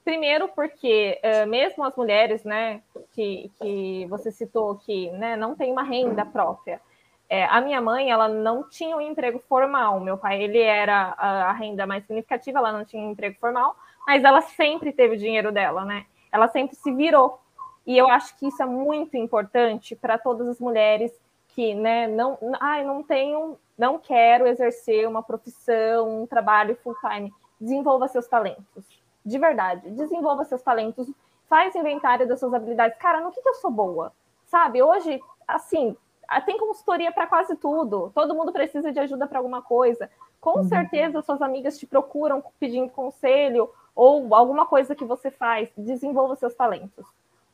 Primeiro, 0.03 0.49
porque 0.49 1.17
uh, 1.23 1.47
mesmo 1.47 1.83
as 1.83 1.95
mulheres, 1.95 2.43
né, 2.43 2.81
que, 3.13 3.49
que 3.57 4.05
você 4.09 4.31
citou 4.31 4.75
que 4.75 5.09
né, 5.11 5.37
não 5.37 5.55
tem 5.55 5.71
uma 5.71 5.83
renda 5.83 6.25
própria, 6.25 6.81
é, 7.29 7.45
a 7.45 7.61
minha 7.61 7.81
mãe, 7.81 8.11
ela 8.11 8.27
não 8.27 8.69
tinha 8.69 8.97
um 8.97 9.01
emprego 9.01 9.39
formal. 9.47 10.01
Meu 10.01 10.17
pai, 10.17 10.43
ele 10.43 10.59
era 10.59 11.15
a, 11.17 11.49
a, 11.49 11.51
renda 11.53 11.87
mais 11.87 12.05
significativa, 12.05 12.59
ela 12.59 12.73
não 12.73 12.83
tinha 12.83 13.01
um 13.01 13.11
emprego 13.11 13.37
formal, 13.39 13.77
mas 14.05 14.23
ela 14.25 14.41
sempre 14.41 14.91
teve 14.91 15.15
o 15.15 15.17
dinheiro 15.17 15.53
dela, 15.53 15.85
né? 15.85 16.05
Ela 16.31 16.49
sempre 16.49 16.75
se 16.75 16.91
virou. 16.93 17.39
E 17.87 17.97
eu 17.97 18.09
acho 18.09 18.37
que 18.37 18.47
isso 18.47 18.61
é 18.61 18.65
muito 18.65 19.15
importante 19.15 19.95
para 19.95 20.17
todas 20.17 20.47
as 20.49 20.59
mulheres 20.59 21.13
que, 21.53 21.75
né, 21.75 22.07
não, 22.07 22.37
ai, 22.59 22.83
não 22.83 23.03
tenho, 23.03 23.57
não 23.77 23.99
quero 23.99 24.47
exercer 24.47 25.07
uma 25.07 25.21
profissão, 25.21 26.23
um 26.23 26.27
trabalho 26.27 26.77
full 26.83 26.95
time. 26.95 27.31
Desenvolva 27.59 28.07
seus 28.07 28.27
talentos. 28.27 28.83
De 29.25 29.37
verdade, 29.37 29.89
desenvolva 29.91 30.43
seus 30.43 30.61
talentos, 30.61 31.09
faz 31.47 31.75
inventário 31.75 32.27
das 32.27 32.39
suas 32.39 32.53
habilidades. 32.53 32.97
Cara, 32.97 33.21
no 33.21 33.31
que, 33.31 33.41
que 33.41 33.47
eu 33.47 33.53
sou 33.55 33.71
boa? 33.71 34.11
Sabe, 34.45 34.83
hoje, 34.83 35.21
assim, 35.47 35.95
ah, 36.27 36.41
tem 36.41 36.57
consultoria 36.57 37.11
para 37.11 37.27
quase 37.27 37.55
tudo. 37.55 38.11
Todo 38.13 38.35
mundo 38.35 38.51
precisa 38.51 38.91
de 38.91 38.99
ajuda 38.99 39.27
para 39.27 39.39
alguma 39.39 39.61
coisa. 39.61 40.09
Com 40.41 40.59
uhum. 40.59 40.63
certeza, 40.63 41.21
suas 41.21 41.41
amigas 41.41 41.77
te 41.77 41.85
procuram 41.85 42.43
pedindo 42.59 42.89
conselho 42.89 43.69
ou 43.95 44.33
alguma 44.33 44.65
coisa 44.65 44.95
que 44.95 45.05
você 45.05 45.31
faz. 45.31 45.69
Desenvolva 45.77 46.35
seus 46.35 46.53
talentos. 46.55 47.05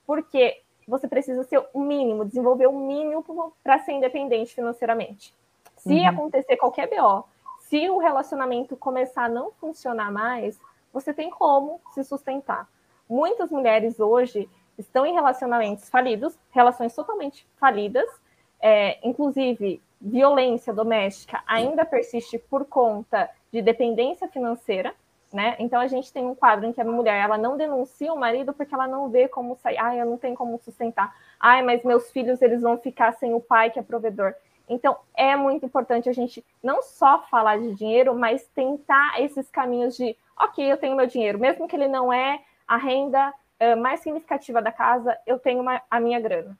Porque 0.08 0.62
você 0.90 1.08
precisa 1.08 1.44
ser 1.44 1.64
o 1.74 1.80
mínimo, 1.80 2.26
desenvolver 2.26 2.68
o 2.68 2.78
mínimo 2.78 3.24
para 3.64 3.80
ser 3.80 3.94
independente 3.94 4.54
financeiramente. 4.54 5.34
Se 5.78 5.94
uhum. 5.94 6.08
acontecer 6.08 6.58
qualquer 6.58 6.90
BO, 6.90 7.24
se 7.60 7.90
o 7.90 8.00
relacionamento 8.00 8.76
começar 8.76 9.26
a 9.26 9.30
não 9.30 9.52
funcionar 9.52 10.12
mais, 10.12 10.60
você 10.92 11.14
tem 11.14 11.30
como 11.30 11.80
se 11.94 12.04
sustentar. 12.04 12.68
Muitas 13.08 13.52
mulheres 13.52 14.00
hoje 14.00 14.50
estão 14.78 15.06
em 15.06 15.14
relacionamentos 15.14 15.90
falidos, 15.90 16.38
relações 16.52 16.94
totalmente 16.96 17.48
falidas, 17.60 18.10
é, 18.60 19.00
inclusive 19.08 19.82
violência 20.02 20.74
doméstica 20.74 21.44
ainda 21.46 21.86
persiste 21.86 22.38
por 22.38 22.66
conta 22.66 23.30
de 23.52 23.62
dependência 23.62 24.28
financeira, 24.28 24.96
né? 25.32 25.56
Então 25.60 25.80
a 25.80 25.88
gente 25.88 26.12
tem 26.12 26.26
um 26.26 26.36
quadro 26.36 26.66
em 26.66 26.74
que 26.74 26.82
a 26.82 26.86
mulher 26.86 27.24
ela 27.24 27.38
não 27.38 27.56
denuncia 27.56 28.12
o 28.12 28.20
marido 28.20 28.54
porque 28.54 28.74
ela 28.74 28.88
não 28.88 29.10
vê 29.10 29.28
como 29.28 29.56
sair. 29.56 29.78
Ai, 29.78 30.02
eu 30.02 30.06
não 30.06 30.18
tenho 30.18 30.36
como 30.36 30.60
sustentar. 30.60 31.16
Ai, 31.40 31.62
mas 31.62 31.84
meus 31.84 32.10
filhos 32.12 32.42
eles 32.42 32.62
vão 32.62 32.78
ficar 32.78 33.14
sem 33.14 33.34
o 33.34 33.40
pai 33.40 33.70
que 33.70 33.80
é 33.80 33.84
provedor. 33.84 34.34
Então 34.68 34.98
é 35.16 35.36
muito 35.36 35.66
importante 35.66 36.10
a 36.10 36.14
gente 36.14 36.44
não 36.64 36.82
só 36.82 37.24
falar 37.30 37.58
de 37.60 37.74
dinheiro, 37.74 38.16
mas 38.16 38.48
tentar 38.56 39.20
esses 39.20 39.50
caminhos 39.50 39.96
de, 39.96 40.16
ok, 40.40 40.72
eu 40.72 40.78
tenho 40.78 40.96
meu 40.96 41.08
dinheiro, 41.08 41.40
mesmo 41.40 41.68
que 41.68 41.76
ele 41.76 41.88
não 41.88 42.14
é 42.14 42.40
a 42.68 42.78
renda 42.78 43.34
uh, 43.60 43.78
mais 43.82 44.00
significativa 44.02 44.62
da 44.62 44.72
casa, 44.72 45.18
eu 45.26 45.40
tenho 45.40 45.62
uma, 45.62 45.82
a 45.90 46.00
minha 46.00 46.20
grana. 46.20 46.58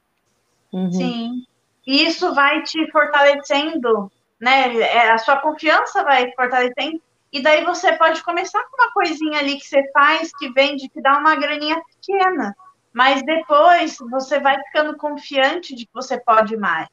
Uhum. 0.72 0.90
Sim. 0.92 1.46
E 1.86 2.04
isso 2.04 2.34
vai 2.34 2.62
te 2.62 2.90
fortalecendo, 2.90 4.10
né? 4.40 4.76
É, 4.76 5.10
a 5.10 5.18
sua 5.18 5.36
confiança 5.36 6.02
vai 6.02 6.30
fortalecendo. 6.32 7.00
E 7.32 7.42
daí 7.42 7.64
você 7.64 7.92
pode 7.96 8.22
começar 8.22 8.62
com 8.64 8.82
uma 8.82 8.92
coisinha 8.92 9.38
ali 9.38 9.56
que 9.56 9.66
você 9.66 9.88
faz, 9.92 10.30
que 10.36 10.52
vende, 10.52 10.88
que 10.88 11.00
dá 11.00 11.18
uma 11.18 11.36
graninha 11.36 11.80
pequena. 12.00 12.54
Mas 12.92 13.22
depois 13.24 13.96
você 14.10 14.40
vai 14.40 14.60
ficando 14.64 14.96
confiante 14.96 15.74
de 15.74 15.86
que 15.86 15.92
você 15.94 16.18
pode 16.18 16.56
mais. 16.56 16.88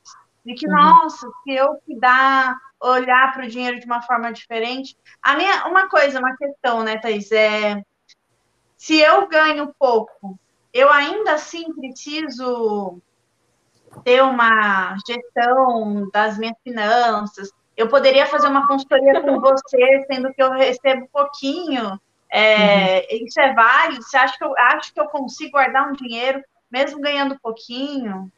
De 0.46 0.54
que, 0.54 0.68
uhum. 0.68 0.74
nossa, 0.74 1.28
se 1.44 1.52
eu 1.52 1.82
dá 2.00 2.56
olhar 2.80 3.34
para 3.34 3.46
o 3.46 3.50
dinheiro 3.50 3.80
de 3.80 3.86
uma 3.86 4.02
forma 4.02 4.32
diferente. 4.32 4.96
A 5.22 5.36
minha, 5.36 5.66
uma 5.68 5.90
coisa, 5.90 6.20
uma 6.20 6.36
questão, 6.38 6.84
né, 6.84 6.98
Thaís? 6.98 7.32
É, 7.32 7.82
se 8.78 9.00
eu 9.00 9.28
ganho 9.28 9.74
pouco, 9.80 10.40
eu 10.74 10.92
ainda 10.92 11.34
assim 11.34 11.74
preciso 11.74 13.02
ter 14.04 14.22
uma 14.22 14.96
gestão 15.08 16.10
das 16.12 16.38
minhas 16.38 16.58
finanças. 16.64 17.52
Eu 17.78 17.88
poderia 17.88 18.26
fazer 18.26 18.48
uma 18.48 18.68
consultoria 18.68 19.22
com 19.22 19.40
você, 19.40 20.04
sendo 20.12 20.34
que 20.34 20.42
eu 20.42 20.52
recebo 20.52 21.08
pouquinho. 21.14 22.00
É, 22.30 23.08
uhum. 23.12 23.26
Isso 23.26 23.40
é 23.40 23.54
válido? 23.54 24.02
Você 24.02 24.18
acha 24.18 24.38
que 24.38 24.44
eu 24.44 24.54
acho 24.58 24.94
que 24.94 25.00
eu 25.00 25.06
consigo 25.06 25.52
guardar 25.52 25.88
um 25.88 25.94
dinheiro 25.94 26.44
mesmo 26.70 27.00
ganhando 27.00 27.40
pouquinho? 27.40 28.32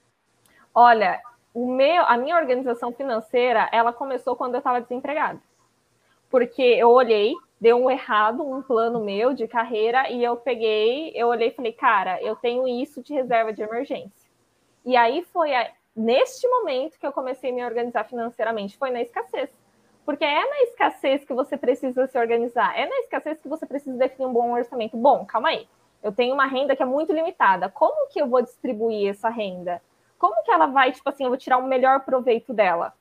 Olha, 0.75 1.19
o 1.53 1.71
meu, 1.71 2.03
a 2.05 2.17
minha 2.17 2.35
organização 2.35 2.91
financeira, 2.93 3.67
ela 3.71 3.91
começou 3.91 4.35
quando 4.35 4.53
eu 4.55 4.59
estava 4.59 4.81
desempregada. 4.81 5.39
Porque 6.29 6.61
eu 6.61 6.89
olhei, 6.89 7.33
deu 7.59 7.77
um 7.77 7.89
errado, 7.89 8.47
um 8.47 8.61
plano 8.61 9.03
meu 9.03 9.33
de 9.33 9.47
carreira, 9.47 10.09
e 10.11 10.23
eu 10.23 10.37
peguei, 10.37 11.11
eu 11.15 11.27
olhei 11.27 11.47
e 11.47 11.53
falei, 11.53 11.71
cara, 11.71 12.21
eu 12.21 12.35
tenho 12.35 12.67
isso 12.67 13.01
de 13.01 13.13
reserva 13.13 13.51
de 13.51 13.61
emergência. 13.63 14.29
E 14.85 14.95
aí 14.95 15.23
foi 15.33 15.51
neste 15.99 16.47
momento 16.47 16.97
que 16.97 17.05
eu 17.05 17.11
comecei 17.11 17.51
a 17.51 17.53
me 17.53 17.65
organizar 17.65 18.05
financeiramente, 18.05 18.77
foi 18.77 18.89
na 18.89 19.01
escassez. 19.01 19.49
Porque 20.05 20.23
é 20.23 20.49
na 20.49 20.61
escassez 20.63 21.25
que 21.25 21.33
você 21.33 21.57
precisa 21.57 22.07
se 22.07 22.17
organizar, 22.17 22.75
é 22.77 22.87
na 22.87 22.99
escassez 22.99 23.39
que 23.39 23.49
você 23.49 23.65
precisa 23.65 23.97
definir 23.97 24.25
um 24.25 24.33
bom 24.33 24.51
orçamento. 24.51 24.97
Bom, 24.97 25.25
calma 25.25 25.49
aí. 25.49 25.67
Eu 26.01 26.11
tenho 26.11 26.33
uma 26.33 26.45
renda 26.45 26.75
que 26.75 26.81
é 26.81 26.85
muito 26.85 27.11
limitada. 27.11 27.69
Como 27.69 28.07
que 28.07 28.21
eu 28.21 28.27
vou 28.27 28.41
distribuir 28.41 29.09
essa 29.09 29.29
renda? 29.29 29.81
Como 30.17 30.41
que 30.43 30.51
ela 30.51 30.67
vai, 30.67 30.91
tipo 30.93 31.07
assim, 31.09 31.25
eu 31.25 31.29
vou 31.29 31.37
tirar 31.37 31.57
o 31.57 31.67
melhor 31.67 31.99
proveito 32.05 32.53
dela? 32.53 32.93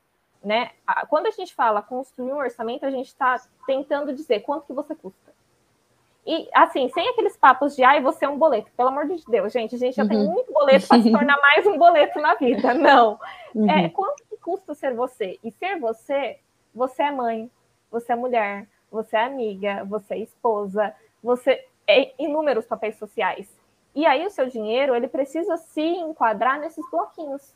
Né? 0.43 0.73
Quando 1.09 1.27
a 1.27 1.31
gente 1.31 1.55
fala 1.55 1.81
construir 1.81 2.33
um 2.33 2.39
orçamento, 2.39 2.85
a 2.85 2.91
gente 2.91 3.07
está 3.07 3.41
tentando 3.67 4.13
dizer 4.13 4.41
quanto 4.41 4.67
que 4.67 4.73
você 4.73 4.95
custa. 4.95 5.28
E, 6.31 6.47
assim, 6.53 6.91
sem 6.91 7.09
aqueles 7.09 7.39
papos 7.39 7.75
de, 7.75 7.83
ai, 7.83 8.03
você 8.03 8.27
é 8.27 8.29
um 8.29 8.37
boleto. 8.37 8.71
Pelo 8.77 8.91
amor 8.91 9.07
de 9.07 9.25
Deus, 9.27 9.51
gente, 9.51 9.77
a 9.77 9.79
gente 9.79 9.97
já 9.97 10.03
uhum. 10.03 10.09
tem 10.11 10.19
muito 10.27 10.53
boleto 10.53 10.87
para 10.87 11.01
se 11.01 11.11
tornar 11.11 11.41
mais 11.41 11.67
um 11.67 11.79
boleto 11.79 12.21
na 12.21 12.35
vida. 12.35 12.75
Não. 12.77 13.19
Uhum. 13.55 13.71
É, 13.71 13.89
quanto 13.89 14.23
que 14.29 14.37
custa 14.37 14.75
ser 14.75 14.93
você? 14.93 15.39
E 15.43 15.51
ser 15.51 15.81
você, 15.81 16.39
você 16.75 17.05
é 17.05 17.11
mãe, 17.11 17.51
você 17.91 18.13
é 18.13 18.15
mulher, 18.15 18.69
você 18.93 19.17
é 19.17 19.25
amiga, 19.25 19.87
você 19.87 20.17
é 20.17 20.19
esposa, 20.19 20.95
você 21.23 21.65
é 21.87 22.13
inúmeros 22.23 22.67
papéis 22.67 22.99
sociais. 22.99 23.49
E 23.95 24.05
aí 24.05 24.27
o 24.27 24.31
seu 24.31 24.51
dinheiro, 24.51 24.95
ele 24.95 25.09
precisa 25.09 25.57
se 25.57 25.81
enquadrar 25.81 26.61
nesses 26.61 26.85
bloquinhos. 26.91 27.55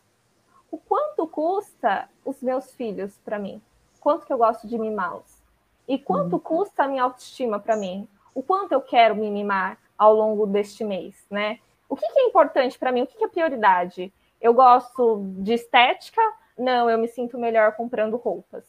O 0.70 0.79
quanto 0.79 1.27
custa 1.27 2.09
os 2.25 2.41
meus 2.41 2.73
filhos 2.73 3.18
para 3.23 3.39
mim? 3.39 3.61
Quanto 4.01 4.25
que 4.25 4.33
eu 4.33 4.39
gosto 4.39 4.66
de 4.66 4.79
mimá-los? 4.79 5.43
E 5.87 5.99
quanto 5.99 6.37
uhum. 6.37 6.41
custa 6.41 6.85
a 6.85 6.89
minha 6.89 7.03
autoestima 7.03 7.61
para 7.61 7.77
mim? 7.77 8.09
O 8.35 8.43
quanto 8.43 8.72
eu 8.72 8.80
quero 8.80 9.14
me 9.14 9.30
mimar 9.30 9.78
ao 9.97 10.14
longo 10.14 10.47
deste 10.47 10.85
mês, 10.85 11.26
né? 11.30 11.59
O 11.89 11.97
que, 11.97 12.09
que 12.09 12.20
é 12.20 12.26
importante 12.26 12.78
para 12.78 12.91
mim? 12.91 13.03
O 13.03 13.07
que, 13.07 13.18
que 13.18 13.24
é 13.24 13.28
prioridade? 13.28 14.12
Eu 14.41 14.55
gosto 14.55 15.22
de 15.39 15.55
estética? 15.55 16.22
Não, 16.57 16.89
eu 16.89 16.99
me 16.99 17.09
sinto 17.09 17.39
melhor 17.39 17.72
comprando 17.72 18.16
roupas. 18.16 18.64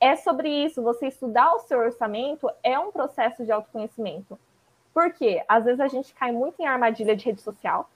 É 0.00 0.16
sobre 0.16 0.48
isso, 0.48 0.82
você 0.82 1.06
estudar 1.06 1.54
o 1.54 1.60
seu 1.60 1.78
orçamento 1.78 2.50
é 2.62 2.78
um 2.78 2.90
processo 2.90 3.44
de 3.44 3.52
autoconhecimento. 3.52 4.38
Por 4.92 5.12
quê? 5.12 5.42
Às 5.48 5.64
vezes 5.64 5.80
a 5.80 5.88
gente 5.88 6.12
cai 6.14 6.32
muito 6.32 6.60
em 6.60 6.66
armadilha 6.66 7.16
de 7.16 7.24
rede 7.24 7.40
social. 7.40 7.88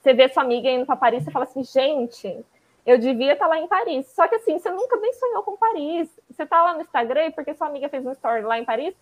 Você 0.00 0.14
vê 0.14 0.28
sua 0.28 0.42
amiga 0.42 0.70
indo 0.70 0.86
para 0.86 0.96
Paris 0.96 1.26
e 1.26 1.30
fala 1.30 1.44
assim, 1.44 1.62
gente, 1.62 2.44
eu 2.86 2.98
devia 2.98 3.34
estar 3.34 3.44
tá 3.44 3.50
lá 3.50 3.58
em 3.58 3.68
Paris. 3.68 4.06
Só 4.08 4.26
que 4.26 4.36
assim, 4.36 4.58
você 4.58 4.70
nunca 4.70 4.96
nem 4.96 5.12
sonhou 5.12 5.42
com 5.42 5.56
Paris. 5.56 6.08
Você 6.30 6.44
está 6.44 6.62
lá 6.62 6.74
no 6.74 6.82
Instagram 6.82 7.30
porque 7.32 7.54
sua 7.54 7.66
amiga 7.66 7.88
fez 7.88 8.06
um 8.06 8.12
story 8.12 8.42
lá 8.42 8.58
em 8.58 8.64
Paris, 8.64 8.94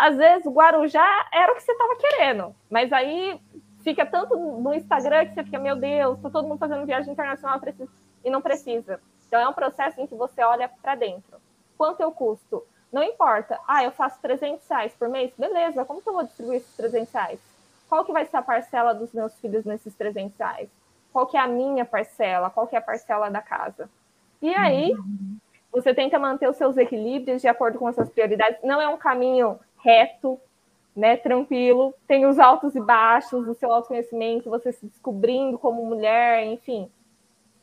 às 0.00 0.16
vezes 0.16 0.46
o 0.46 0.50
Guarujá 0.50 1.28
era 1.30 1.52
o 1.52 1.54
que 1.54 1.62
você 1.62 1.72
estava 1.72 1.94
querendo, 1.96 2.54
mas 2.70 2.90
aí 2.90 3.38
fica 3.84 4.06
tanto 4.06 4.34
no 4.34 4.72
Instagram 4.72 5.26
que 5.26 5.34
você 5.34 5.44
fica, 5.44 5.58
meu 5.58 5.76
Deus, 5.76 6.16
está 6.16 6.30
todo 6.30 6.48
mundo 6.48 6.58
fazendo 6.58 6.86
viagem 6.86 7.12
internacional 7.12 7.60
e 8.24 8.30
não 8.30 8.40
precisa. 8.40 8.98
Então 9.28 9.38
é 9.38 9.46
um 9.46 9.52
processo 9.52 10.00
em 10.00 10.06
que 10.06 10.14
você 10.14 10.42
olha 10.42 10.70
para 10.80 10.94
dentro. 10.94 11.38
Quanto 11.76 12.00
eu 12.00 12.10
custo? 12.12 12.64
Não 12.90 13.02
importa. 13.02 13.60
Ah, 13.68 13.84
eu 13.84 13.92
faço 13.92 14.18
300 14.22 14.66
reais 14.68 14.94
por 14.94 15.08
mês? 15.10 15.32
Beleza, 15.36 15.84
como 15.84 16.00
que 16.00 16.08
eu 16.08 16.14
vou 16.14 16.24
distribuir 16.24 16.56
esses 16.56 16.76
300 16.76 17.12
reais? 17.12 17.40
Qual 17.86 18.02
que 18.02 18.12
vai 18.12 18.24
ser 18.24 18.38
a 18.38 18.42
parcela 18.42 18.94
dos 18.94 19.12
meus 19.12 19.38
filhos 19.38 19.66
nesses 19.66 19.94
300 19.94 20.34
reais? 20.38 20.70
Qual 21.12 21.26
que 21.26 21.36
é 21.36 21.40
a 21.40 21.46
minha 21.46 21.84
parcela? 21.84 22.48
Qual 22.48 22.66
que 22.66 22.74
é 22.74 22.78
a 22.78 22.82
parcela 22.82 23.28
da 23.28 23.42
casa? 23.42 23.88
E 24.40 24.54
aí, 24.54 24.92
uhum. 24.92 25.36
você 25.70 25.92
tenta 25.92 26.18
manter 26.18 26.48
os 26.48 26.56
seus 26.56 26.78
equilíbrios 26.78 27.42
de 27.42 27.48
acordo 27.48 27.78
com 27.78 27.88
essas 27.88 28.08
prioridades. 28.08 28.58
Não 28.64 28.80
é 28.80 28.88
um 28.88 28.96
caminho 28.96 29.60
reto, 29.82 30.38
né, 30.94 31.16
tranquilo. 31.16 31.94
Tem 32.06 32.26
os 32.26 32.38
altos 32.38 32.74
e 32.74 32.80
baixos 32.80 33.46
do 33.46 33.54
seu 33.54 33.72
autoconhecimento, 33.72 34.50
você 34.50 34.72
se 34.72 34.86
descobrindo 34.86 35.58
como 35.58 35.84
mulher, 35.84 36.46
enfim, 36.46 36.90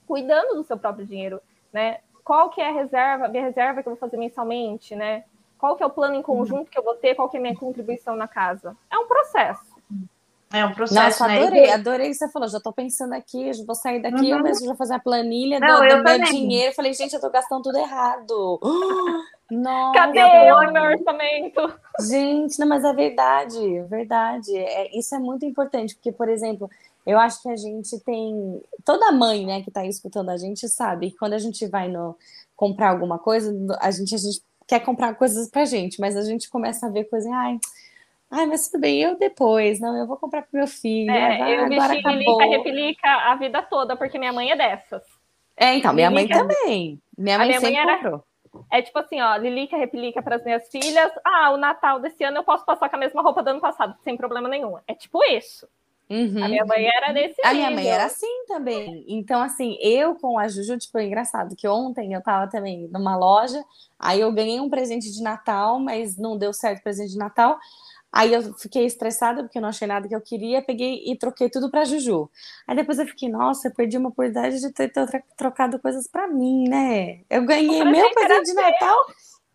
cuidando 0.08 0.56
do 0.56 0.64
seu 0.64 0.78
próprio 0.78 1.06
dinheiro, 1.06 1.42
né? 1.72 2.00
qual 2.28 2.50
que 2.50 2.60
é 2.60 2.68
a 2.68 2.74
reserva, 2.74 3.30
minha 3.30 3.42
reserva 3.42 3.82
que 3.82 3.88
eu 3.88 3.94
vou 3.94 3.98
fazer 3.98 4.18
mensalmente, 4.18 4.94
né? 4.94 5.24
Qual 5.58 5.78
que 5.78 5.82
é 5.82 5.86
o 5.86 5.90
plano 5.90 6.14
em 6.14 6.22
conjunto 6.22 6.70
que 6.70 6.78
eu 6.78 6.84
vou 6.84 6.96
ter, 6.96 7.16
qual 7.16 7.30
que 7.30 7.38
é 7.38 7.40
a 7.40 7.42
minha 7.42 7.56
contribuição 7.56 8.18
na 8.18 8.28
casa? 8.28 8.76
É 8.92 8.98
um 8.98 9.08
processo. 9.08 9.77
É 10.52 10.66
um 10.66 10.74
processo, 10.74 11.24
Nossa, 11.24 11.26
adorei, 11.26 11.68
né? 11.68 11.74
adorei 11.74 12.08
o 12.08 12.12
que 12.12 12.18
você 12.18 12.30
falou. 12.30 12.48
Já 12.48 12.60
tô 12.60 12.72
pensando 12.72 13.14
aqui, 13.14 13.52
vou 13.66 13.76
sair 13.76 14.02
daqui, 14.02 14.32
uhum. 14.32 14.38
eu 14.38 14.44
mesmo 14.44 14.66
vou 14.68 14.76
fazer 14.76 14.94
a 14.94 15.00
planilha 15.00 15.60
Não, 15.60 15.82
do, 15.82 15.98
do 15.98 16.04
meu 16.04 16.24
dinheiro. 16.24 16.74
Falei, 16.74 16.94
gente, 16.94 17.14
eu 17.14 17.20
tô 17.20 17.30
gastando 17.30 17.64
tudo 17.64 17.78
errado. 17.78 18.60
Nossa, 19.52 19.94
Cadê 19.94 20.20
eu 20.20 20.72
meu 20.72 20.84
orçamento? 20.84 21.80
Gente, 22.02 22.60
não, 22.60 22.68
mas 22.68 22.84
é 22.84 22.94
verdade, 22.94 23.78
é 23.78 23.84
verdade. 23.84 24.56
É, 24.56 24.98
isso 24.98 25.16
é 25.16 25.20
muito 25.20 25.46
importante, 25.46 25.96
porque, 25.96 26.12
por 26.12 26.28
exemplo, 26.28 26.70
eu 27.06 27.18
acho 27.18 27.42
que 27.42 27.50
a 27.50 27.56
gente 27.56 27.98
tem. 28.02 28.62
Toda 28.84 29.12
mãe, 29.12 29.46
né, 29.46 29.62
que 29.62 29.70
está 29.70 29.86
escutando 29.86 30.30
a 30.30 30.38
gente 30.38 30.68
sabe 30.68 31.12
que 31.12 31.18
quando 31.18 31.34
a 31.34 31.40
gente 31.40 31.66
vai 31.68 31.88
no 31.88 32.16
comprar 32.56 32.90
alguma 32.90 33.18
coisa, 33.18 33.54
a 33.80 33.92
gente, 33.92 34.14
a 34.14 34.18
gente 34.18 34.42
quer 34.68 34.82
comprar 34.82 35.16
coisas 35.16 35.50
pra 35.50 35.64
gente, 35.64 36.02
mas 36.02 36.18
a 36.18 36.24
gente 36.24 36.50
começa 36.50 36.86
a 36.86 36.90
ver 36.90 37.06
coisas, 37.06 37.32
ai. 37.32 37.58
Ai, 38.30 38.46
mas 38.46 38.68
tudo 38.68 38.82
bem, 38.82 39.02
eu 39.02 39.18
depois, 39.18 39.80
não, 39.80 39.96
eu 39.96 40.06
vou 40.06 40.18
comprar 40.18 40.42
pro 40.42 40.58
meu 40.58 40.68
filho. 40.68 41.12
É, 41.12 41.36
agora, 41.36 41.52
eu 41.52 41.68
mexi 41.70 41.98
acabou. 42.00 42.38
replica 42.40 43.10
a 43.10 43.36
vida 43.36 43.62
toda, 43.62 43.96
porque 43.96 44.20
minha 44.20 44.34
mãe 44.34 44.52
é 44.52 44.56
dessas. 44.56 45.02
É, 45.56 45.76
então, 45.76 45.94
minha 45.94 46.12
mãe 46.12 46.28
também. 46.28 47.02
Minha 47.18 47.38
mãe, 47.38 47.48
minha 47.48 47.60
sempre 47.60 47.76
mãe 47.76 47.82
era... 47.82 47.96
comprou. 47.96 48.24
É 48.72 48.82
tipo 48.82 48.98
assim, 49.00 49.22
ó, 49.22 49.36
Lilica 49.38 49.78
replica 49.78 50.22
para 50.22 50.36
as 50.36 50.44
minhas 50.44 50.68
filhas. 50.70 51.12
Ah, 51.24 51.52
o 51.52 51.58
Natal 51.58 52.00
desse 52.00 52.24
ano 52.24 52.38
eu 52.38 52.44
posso 52.44 52.66
passar 52.66 52.90
com 52.90 52.96
a 52.96 53.00
mesma 53.00 53.22
roupa 53.22 53.44
do 53.44 53.50
ano 53.50 53.62
passado, 53.62 53.96
sem 54.04 54.18
problema 54.18 54.50
nenhum. 54.50 54.78
É 54.88 54.94
tipo 54.94 55.24
isso. 55.24 55.68
Uhum. 56.10 56.42
A 56.42 56.48
minha 56.48 56.66
mãe 56.66 56.86
era 56.88 57.12
desse 57.12 57.36
A 57.44 57.54
minha 57.54 57.70
mãe 57.70 57.86
era 57.86 58.06
assim 58.06 58.46
também. 58.48 59.04
Então, 59.08 59.42
assim, 59.42 59.78
eu 59.82 60.16
com 60.16 60.40
a 60.40 60.48
Juju, 60.48 60.78
tipo, 60.78 60.98
é 60.98 61.06
engraçado 61.06 61.56
que 61.56 61.68
ontem 61.68 62.14
eu 62.14 62.22
tava 62.22 62.50
também 62.50 62.88
numa 62.88 63.18
loja, 63.18 63.62
aí 64.00 64.22
eu 64.22 64.32
ganhei 64.32 64.60
um 64.60 64.70
presente 64.70 65.12
de 65.12 65.22
Natal, 65.22 65.80
mas 65.80 66.18
não 66.18 66.38
deu 66.38 66.54
certo 66.54 66.80
o 66.80 66.84
presente 66.84 67.12
de 67.12 67.18
Natal. 67.18 67.58
Aí 68.12 68.34
eu 68.34 68.54
fiquei 68.54 68.86
estressada 68.86 69.44
porque 69.44 69.58
eu 69.58 69.62
não 69.62 69.70
achei 69.70 69.88
nada 69.88 70.08
que 70.08 70.16
eu 70.16 70.22
queria, 70.22 70.62
peguei 70.62 71.04
e 71.06 71.18
troquei 71.18 71.50
tudo 71.50 71.70
para 71.70 71.86
Juju. 71.86 72.30
Aí 72.68 72.76
depois 72.76 73.00
eu 73.00 73.06
fiquei, 73.06 73.30
nossa, 73.30 73.68
eu 73.68 73.74
perdi 73.74 73.98
uma 73.98 74.10
oportunidade 74.10 74.60
de 74.60 74.72
ter, 74.72 74.90
ter 74.90 75.24
trocado 75.36 75.80
coisas 75.80 76.08
para 76.08 76.28
mim, 76.28 76.68
né? 76.68 77.22
Eu 77.30 77.46
ganhei 77.46 77.84
meu 77.84 78.14
presente 78.14 78.46
de 78.46 78.54
Natal 78.54 79.06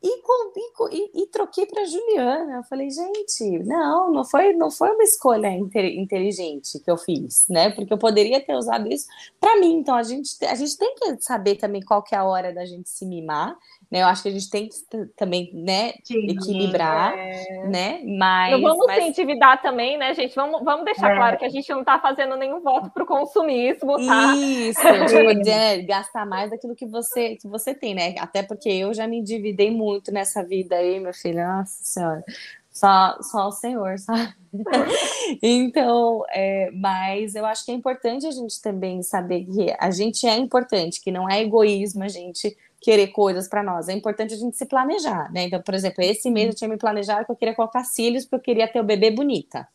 e, 0.02 0.22
com, 0.22 0.88
e, 0.90 1.22
e 1.22 1.26
troquei 1.28 1.66
para 1.66 1.84
Juliana. 1.84 2.56
Eu 2.56 2.64
falei, 2.64 2.90
gente, 2.90 3.58
não, 3.60 4.10
não 4.10 4.24
foi, 4.24 4.52
não 4.52 4.70
foi 4.70 4.90
uma 4.90 5.04
escolha 5.04 5.48
inteligente 5.48 6.80
que 6.80 6.90
eu 6.90 6.96
fiz, 6.96 7.46
né? 7.48 7.70
Porque 7.70 7.92
eu 7.92 7.98
poderia 7.98 8.40
ter 8.40 8.54
usado 8.54 8.88
isso 8.88 9.06
para 9.40 9.60
mim. 9.60 9.74
Então 9.74 9.94
a 9.94 10.02
gente, 10.02 10.44
a 10.44 10.54
gente 10.54 10.76
tem 10.76 10.94
que 10.94 11.22
saber 11.22 11.56
também 11.56 11.82
qual 11.82 12.02
que 12.02 12.14
é 12.14 12.18
a 12.18 12.24
hora 12.24 12.52
da 12.52 12.64
gente 12.64 12.88
se 12.90 13.06
mimar 13.06 13.56
né? 13.92 14.00
Eu 14.00 14.06
acho 14.06 14.22
que 14.22 14.30
a 14.30 14.32
gente 14.32 14.48
tem 14.48 14.70
que 14.70 14.74
também, 15.14 15.50
né, 15.52 15.92
Sim, 16.02 16.30
equilibrar, 16.30 17.12
é... 17.14 17.66
né? 17.68 18.00
Mas. 18.02 18.52
Não 18.52 18.62
vamos 18.62 18.86
mas... 18.86 19.04
se 19.04 19.10
endividar 19.10 19.60
também, 19.60 19.98
né, 19.98 20.14
gente? 20.14 20.34
Vamos, 20.34 20.64
vamos 20.64 20.86
deixar 20.86 21.12
é. 21.12 21.16
claro 21.16 21.36
que 21.36 21.44
a 21.44 21.50
gente 21.50 21.70
não 21.70 21.80
está 21.80 21.98
fazendo 21.98 22.34
nenhum 22.36 22.62
voto 22.62 22.90
para 22.90 23.02
o 23.02 23.06
consumismo, 23.06 23.98
tá? 24.06 24.34
Isso, 24.34 24.80
tipo, 25.06 25.50
é, 25.50 25.82
gastar 25.82 26.24
mais 26.24 26.50
daquilo 26.50 26.74
que 26.74 26.86
você, 26.86 27.36
que 27.36 27.46
você 27.46 27.74
tem, 27.74 27.94
né? 27.94 28.14
Até 28.18 28.42
porque 28.42 28.70
eu 28.70 28.94
já 28.94 29.06
me 29.06 29.18
endividei 29.18 29.70
muito 29.70 29.91
nessa 30.12 30.42
vida 30.42 30.76
aí, 30.76 31.00
meu 31.00 31.12
filho. 31.12 31.44
Nossa 31.46 31.82
Senhora. 31.82 32.24
Só, 32.70 33.18
só 33.20 33.48
o 33.48 33.52
Senhor, 33.52 33.98
sabe? 33.98 34.32
então, 35.42 36.22
é, 36.30 36.70
mas 36.72 37.34
eu 37.34 37.44
acho 37.44 37.66
que 37.66 37.70
é 37.70 37.74
importante 37.74 38.26
a 38.26 38.30
gente 38.30 38.62
também 38.62 39.02
saber 39.02 39.44
que 39.44 39.74
a 39.78 39.90
gente 39.90 40.26
é 40.26 40.36
importante, 40.36 41.02
que 41.02 41.12
não 41.12 41.28
é 41.28 41.42
egoísmo 41.42 42.02
a 42.02 42.08
gente 42.08 42.56
querer 42.80 43.08
coisas 43.08 43.46
para 43.46 43.62
nós. 43.62 43.88
É 43.88 43.92
importante 43.92 44.34
a 44.34 44.36
gente 44.36 44.56
se 44.56 44.66
planejar, 44.66 45.30
né? 45.32 45.44
Então, 45.44 45.62
por 45.62 45.74
exemplo, 45.74 46.02
esse 46.02 46.30
mês 46.30 46.48
eu 46.48 46.54
tinha 46.54 46.68
me 46.68 46.76
planejado 46.76 47.24
que 47.24 47.32
eu 47.32 47.36
queria 47.36 47.54
colocar 47.54 47.84
cílios 47.84 48.24
porque 48.24 48.36
eu 48.36 48.54
queria 48.54 48.68
ter 48.68 48.80
o 48.80 48.84
bebê 48.84 49.10
bonita. 49.10 49.68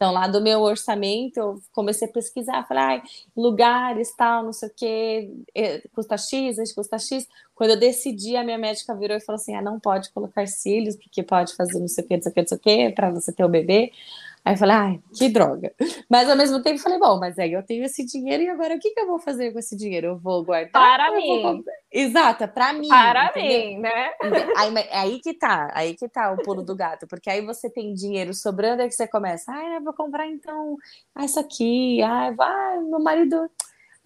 Então, 0.00 0.14
lá 0.14 0.26
do 0.26 0.40
meu 0.40 0.62
orçamento, 0.62 1.36
eu 1.36 1.62
comecei 1.72 2.08
a 2.08 2.10
pesquisar, 2.10 2.66
falei, 2.66 2.82
ah, 2.82 3.02
lugares, 3.36 4.10
tal, 4.16 4.42
não 4.42 4.50
sei 4.50 4.70
o 4.70 4.72
quê, 4.74 5.30
é, 5.54 5.86
custa 5.94 6.16
X, 6.16 6.72
custa 6.72 6.98
X. 6.98 7.28
Quando 7.54 7.72
eu 7.72 7.78
decidi, 7.78 8.34
a 8.34 8.42
minha 8.42 8.56
médica 8.56 8.94
virou 8.94 9.14
e 9.18 9.20
falou 9.20 9.36
assim, 9.38 9.54
ah, 9.54 9.60
não 9.60 9.78
pode 9.78 10.08
colocar 10.12 10.46
cílios, 10.48 10.96
porque 10.96 11.22
pode 11.22 11.54
fazer 11.54 11.78
não 11.78 11.86
sei 11.86 12.02
o 12.02 12.08
quê, 12.08 12.16
não 12.16 12.22
sei 12.22 12.30
o 12.30 12.34
quê, 12.34 12.40
não 12.40 12.48
sei 12.48 12.56
o 12.56 12.60
quê, 12.60 12.92
para 12.96 13.10
você 13.10 13.30
ter 13.30 13.44
o 13.44 13.48
bebê. 13.50 13.92
Aí 14.42 14.54
eu 14.54 14.58
falei, 14.58 14.76
ai, 14.76 15.00
que 15.14 15.28
droga. 15.28 15.72
Mas 16.08 16.28
ao 16.28 16.36
mesmo 16.36 16.62
tempo 16.62 16.78
falei, 16.78 16.98
bom, 16.98 17.18
mas 17.18 17.38
aí 17.38 17.52
eu 17.52 17.62
tenho 17.62 17.84
esse 17.84 18.04
dinheiro 18.06 18.42
e 18.42 18.48
agora 18.48 18.74
o 18.74 18.78
que, 18.78 18.90
que 18.90 19.00
eu 19.00 19.06
vou 19.06 19.18
fazer 19.18 19.52
com 19.52 19.58
esse 19.58 19.76
dinheiro? 19.76 20.08
Eu 20.08 20.18
vou 20.18 20.42
guardar? 20.42 20.70
Para 20.72 21.12
mim. 21.14 21.42
Vou... 21.42 21.64
Exato, 21.92 22.48
para 22.48 22.72
mim. 22.72 22.88
Para 22.88 23.26
entendeu? 23.26 23.66
mim, 23.66 23.78
né? 23.80 24.10
Aí, 24.56 24.74
aí 24.92 25.20
que 25.20 25.34
tá, 25.34 25.70
aí 25.74 25.94
que 25.94 26.08
tá 26.08 26.32
o 26.32 26.38
pulo 26.38 26.62
do 26.62 26.74
gato, 26.74 27.06
porque 27.06 27.28
aí 27.28 27.44
você 27.44 27.68
tem 27.68 27.92
dinheiro 27.92 28.32
sobrando, 28.32 28.80
aí 28.80 28.88
que 28.88 28.94
você 28.94 29.06
começa, 29.06 29.52
ai, 29.52 29.76
eu 29.76 29.82
vou 29.82 29.92
comprar 29.92 30.26
então 30.26 30.76
isso 31.20 31.38
aqui, 31.38 32.00
ai, 32.02 32.34
vai, 32.34 32.78
meu 32.78 33.00
marido. 33.00 33.50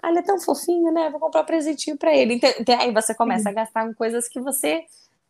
Ah, 0.02 0.10
ele 0.10 0.18
é 0.18 0.22
tão 0.22 0.38
fofinho, 0.38 0.92
né? 0.92 1.08
Vou 1.10 1.20
comprar 1.20 1.42
um 1.42 1.46
presentinho 1.46 1.96
para 1.96 2.14
ele. 2.14 2.34
Então, 2.34 2.78
aí 2.78 2.92
você 2.92 3.14
começa 3.14 3.48
a 3.48 3.52
gastar 3.52 3.86
com 3.86 3.94
coisas 3.94 4.28
que 4.28 4.40
você, 4.40 4.84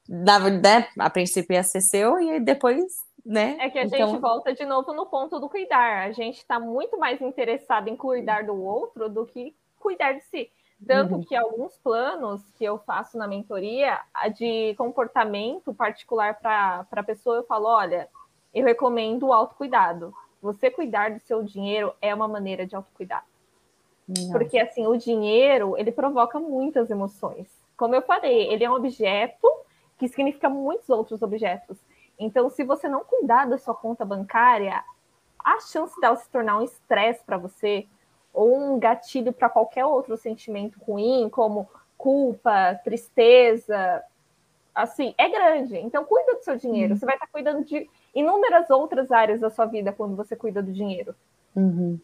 verdade, 0.09 0.89
a 0.99 1.11
princípio 1.11 1.55
ia 1.55 1.63
ser 1.63 1.81
seu, 1.83 2.19
e 2.19 2.41
depois 2.41 2.83
né? 3.25 3.57
É 3.59 3.71
que 3.71 3.79
a 3.79 3.85
então... 3.85 3.99
gente 3.99 4.21
volta 4.21 4.53
de 4.53 4.65
novo 4.67 4.93
no 4.93 5.07
ponto 5.07 5.41
do 5.41 5.49
cuidar. 5.49 6.05
A 6.07 6.13
gente 6.13 6.39
está 6.39 6.61
muito 6.61 6.99
mais 6.99 7.21
interessado 7.21 7.89
em 7.89 7.97
cuidar 7.97 8.45
do 8.45 8.63
outro 8.63 9.09
do 9.09 9.25
que 9.25 9.55
cuidar 9.79 10.13
de 10.13 10.21
si. 10.25 10.51
Tanto 10.87 11.15
uhum. 11.15 11.25
que 11.25 11.35
alguns 11.35 11.77
planos 11.79 12.43
que 12.59 12.65
eu 12.65 12.79
faço 12.79 13.17
na 13.17 13.27
mentoria 13.27 14.01
de 14.37 14.75
comportamento 14.77 15.73
particular 15.73 16.39
para 16.41 16.87
a 16.91 17.03
pessoa, 17.03 17.37
eu 17.37 17.45
falo: 17.45 17.67
olha, 17.67 18.09
eu 18.53 18.65
recomendo 18.65 19.29
o 19.29 19.33
autocuidado. 19.33 20.13
Você 20.43 20.71
cuidar 20.71 21.13
do 21.13 21.21
seu 21.21 21.43
dinheiro 21.43 21.95
é 22.03 22.15
uma 22.15 22.29
maneira 22.29 22.67
de 22.67 22.77
autocuidado. 22.77 23.25
Não. 24.07 24.33
Porque 24.33 24.59
assim, 24.59 24.87
o 24.87 24.97
dinheiro, 24.97 25.77
ele 25.79 25.91
provoca 25.91 26.39
muitas 26.39 26.91
emoções. 26.91 27.49
Como 27.77 27.95
eu 27.95 28.03
falei, 28.03 28.53
ele 28.53 28.63
é 28.63 28.71
um 28.71 28.75
objeto 28.75 29.49
que 29.99 30.09
significa 30.09 30.51
muitos 30.51 30.91
outros 30.91 31.23
objetos. 31.23 31.79
Então, 32.19 32.49
se 32.51 32.65
você 32.65 32.89
não 32.89 33.05
cuidar 33.05 33.47
da 33.47 33.59
sua 33.59 33.75
conta 33.75 34.05
bancária, 34.05 34.83
a 35.39 35.61
chance 35.61 35.99
dela 36.01 36.17
se 36.17 36.29
tornar 36.31 36.59
um 36.59 36.65
estresse 36.65 37.23
para 37.25 37.37
você 37.37 37.87
ou 38.33 38.57
um 38.57 38.79
gatilho 38.79 39.33
para 39.33 39.49
qualquer 39.49 39.85
outro 39.85 40.17
sentimento 40.17 40.79
ruim, 40.85 41.29
como 41.29 41.69
culpa, 41.97 42.75
tristeza, 42.83 44.03
assim, 44.75 45.15
é 45.17 45.29
grande. 45.29 45.77
Então, 45.77 46.05
cuida 46.05 46.35
do 46.35 46.43
seu 46.43 46.57
dinheiro. 46.57 46.95
Uhum. 46.95 46.99
Você 46.99 47.07
vai 47.07 47.15
estar 47.15 47.29
cuidando 47.29 47.65
de 47.65 47.89
inúmeras 48.15 48.69
outras 48.71 49.13
áreas 49.13 49.41
da 49.41 49.51
sua 49.51 49.67
vida 49.67 49.93
quando 49.93 50.17
você 50.17 50.35
cuida 50.35 50.63
do 50.63 50.73
dinheiro. 50.73 51.15
Uhum. 51.55 52.01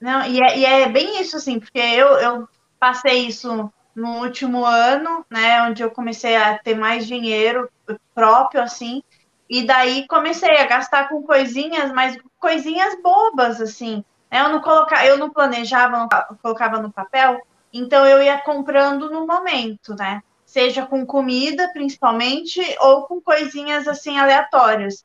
Não, 0.00 0.24
e 0.26 0.40
é, 0.40 0.58
e 0.58 0.64
é, 0.64 0.88
bem 0.88 1.20
isso, 1.20 1.36
assim, 1.36 1.58
porque 1.58 1.78
eu, 1.78 2.08
eu 2.18 2.48
passei 2.78 3.26
isso 3.26 3.72
no 3.94 4.22
último 4.22 4.64
ano, 4.64 5.24
né, 5.28 5.62
onde 5.62 5.82
eu 5.82 5.90
comecei 5.90 6.36
a 6.36 6.56
ter 6.56 6.76
mais 6.76 7.06
dinheiro 7.06 7.68
próprio, 8.14 8.62
assim, 8.62 9.02
e 9.48 9.66
daí 9.66 10.06
comecei 10.06 10.58
a 10.58 10.66
gastar 10.66 11.08
com 11.08 11.22
coisinhas, 11.22 11.90
mas 11.92 12.18
coisinhas 12.38 13.00
bobas, 13.02 13.60
assim. 13.60 14.04
Né? 14.30 14.40
Eu 14.40 14.50
não 14.50 14.60
colocava, 14.60 15.06
eu 15.06 15.16
não 15.16 15.30
planejava, 15.30 15.96
não 15.98 16.08
colocava 16.42 16.80
no 16.80 16.92
papel, 16.92 17.40
então 17.72 18.06
eu 18.06 18.22
ia 18.22 18.38
comprando 18.38 19.10
no 19.10 19.26
momento, 19.26 19.94
né? 19.94 20.22
Seja 20.44 20.86
com 20.86 21.04
comida, 21.04 21.70
principalmente, 21.72 22.60
ou 22.80 23.02
com 23.02 23.20
coisinhas 23.20 23.86
assim 23.86 24.18
aleatórias. 24.18 25.04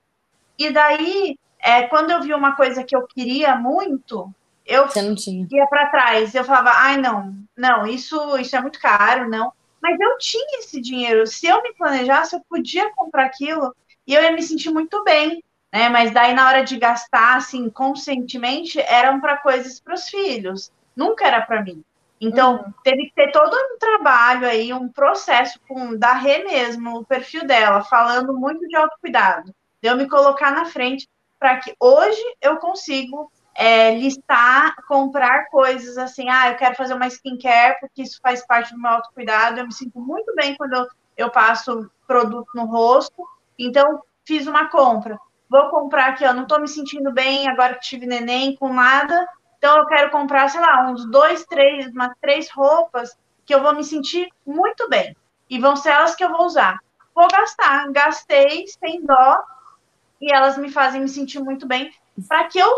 E 0.57 0.71
daí, 0.71 1.37
é, 1.59 1.83
quando 1.83 2.11
eu 2.11 2.21
vi 2.21 2.33
uma 2.33 2.55
coisa 2.55 2.83
que 2.83 2.95
eu 2.95 3.05
queria 3.07 3.55
muito, 3.55 4.33
eu 4.65 4.87
ia 5.51 5.67
para 5.67 5.89
trás. 5.89 6.33
Eu 6.33 6.43
falava, 6.43 6.71
ai, 6.73 6.97
não, 6.97 7.35
não, 7.57 7.85
isso, 7.85 8.37
isso 8.37 8.55
é 8.55 8.61
muito 8.61 8.79
caro, 8.79 9.29
não. 9.29 9.51
Mas 9.81 9.99
eu 9.99 10.17
tinha 10.17 10.59
esse 10.59 10.79
dinheiro. 10.79 11.27
Se 11.27 11.45
eu 11.45 11.61
me 11.61 11.73
planejasse, 11.73 12.35
eu 12.35 12.41
podia 12.49 12.89
comprar 12.95 13.25
aquilo 13.25 13.75
e 14.05 14.13
eu 14.13 14.21
ia 14.21 14.31
me 14.31 14.41
sentir 14.41 14.69
muito 14.69 15.03
bem, 15.03 15.43
né? 15.71 15.89
Mas 15.89 16.11
daí 16.11 16.33
na 16.33 16.47
hora 16.47 16.63
de 16.63 16.77
gastar, 16.77 17.37
assim, 17.37 17.69
conscientemente, 17.69 18.79
eram 18.79 19.19
para 19.19 19.37
coisas 19.37 19.79
para 19.79 19.93
os 19.93 20.07
filhos, 20.07 20.71
nunca 20.95 21.25
era 21.25 21.41
para 21.41 21.63
mim. 21.63 21.83
Então, 22.21 22.55
uhum. 22.55 22.73
teve 22.83 23.07
que 23.07 23.15
ter 23.15 23.31
todo 23.31 23.53
um 23.53 23.77
trabalho 23.77 24.47
aí, 24.47 24.71
um 24.71 24.87
processo 24.87 25.59
com 25.67 25.97
da 25.97 26.13
Rê 26.13 26.43
mesmo, 26.43 26.99
o 26.99 27.05
perfil 27.05 27.45
dela, 27.45 27.81
falando 27.83 28.33
muito 28.33 28.65
de 28.67 28.75
autocuidado. 28.75 29.53
De 29.81 29.89
eu 29.89 29.97
me 29.97 30.07
colocar 30.07 30.51
na 30.51 30.65
frente 30.65 31.09
para 31.37 31.57
que 31.57 31.75
hoje 31.77 32.21
eu 32.41 32.55
consigo 32.57 33.29
é, 33.53 33.95
listar, 33.95 34.75
comprar 34.87 35.49
coisas 35.49 35.97
assim, 35.97 36.29
ah, 36.29 36.49
eu 36.49 36.55
quero 36.55 36.75
fazer 36.75 36.93
uma 36.93 37.07
skincare, 37.07 37.79
porque 37.81 38.01
isso 38.01 38.19
faz 38.21 38.45
parte 38.45 38.73
do 38.73 38.79
meu 38.79 38.91
autocuidado, 38.91 39.59
eu 39.59 39.65
me 39.65 39.73
sinto 39.73 39.99
muito 39.99 40.33
bem 40.35 40.55
quando 40.55 40.73
eu, 40.73 40.87
eu 41.17 41.29
passo 41.29 41.91
produto 42.07 42.47
no 42.55 42.65
rosto, 42.65 43.27
então 43.57 44.01
fiz 44.25 44.47
uma 44.47 44.69
compra. 44.69 45.17
Vou 45.49 45.69
comprar 45.69 46.09
aqui, 46.09 46.25
ó, 46.25 46.33
não 46.33 46.43
estou 46.43 46.59
me 46.59 46.67
sentindo 46.67 47.11
bem 47.11 47.47
agora 47.47 47.75
que 47.75 47.81
tive 47.81 48.05
neném, 48.05 48.55
com 48.55 48.73
nada, 48.73 49.27
então 49.57 49.77
eu 49.77 49.85
quero 49.85 50.09
comprar, 50.09 50.49
sei 50.49 50.59
lá, 50.59 50.89
uns 50.89 51.05
dois, 51.09 51.45
três, 51.45 51.87
umas 51.87 52.11
três 52.19 52.49
roupas 52.49 53.15
que 53.45 53.53
eu 53.53 53.61
vou 53.61 53.75
me 53.75 53.83
sentir 53.83 54.29
muito 54.45 54.89
bem. 54.89 55.15
E 55.49 55.59
vão 55.59 55.75
ser 55.75 55.89
elas 55.91 56.15
que 56.15 56.23
eu 56.23 56.31
vou 56.31 56.45
usar. 56.45 56.79
Vou 57.13 57.27
gastar, 57.27 57.91
gastei 57.91 58.65
sem 58.67 59.05
dó, 59.05 59.43
e 60.19 60.33
elas 60.33 60.57
me 60.57 60.71
fazem 60.71 61.01
me 61.01 61.09
sentir 61.09 61.39
muito 61.39 61.67
bem 61.67 61.91
para 62.27 62.45
que 62.47 62.59
eu 62.59 62.75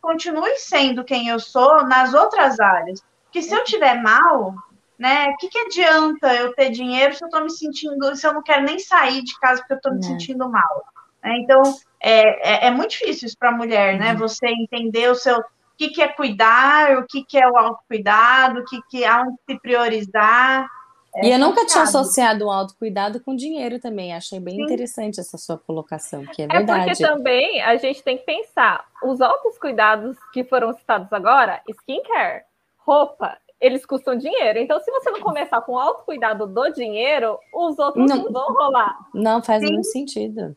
continue 0.00 0.56
sendo 0.56 1.04
quem 1.04 1.28
eu 1.28 1.38
sou 1.38 1.84
nas 1.86 2.14
outras 2.14 2.60
áreas. 2.60 3.02
Porque 3.24 3.42
se 3.42 3.54
eu 3.54 3.64
tiver 3.64 4.02
mal, 4.02 4.54
né, 4.98 5.28
o 5.28 5.36
que, 5.36 5.48
que 5.48 5.58
adianta 5.58 6.34
eu 6.34 6.52
ter 6.54 6.70
dinheiro 6.70 7.14
se 7.14 7.22
eu 7.22 7.28
estou 7.28 7.42
me 7.42 7.50
sentindo, 7.50 8.16
se 8.16 8.26
eu 8.26 8.32
não 8.32 8.42
quero 8.42 8.64
nem 8.64 8.78
sair 8.78 9.22
de 9.22 9.38
casa 9.38 9.60
porque 9.60 9.74
eu 9.74 9.76
estou 9.76 9.92
me 9.92 10.00
é. 10.00 10.02
sentindo 10.02 10.48
mal? 10.50 10.84
Né? 11.22 11.38
Então, 11.38 11.62
é, 12.00 12.64
é, 12.64 12.66
é, 12.66 12.70
muito 12.70 12.90
difícil 12.90 13.26
isso 13.26 13.38
para 13.38 13.50
a 13.50 13.56
mulher, 13.56 13.98
né? 13.98 14.12
Uhum. 14.12 14.18
Você 14.18 14.46
entender 14.46 15.08
o 15.10 15.14
seu, 15.14 15.38
o 15.38 15.44
que, 15.76 15.90
que 15.90 16.02
é 16.02 16.08
cuidar, 16.08 16.98
o 16.98 17.06
que, 17.06 17.24
que 17.24 17.38
é 17.38 17.48
o 17.48 17.56
autocuidado, 17.56 18.60
o 18.60 18.64
que, 18.64 18.80
que 18.90 19.04
é 19.04 19.14
onde 19.14 19.36
se 19.48 19.58
priorizar. 19.60 20.66
É 21.14 21.26
e 21.26 21.32
eu 21.32 21.38
nunca 21.38 21.64
tinha 21.64 21.84
associado 21.84 22.46
o 22.46 22.50
autocuidado 22.50 23.20
com 23.20 23.34
dinheiro 23.34 23.80
também. 23.80 24.14
Achei 24.14 24.38
bem 24.38 24.56
Sim. 24.56 24.62
interessante 24.62 25.20
essa 25.20 25.38
sua 25.38 25.58
colocação, 25.58 26.24
que 26.26 26.42
é 26.42 26.46
verdade. 26.46 26.80
É 26.80 26.94
porque 26.94 27.06
também 27.06 27.62
a 27.62 27.76
gente 27.76 28.02
tem 28.02 28.18
que 28.18 28.24
pensar, 28.24 28.84
os 29.02 29.20
outros 29.20 29.58
cuidados 29.58 30.16
que 30.32 30.44
foram 30.44 30.72
citados 30.74 31.12
agora, 31.12 31.62
skincare, 31.68 32.44
roupa, 32.78 33.36
eles 33.60 33.84
custam 33.84 34.16
dinheiro. 34.16 34.58
Então, 34.58 34.78
se 34.80 34.90
você 34.90 35.10
não 35.10 35.20
começar 35.20 35.60
com 35.62 35.72
o 35.72 35.78
autocuidado 35.78 36.46
do 36.46 36.70
dinheiro, 36.70 37.38
os 37.52 37.78
outros 37.78 38.08
não, 38.08 38.24
não 38.24 38.32
vão 38.32 38.52
rolar. 38.52 38.96
Não 39.12 39.42
faz 39.42 39.64
Sim. 39.64 39.72
muito 39.72 39.88
sentido. 39.88 40.56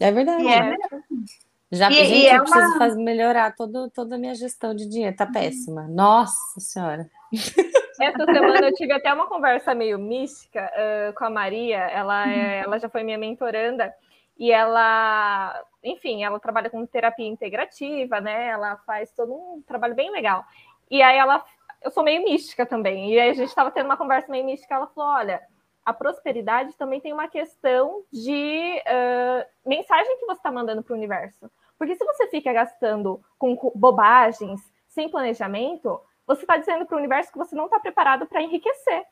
É 0.00 0.10
verdade. 0.10 0.48
É. 0.48 0.76
Já 1.72 1.88
e, 1.90 1.94
gente, 1.94 2.24
e 2.24 2.26
é 2.26 2.36
eu 2.36 2.42
preciso 2.42 2.78
fazer, 2.78 3.00
melhorar 3.00 3.54
todo, 3.54 3.90
toda 3.90 4.16
a 4.16 4.18
minha 4.18 4.34
gestão 4.34 4.74
de 4.74 4.88
dinheiro. 4.88 5.14
Tá 5.14 5.26
péssima. 5.26 5.86
Nossa 5.88 6.58
Senhora. 6.58 7.08
Essa 8.00 8.24
semana 8.24 8.68
eu 8.68 8.74
tive 8.74 8.92
até 8.94 9.12
uma 9.12 9.26
conversa 9.26 9.74
meio 9.74 9.98
mística 9.98 10.72
uh, 10.72 11.14
com 11.14 11.26
a 11.26 11.30
Maria. 11.30 11.76
Ela, 11.76 12.32
é, 12.32 12.60
ela 12.60 12.78
já 12.78 12.88
foi 12.88 13.02
minha 13.02 13.18
mentoranda 13.18 13.94
e 14.38 14.50
ela, 14.50 15.62
enfim, 15.84 16.24
ela 16.24 16.40
trabalha 16.40 16.70
com 16.70 16.84
terapia 16.86 17.28
integrativa, 17.28 18.18
né? 18.18 18.48
Ela 18.48 18.78
faz 18.86 19.12
todo 19.12 19.34
um 19.34 19.62
trabalho 19.66 19.94
bem 19.94 20.10
legal. 20.10 20.46
E 20.90 21.02
aí 21.02 21.18
ela, 21.18 21.44
eu 21.82 21.90
sou 21.90 22.02
meio 22.02 22.22
mística 22.22 22.66
também. 22.66 23.12
E 23.12 23.20
aí 23.20 23.30
a 23.30 23.34
gente 23.34 23.48
estava 23.48 23.70
tendo 23.70 23.86
uma 23.86 23.96
conversa 23.96 24.30
meio 24.30 24.44
mística. 24.44 24.74
Ela 24.74 24.86
falou: 24.88 25.10
olha, 25.10 25.40
a 25.84 25.92
prosperidade 25.92 26.76
também 26.76 27.00
tem 27.00 27.12
uma 27.12 27.28
questão 27.28 28.04
de 28.12 28.82
uh, 28.86 29.68
mensagem 29.68 30.18
que 30.18 30.26
você 30.26 30.38
está 30.38 30.52
mandando 30.52 30.82
para 30.82 30.92
o 30.92 30.96
universo. 30.96 31.50
Porque 31.78 31.94
se 31.94 32.04
você 32.04 32.28
fica 32.28 32.52
gastando 32.52 33.22
com 33.38 33.56
bobagens, 33.74 34.60
sem 34.86 35.08
planejamento, 35.08 36.00
você 36.26 36.42
está 36.42 36.56
dizendo 36.56 36.84
para 36.84 36.94
o 36.94 36.98
universo 36.98 37.32
que 37.32 37.38
você 37.38 37.56
não 37.56 37.64
está 37.64 37.80
preparado 37.80 38.26
para 38.26 38.42
enriquecer. 38.42 39.04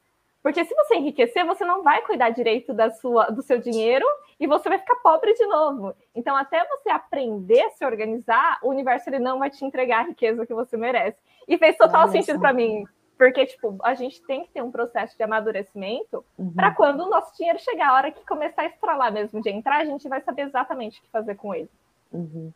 Porque 0.43 0.65
se 0.65 0.75
você 0.75 0.97
enriquecer, 0.97 1.45
você 1.45 1.65
não 1.65 1.83
vai 1.83 2.03
cuidar 2.03 2.31
direito 2.31 2.73
da 2.73 2.91
sua, 2.91 3.27
do 3.27 3.43
seu 3.43 3.59
dinheiro 3.59 4.07
e 4.39 4.47
você 4.47 4.69
vai 4.69 4.79
ficar 4.79 4.97
pobre 4.97 5.35
de 5.35 5.45
novo. 5.47 5.95
Então, 6.15 6.37
até 6.37 6.65
você 6.67 6.91
aprender 6.91 7.61
a 7.63 7.71
se 7.71 7.85
organizar, 7.85 8.59
o 8.63 8.69
universo 8.69 9.11
ele 9.11 9.19
não 9.19 9.39
vai 9.39 9.51
te 9.51 9.65
entregar 9.65 10.01
a 10.01 10.09
riqueza 10.09 10.47
que 10.47 10.55
você 10.55 10.77
merece. 10.77 11.19
E 11.47 11.59
fez 11.59 11.77
total 11.77 12.09
sentido 12.09 12.39
para 12.39 12.53
mim. 12.53 12.85
Porque, 13.17 13.45
tipo, 13.47 13.77
a 13.83 13.95
gente 13.95 14.23
tem 14.23 14.45
que 14.45 14.53
ter 14.53 14.63
um 14.63 14.71
processo 14.71 15.17
de 15.17 15.23
amadurecimento 15.25 16.25
uhum. 16.39 16.53
para 16.55 16.73
quando 16.73 17.01
o 17.01 17.11
nosso 17.11 17.37
dinheiro 17.37 17.59
chegar, 17.59 17.89
a 17.89 17.95
hora 17.95 18.13
que 18.13 18.25
começar 18.25 18.63
a 18.63 18.67
estralar 18.67 19.13
mesmo 19.13 19.43
de 19.43 19.51
entrar, 19.51 19.81
a 19.81 19.85
gente 19.85 20.09
vai 20.09 20.21
saber 20.21 20.43
exatamente 20.43 21.01
o 21.01 21.03
que 21.03 21.11
fazer 21.11 21.35
com 21.35 21.53
ele. 21.53 21.69
Uhum. 22.13 22.53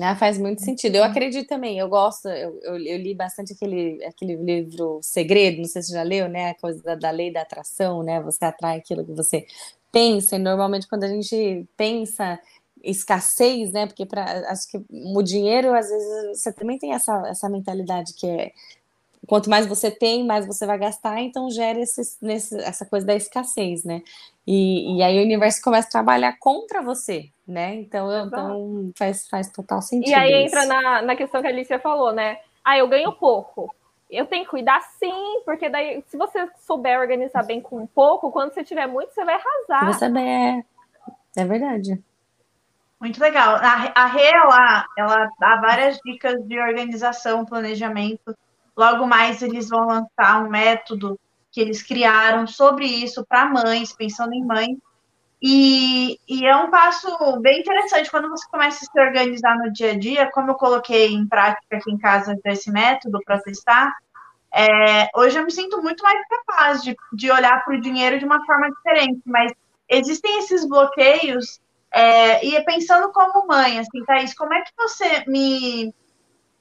Ah, 0.00 0.16
faz 0.16 0.38
muito 0.38 0.60
sentido. 0.62 0.96
Eu 0.96 1.04
acredito 1.04 1.46
também, 1.46 1.78
eu 1.78 1.88
gosto, 1.88 2.28
eu, 2.28 2.58
eu, 2.62 2.76
eu, 2.78 2.98
li 2.98 3.14
bastante 3.14 3.52
aquele, 3.52 4.04
aquele 4.04 4.34
livro 4.34 4.98
Segredo, 5.02 5.58
não 5.58 5.66
sei 5.66 5.82
se 5.82 5.88
você 5.88 5.94
já 5.94 6.02
leu, 6.02 6.28
né? 6.28 6.50
A 6.50 6.54
coisa 6.54 6.82
da, 6.82 6.94
da, 6.96 7.10
lei 7.10 7.32
da 7.32 7.42
atração, 7.42 8.02
né? 8.02 8.20
Você 8.22 8.44
atrai 8.44 8.78
aquilo 8.78 9.04
que 9.04 9.12
você 9.12 9.46
pensa, 9.92 10.34
e 10.34 10.38
normalmente 10.40 10.88
quando 10.88 11.04
a 11.04 11.08
gente 11.08 11.64
pensa 11.76 12.40
escassez, 12.82 13.72
né? 13.72 13.86
Porque 13.86 14.04
para 14.04 14.24
acho 14.50 14.68
que 14.68 14.84
o 14.90 15.22
dinheiro, 15.22 15.72
às 15.72 15.88
vezes, 15.88 16.40
você 16.40 16.52
também 16.52 16.76
tem 16.78 16.92
essa, 16.92 17.28
essa 17.28 17.48
mentalidade 17.48 18.14
que 18.14 18.26
é 18.26 18.52
quanto 19.26 19.48
mais 19.48 19.66
você 19.66 19.90
tem, 19.90 20.24
mais 20.26 20.46
você 20.46 20.66
vai 20.66 20.78
gastar, 20.78 21.20
então 21.22 21.50
gera 21.50 21.80
esse, 21.80 22.02
nesse, 22.20 22.56
essa 22.58 22.84
coisa 22.84 23.06
da 23.06 23.14
escassez, 23.14 23.84
né? 23.84 24.02
E, 24.46 24.98
e 24.98 25.02
aí 25.02 25.18
o 25.18 25.22
universo 25.22 25.62
começa 25.62 25.88
a 25.88 25.90
trabalhar 25.90 26.36
contra 26.38 26.82
você, 26.82 27.30
né? 27.48 27.74
Então, 27.76 28.26
então 28.26 28.92
faz, 28.96 29.26
faz 29.28 29.50
total 29.50 29.80
sentido. 29.80 30.10
E 30.10 30.14
aí 30.14 30.44
isso. 30.44 30.56
entra 30.56 30.66
na, 30.66 31.02
na 31.02 31.16
questão 31.16 31.40
que 31.40 31.46
a 31.46 31.50
Alicia 31.50 31.78
falou, 31.78 32.12
né? 32.12 32.38
Ah, 32.62 32.78
eu 32.78 32.88
ganho 32.88 33.12
pouco. 33.12 33.74
Eu 34.10 34.26
tenho 34.26 34.44
que 34.44 34.50
cuidar 34.50 34.80
sim, 34.98 35.42
porque 35.44 35.68
daí, 35.68 36.04
se 36.06 36.16
você 36.16 36.46
souber 36.58 37.00
organizar 37.00 37.42
bem 37.42 37.60
com 37.60 37.86
pouco, 37.86 38.30
quando 38.30 38.52
você 38.52 38.62
tiver 38.62 38.86
muito, 38.86 39.12
você 39.12 39.24
vai 39.24 39.34
arrasar. 39.34 39.92
Você 39.92 40.04
é, 40.18 40.62
é 41.36 41.44
verdade. 41.44 42.02
Muito 43.00 43.20
legal. 43.20 43.56
A, 43.56 43.92
a 43.94 44.06
Rê, 44.06 44.30
ela, 44.30 44.86
ela 44.96 45.28
dá 45.38 45.56
várias 45.56 45.98
dicas 46.04 46.42
de 46.46 46.58
organização, 46.58 47.44
planejamento. 47.44 48.36
Logo 48.76 49.06
mais, 49.06 49.42
eles 49.42 49.68
vão 49.68 49.86
lançar 49.86 50.44
um 50.44 50.48
método 50.48 51.18
que 51.54 51.60
eles 51.60 51.84
criaram 51.84 52.48
sobre 52.48 52.84
isso 52.84 53.24
para 53.24 53.46
mães, 53.46 53.92
pensando 53.92 54.34
em 54.34 54.44
mães, 54.44 54.76
e, 55.40 56.18
e, 56.26 56.46
é 56.46 56.56
um 56.56 56.70
passo 56.70 57.38
bem 57.40 57.60
interessante 57.60 58.10
quando 58.10 58.30
você 58.30 58.48
começa 58.48 58.82
a 58.82 58.90
se 58.90 59.00
organizar 59.00 59.56
no 59.58 59.70
dia 59.72 59.92
a 59.92 59.98
dia, 59.98 60.30
como 60.32 60.50
eu 60.50 60.54
coloquei 60.54 61.12
em 61.12 61.28
prática 61.28 61.76
aqui 61.76 61.92
em 61.92 61.98
casa 61.98 62.34
esse 62.46 62.72
método 62.72 63.20
para 63.24 63.40
testar. 63.42 63.92
É, 64.52 65.10
hoje 65.14 65.38
eu 65.38 65.44
me 65.44 65.52
sinto 65.52 65.82
muito 65.82 66.02
mais 66.02 66.18
capaz 66.28 66.82
de, 66.82 66.96
de 67.12 67.30
olhar 67.30 67.62
para 67.62 67.76
o 67.76 67.80
dinheiro 67.80 68.18
de 68.18 68.24
uma 68.24 68.44
forma 68.46 68.70
diferente, 68.70 69.20
mas 69.26 69.52
existem 69.88 70.38
esses 70.38 70.66
bloqueios. 70.66 71.60
É, 71.92 72.44
e 72.44 72.64
pensando 72.64 73.12
como 73.12 73.46
mãe, 73.46 73.78
assim, 73.78 74.02
Thaís, 74.04 74.34
como 74.34 74.54
é 74.54 74.62
que 74.62 74.72
você 74.76 75.24
me, 75.28 75.94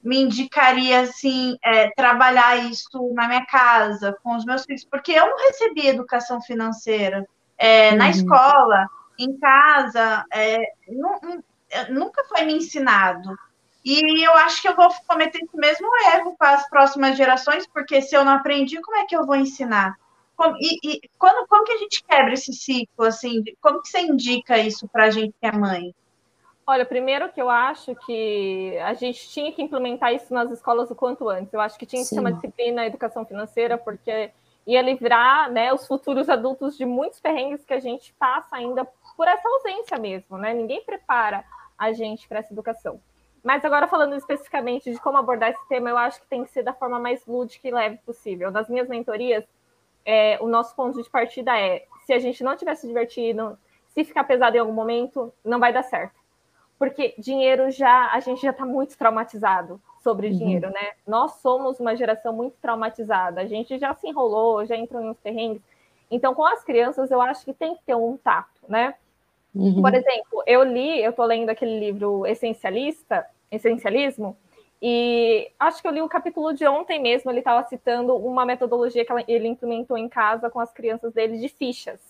me 0.03 0.21
indicaria 0.21 1.01
assim 1.01 1.57
é, 1.63 1.89
trabalhar 1.91 2.57
isso 2.69 3.13
na 3.13 3.27
minha 3.27 3.45
casa 3.45 4.17
com 4.21 4.35
os 4.35 4.43
meus 4.43 4.65
filhos? 4.65 4.83
Porque 4.83 5.13
eu 5.13 5.27
não 5.27 5.37
recebi 5.37 5.87
educação 5.87 6.41
financeira 6.41 7.25
é, 7.57 7.91
uhum. 7.91 7.97
na 7.97 8.09
escola, 8.09 8.87
em 9.17 9.37
casa, 9.37 10.25
é, 10.31 10.61
é, 11.69 11.89
nunca 11.91 12.23
foi 12.25 12.43
me 12.43 12.53
ensinado. 12.53 13.37
E 13.85 14.25
eu 14.25 14.33
acho 14.35 14.61
que 14.61 14.67
eu 14.67 14.75
vou 14.75 14.89
cometer 15.07 15.39
esse 15.43 15.57
mesmo 15.57 15.87
erro 16.13 16.35
com 16.37 16.45
as 16.45 16.67
próximas 16.69 17.17
gerações, 17.17 17.67
porque 17.67 18.01
se 18.01 18.15
eu 18.15 18.23
não 18.23 18.33
aprendi, 18.33 18.81
como 18.81 18.97
é 18.97 19.05
que 19.05 19.15
eu 19.15 19.25
vou 19.25 19.35
ensinar? 19.35 19.93
Como, 20.35 20.55
e, 20.59 20.79
e 20.83 21.01
quando, 21.17 21.45
como 21.47 21.65
que 21.65 21.73
a 21.73 21.77
gente 21.77 22.03
quebra 22.03 22.33
esse 22.33 22.53
ciclo, 22.53 23.05
assim? 23.05 23.43
Como 23.61 23.81
que 23.81 23.89
você 23.89 23.99
indica 23.99 24.57
isso 24.57 24.87
para 24.87 25.05
a 25.05 25.09
gente 25.09 25.33
que 25.39 25.45
é 25.45 25.51
mãe? 25.51 25.93
Olha, 26.65 26.85
primeiro 26.85 27.29
que 27.29 27.41
eu 27.41 27.49
acho 27.49 27.93
que 28.05 28.77
a 28.83 28.93
gente 28.93 29.29
tinha 29.29 29.51
que 29.51 29.61
implementar 29.61 30.13
isso 30.13 30.33
nas 30.33 30.49
escolas 30.49 30.89
o 30.89 30.95
quanto 30.95 31.27
antes. 31.27 31.53
Eu 31.53 31.59
acho 31.59 31.77
que 31.77 31.85
tinha 31.85 32.01
que 32.01 32.07
Sim. 32.07 32.15
ser 32.15 32.21
uma 32.21 32.31
disciplina 32.31 32.85
educação 32.85 33.25
financeira, 33.25 33.77
porque 33.77 34.31
ia 34.65 34.81
livrar 34.81 35.51
né, 35.51 35.73
os 35.73 35.85
futuros 35.85 36.29
adultos 36.29 36.77
de 36.77 36.85
muitos 36.85 37.19
perrengues 37.19 37.65
que 37.65 37.73
a 37.73 37.81
gente 37.81 38.13
passa 38.13 38.55
ainda 38.55 38.87
por 39.17 39.27
essa 39.27 39.47
ausência 39.47 39.97
mesmo, 39.97 40.37
né? 40.37 40.53
Ninguém 40.53 40.81
prepara 40.83 41.43
a 41.77 41.91
gente 41.91 42.27
para 42.29 42.39
essa 42.39 42.53
educação. 42.53 42.99
Mas 43.43 43.65
agora 43.65 43.87
falando 43.87 44.15
especificamente 44.15 44.89
de 44.89 44.99
como 45.01 45.17
abordar 45.17 45.49
esse 45.49 45.67
tema, 45.67 45.89
eu 45.89 45.97
acho 45.97 46.21
que 46.21 46.27
tem 46.27 46.45
que 46.45 46.49
ser 46.49 46.63
da 46.63 46.73
forma 46.73 46.97
mais 46.97 47.25
lúdica 47.27 47.67
e 47.67 47.71
leve 47.71 47.97
possível. 48.05 48.49
Nas 48.51 48.69
minhas 48.69 48.87
mentorias, 48.87 49.43
é, 50.05 50.37
o 50.39 50.47
nosso 50.47 50.73
ponto 50.75 51.01
de 51.03 51.09
partida 51.09 51.59
é: 51.59 51.85
se 52.05 52.13
a 52.13 52.19
gente 52.19 52.41
não 52.41 52.53
estiver 52.53 52.75
se 52.75 52.87
divertindo, 52.87 53.57
se 53.89 54.05
ficar 54.05 54.23
pesado 54.23 54.55
em 54.55 54.59
algum 54.59 54.71
momento, 54.71 55.33
não 55.43 55.59
vai 55.59 55.73
dar 55.73 55.83
certo. 55.83 56.22
Porque 56.77 57.13
dinheiro 57.17 57.71
já, 57.71 58.11
a 58.11 58.19
gente 58.19 58.41
já 58.41 58.51
está 58.51 58.65
muito 58.65 58.97
traumatizado 58.97 59.79
sobre 60.03 60.27
uhum. 60.27 60.37
dinheiro, 60.37 60.69
né? 60.69 60.91
Nós 61.07 61.33
somos 61.35 61.79
uma 61.79 61.95
geração 61.95 62.33
muito 62.33 62.57
traumatizada. 62.61 63.41
A 63.41 63.45
gente 63.45 63.77
já 63.79 63.93
se 63.93 64.07
enrolou, 64.07 64.65
já 64.65 64.75
entrou 64.75 65.01
em 65.01 65.09
uns 65.09 65.19
perrengues. 65.19 65.61
Então, 66.11 66.35
com 66.35 66.45
as 66.45 66.63
crianças, 66.63 67.09
eu 67.09 67.21
acho 67.21 67.45
que 67.45 67.53
tem 67.53 67.75
que 67.75 67.83
ter 67.83 67.95
um 67.95 68.17
tato, 68.17 68.61
né? 68.67 68.95
Uhum. 69.55 69.81
Por 69.81 69.93
exemplo, 69.93 70.43
eu 70.45 70.63
li, 70.63 71.01
eu 71.01 71.13
tô 71.13 71.23
lendo 71.23 71.49
aquele 71.49 71.79
livro 71.79 72.25
Essencialista, 72.25 73.25
Essencialismo, 73.51 74.35
E 74.81 75.49
acho 75.57 75.81
que 75.81 75.87
eu 75.87 75.91
li 75.93 76.01
o 76.01 76.09
capítulo 76.09 76.53
de 76.53 76.67
ontem 76.67 77.01
mesmo, 77.01 77.31
ele 77.31 77.39
estava 77.39 77.63
citando 77.63 78.17
uma 78.17 78.45
metodologia 78.45 79.05
que 79.05 79.13
ele 79.29 79.47
implementou 79.47 79.97
em 79.97 80.09
casa 80.09 80.49
com 80.49 80.59
as 80.59 80.73
crianças 80.73 81.13
dele 81.13 81.37
de 81.37 81.47
fichas. 81.47 82.01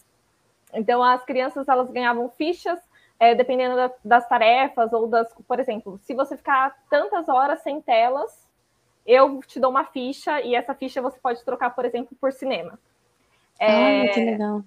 Então, 0.74 1.04
as 1.04 1.24
crianças 1.24 1.68
elas 1.68 1.92
ganhavam 1.92 2.28
fichas 2.30 2.80
é, 3.24 3.34
dependendo 3.34 3.76
da, 3.78 3.92
das 4.04 4.28
tarefas 4.28 4.92
ou 4.92 5.08
das, 5.08 5.34
por 5.48 5.58
exemplo, 5.58 5.98
se 6.04 6.14
você 6.14 6.36
ficar 6.36 6.76
tantas 6.90 7.30
horas 7.30 7.62
sem 7.62 7.82
telas, 7.82 8.46
eu 9.06 9.40
te 9.42 9.62
dou 9.62 9.72
uma 9.72 9.86
ficha 9.86 10.42
e 10.42 10.54
essa 10.54 10.76
ficha 10.76 11.02
você 11.02 11.18
pode 11.20 11.44
trocar, 11.46 11.70
por 11.70 11.86
exemplo, 11.86 12.18
por 12.20 12.34
cinema. 12.34 12.78
É, 13.58 14.02
ah, 14.02 14.14
que 14.14 14.20
legal. 14.20 14.62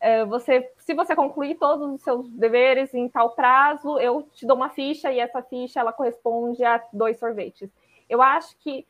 É, 0.00 0.24
você, 0.24 0.68
se 0.78 0.94
você 0.94 1.14
concluir 1.14 1.54
todos 1.54 1.94
os 1.94 2.02
seus 2.02 2.28
deveres 2.30 2.92
em 2.92 3.08
tal 3.08 3.30
prazo, 3.36 3.96
eu 4.00 4.22
te 4.34 4.44
dou 4.44 4.56
uma 4.56 4.70
ficha 4.70 5.12
e 5.12 5.20
essa 5.20 5.40
ficha 5.40 5.78
ela 5.78 5.92
corresponde 5.92 6.64
a 6.64 6.82
dois 6.92 7.20
sorvetes. 7.20 7.70
Eu 8.10 8.20
acho 8.20 8.56
que 8.58 8.84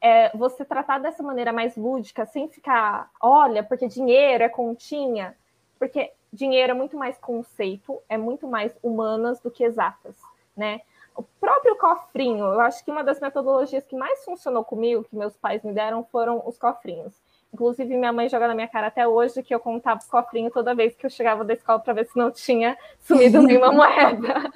é, 0.00 0.36
você 0.36 0.64
tratar 0.64 0.98
dessa 0.98 1.22
maneira 1.22 1.52
mais 1.52 1.76
lúdica, 1.76 2.26
sem 2.26 2.48
ficar, 2.48 3.10
olha, 3.20 3.62
porque 3.62 3.86
dinheiro 3.86 4.42
é 4.42 4.48
continha, 4.48 5.36
porque 5.78 6.10
dinheiro 6.36 6.72
é 6.72 6.74
muito 6.74 6.96
mais 6.96 7.18
conceito, 7.18 8.00
é 8.08 8.16
muito 8.16 8.46
mais 8.46 8.76
humanas 8.82 9.40
do 9.40 9.50
que 9.50 9.64
exatas, 9.64 10.14
né? 10.56 10.80
O 11.16 11.22
próprio 11.22 11.76
cofrinho, 11.76 12.44
eu 12.44 12.60
acho 12.60 12.84
que 12.84 12.90
uma 12.90 13.02
das 13.02 13.18
metodologias 13.18 13.84
que 13.86 13.96
mais 13.96 14.22
funcionou 14.22 14.62
comigo, 14.62 15.02
que 15.02 15.16
meus 15.16 15.34
pais 15.34 15.62
me 15.64 15.72
deram, 15.72 16.04
foram 16.04 16.42
os 16.46 16.58
cofrinhos. 16.58 17.14
Inclusive, 17.54 17.96
minha 17.96 18.12
mãe 18.12 18.28
joga 18.28 18.46
na 18.46 18.54
minha 18.54 18.68
cara 18.68 18.88
até 18.88 19.08
hoje 19.08 19.42
que 19.42 19.54
eu 19.54 19.58
contava 19.58 19.98
os 19.98 20.06
cofrinhos 20.06 20.52
toda 20.52 20.74
vez 20.74 20.94
que 20.94 21.06
eu 21.06 21.10
chegava 21.10 21.42
da 21.42 21.54
escola 21.54 21.80
para 21.80 21.94
ver 21.94 22.06
se 22.06 22.18
não 22.18 22.30
tinha 22.30 22.76
sumido 23.00 23.40
nenhuma 23.42 23.72
moeda. 23.72 24.52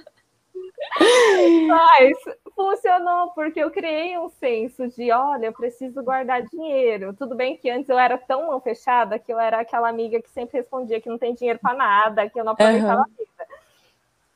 Mas 1.67 2.19
funcionou 2.61 3.31
porque 3.31 3.59
eu 3.61 3.71
criei 3.71 4.19
um 4.19 4.29
senso 4.29 4.87
de, 4.89 5.11
olha, 5.11 5.47
eu 5.47 5.53
preciso 5.53 6.03
guardar 6.03 6.43
dinheiro. 6.43 7.15
Tudo 7.15 7.35
bem 7.35 7.57
que 7.57 7.71
antes 7.71 7.89
eu 7.89 7.99
era 7.99 8.19
tão 8.19 8.49
mão 8.49 8.61
fechada 8.61 9.19
que 9.19 9.33
eu 9.33 9.41
era 9.41 9.61
aquela 9.61 9.89
amiga 9.89 10.21
que 10.21 10.29
sempre 10.29 10.59
respondia 10.59 11.01
que 11.01 11.09
não 11.09 11.19
tem 11.19 11.35
dinheiro 11.35 11.59
para 11.59 11.75
nada, 11.75 12.29
que 12.29 12.39
eu 12.39 12.45
não 12.45 12.53
aproveitava 12.53 13.01
uhum. 13.01 13.03
a 13.03 13.07
vida. 13.07 13.55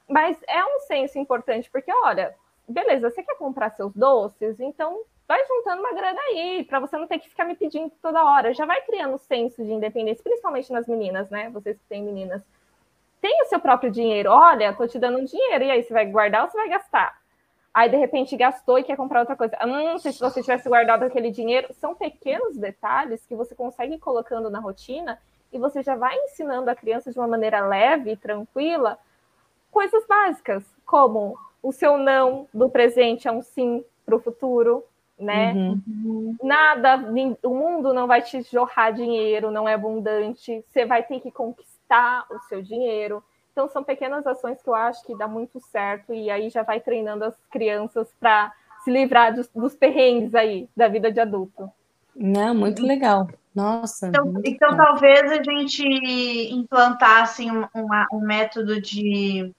Mas 0.08 0.38
é 0.48 0.64
um 0.64 0.80
senso 0.80 1.18
importante 1.18 1.70
porque, 1.70 1.92
olha, 1.92 2.34
beleza, 2.66 3.10
você 3.10 3.22
quer 3.22 3.36
comprar 3.36 3.70
seus 3.70 3.94
doces, 3.94 4.58
então 4.58 5.02
vai 5.28 5.44
juntando 5.46 5.80
uma 5.80 5.92
grana 5.94 6.20
aí, 6.28 6.64
para 6.64 6.80
você 6.80 6.96
não 6.96 7.06
ter 7.06 7.18
que 7.18 7.28
ficar 7.28 7.44
me 7.44 7.54
pedindo 7.54 7.90
toda 8.02 8.24
hora. 8.24 8.54
Já 8.54 8.66
vai 8.66 8.80
criando 8.82 9.18
senso 9.18 9.62
de 9.62 9.72
independência, 9.72 10.22
principalmente 10.22 10.72
nas 10.72 10.86
meninas, 10.86 11.28
né? 11.30 11.50
Vocês 11.50 11.76
que 11.78 11.84
têm 11.88 12.02
meninas. 12.02 12.42
Tem 13.20 13.42
o 13.42 13.46
seu 13.46 13.58
próprio 13.58 13.90
dinheiro. 13.90 14.30
Olha, 14.30 14.74
tô 14.74 14.86
te 14.86 14.98
dando 14.98 15.18
um 15.18 15.24
dinheiro, 15.24 15.64
e 15.64 15.70
aí, 15.70 15.82
você 15.82 15.92
vai 15.92 16.06
guardar 16.06 16.44
ou 16.44 16.50
você 16.50 16.56
vai 16.58 16.68
gastar? 16.68 17.23
Aí, 17.74 17.90
de 17.90 17.96
repente, 17.96 18.36
gastou 18.36 18.78
e 18.78 18.84
quer 18.84 18.96
comprar 18.96 19.20
outra 19.20 19.34
coisa. 19.34 19.58
Hum, 19.66 19.98
se 19.98 20.16
você 20.20 20.40
tivesse 20.40 20.68
guardado 20.68 21.02
aquele 21.02 21.30
dinheiro. 21.30 21.74
São 21.74 21.94
pequenos 21.94 22.56
detalhes 22.56 23.26
que 23.26 23.34
você 23.34 23.54
consegue 23.54 23.94
ir 23.94 23.98
colocando 23.98 24.48
na 24.48 24.60
rotina 24.60 25.18
e 25.52 25.58
você 25.58 25.82
já 25.82 25.96
vai 25.96 26.16
ensinando 26.20 26.70
a 26.70 26.74
criança 26.74 27.10
de 27.10 27.18
uma 27.18 27.26
maneira 27.26 27.66
leve 27.66 28.12
e 28.12 28.16
tranquila 28.16 28.96
coisas 29.74 30.06
básicas, 30.06 30.64
como 30.86 31.36
o 31.60 31.72
seu 31.72 31.98
não 31.98 32.46
do 32.54 32.70
presente 32.70 33.26
é 33.26 33.32
um 33.32 33.42
sim 33.42 33.84
para 34.06 34.14
o 34.14 34.20
futuro, 34.20 34.84
né? 35.18 35.52
Uhum. 35.52 36.36
Nada, 36.42 36.96
o 37.42 37.54
mundo 37.54 37.92
não 37.92 38.06
vai 38.06 38.22
te 38.22 38.40
jorrar 38.42 38.92
dinheiro, 38.92 39.50
não 39.50 39.68
é 39.68 39.74
abundante, 39.74 40.64
você 40.68 40.86
vai 40.86 41.02
ter 41.02 41.20
que 41.20 41.30
conquistar 41.30 42.24
o 42.30 42.38
seu 42.40 42.62
dinheiro. 42.62 43.22
Então 43.54 43.68
são 43.68 43.84
pequenas 43.84 44.26
ações 44.26 44.60
que 44.60 44.68
eu 44.68 44.74
acho 44.74 45.04
que 45.06 45.16
dá 45.16 45.28
muito 45.28 45.60
certo 45.60 46.12
e 46.12 46.28
aí 46.28 46.50
já 46.50 46.64
vai 46.64 46.80
treinando 46.80 47.24
as 47.24 47.36
crianças 47.52 48.12
para 48.18 48.52
se 48.82 48.90
livrar 48.90 49.32
dos, 49.32 49.48
dos, 49.54 49.76
perrengues 49.76 50.34
aí 50.34 50.68
da 50.76 50.88
vida 50.88 51.10
de 51.10 51.20
adulto. 51.20 51.70
Não, 52.16 52.52
muito 52.52 52.82
legal. 52.82 53.28
Nossa. 53.54 54.08
Então, 54.08 54.32
então 54.44 54.76
talvez 54.76 55.30
a 55.30 55.40
gente 55.40 55.86
implantasse 56.52 57.48
um, 57.48 57.64
uma, 57.72 58.08
um 58.12 58.18
método 58.18 58.80
de 58.80 59.52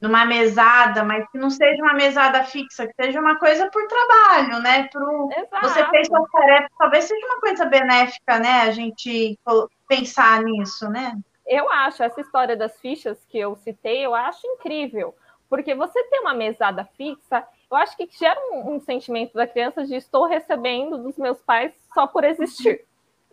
numa 0.00 0.24
mesada, 0.24 1.04
mas 1.04 1.28
que 1.30 1.36
não 1.36 1.50
seja 1.50 1.82
uma 1.82 1.94
mesada 1.94 2.42
fixa, 2.44 2.86
que 2.86 2.94
seja 2.94 3.20
uma 3.20 3.38
coisa 3.38 3.70
por 3.70 3.86
trabalho, 3.86 4.62
né? 4.62 4.88
Pro, 4.88 5.28
você 5.62 5.86
fez 5.90 6.06
sua 6.06 6.26
tarefa, 6.32 6.68
talvez 6.78 7.04
seja 7.04 7.26
uma 7.26 7.40
coisa 7.40 7.66
benéfica, 7.66 8.38
né? 8.38 8.62
A 8.62 8.70
gente 8.70 9.38
pensar 9.86 10.42
nisso, 10.42 10.88
né? 10.88 11.12
Eu 11.46 11.70
acho, 11.70 12.02
essa 12.02 12.20
história 12.20 12.56
das 12.56 12.78
fichas 12.80 13.24
que 13.26 13.38
eu 13.38 13.54
citei, 13.56 14.04
eu 14.04 14.14
acho 14.14 14.46
incrível, 14.46 15.14
porque 15.48 15.74
você 15.74 16.02
ter 16.04 16.18
uma 16.20 16.34
mesada 16.34 16.84
fixa, 16.96 17.46
eu 17.70 17.76
acho 17.76 17.96
que 17.96 18.08
gera 18.10 18.38
um, 18.52 18.74
um 18.74 18.80
sentimento 18.80 19.34
da 19.34 19.46
criança 19.46 19.84
de 19.84 19.94
estou 19.94 20.26
recebendo 20.26 20.98
dos 20.98 21.16
meus 21.16 21.40
pais 21.42 21.72
só 21.94 22.06
por 22.06 22.24
existir. 22.24 22.84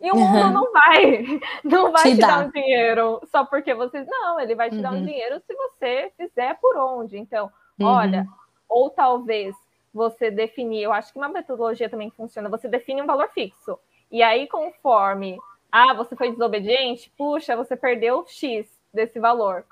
E 0.01 0.11
o 0.11 0.16
mundo 0.16 0.47
uhum. 0.47 0.51
não 0.51 0.72
vai, 0.74 1.26
não 1.64 1.91
vai 1.91 2.03
te, 2.03 2.16
te 2.16 2.22
dar 2.22 2.45
um 2.45 2.49
dinheiro 2.49 3.22
só 3.32 3.45
porque 3.45 3.74
você. 3.74 4.03
Não, 4.03 4.38
ele 4.39 4.53
vai 4.53 4.70
te 4.70 4.76
uhum. 4.76 4.82
dar 4.82 4.91
um 4.91 4.97
uhum. 4.97 5.05
dinheiro 5.05 5.41
se 5.47 5.55
você 5.55 6.11
fizer 6.18 6.59
por 6.59 6.76
onde. 6.76 7.18
Então, 7.18 7.49
uhum. 7.80 7.88
olha, 7.88 8.28
ou 8.68 8.89
talvez 8.89 9.55
você 9.93 10.30
definir, 10.30 10.84
eu 10.84 10.91
acho 10.91 11.14
que 11.14 11.18
uma 11.20 11.30
metodologia 11.30 11.88
também 11.88 12.09
funciona, 12.09 12.49
você 12.49 12.68
define 12.68 13.01
um 13.01 13.05
valor 13.05 13.30
fixo. 13.30 13.80
E 14.11 14.22
aí, 14.22 14.47
conforme, 14.47 15.38
ah, 15.76 15.91
você 15.95 16.15
foi 16.15 16.30
desobediente, 16.30 17.11
puxa, 17.17 17.57
você 17.57 17.76
perdeu 17.76 18.24
X 18.28 18.67
desse 18.93 19.19
valor. 19.19 19.65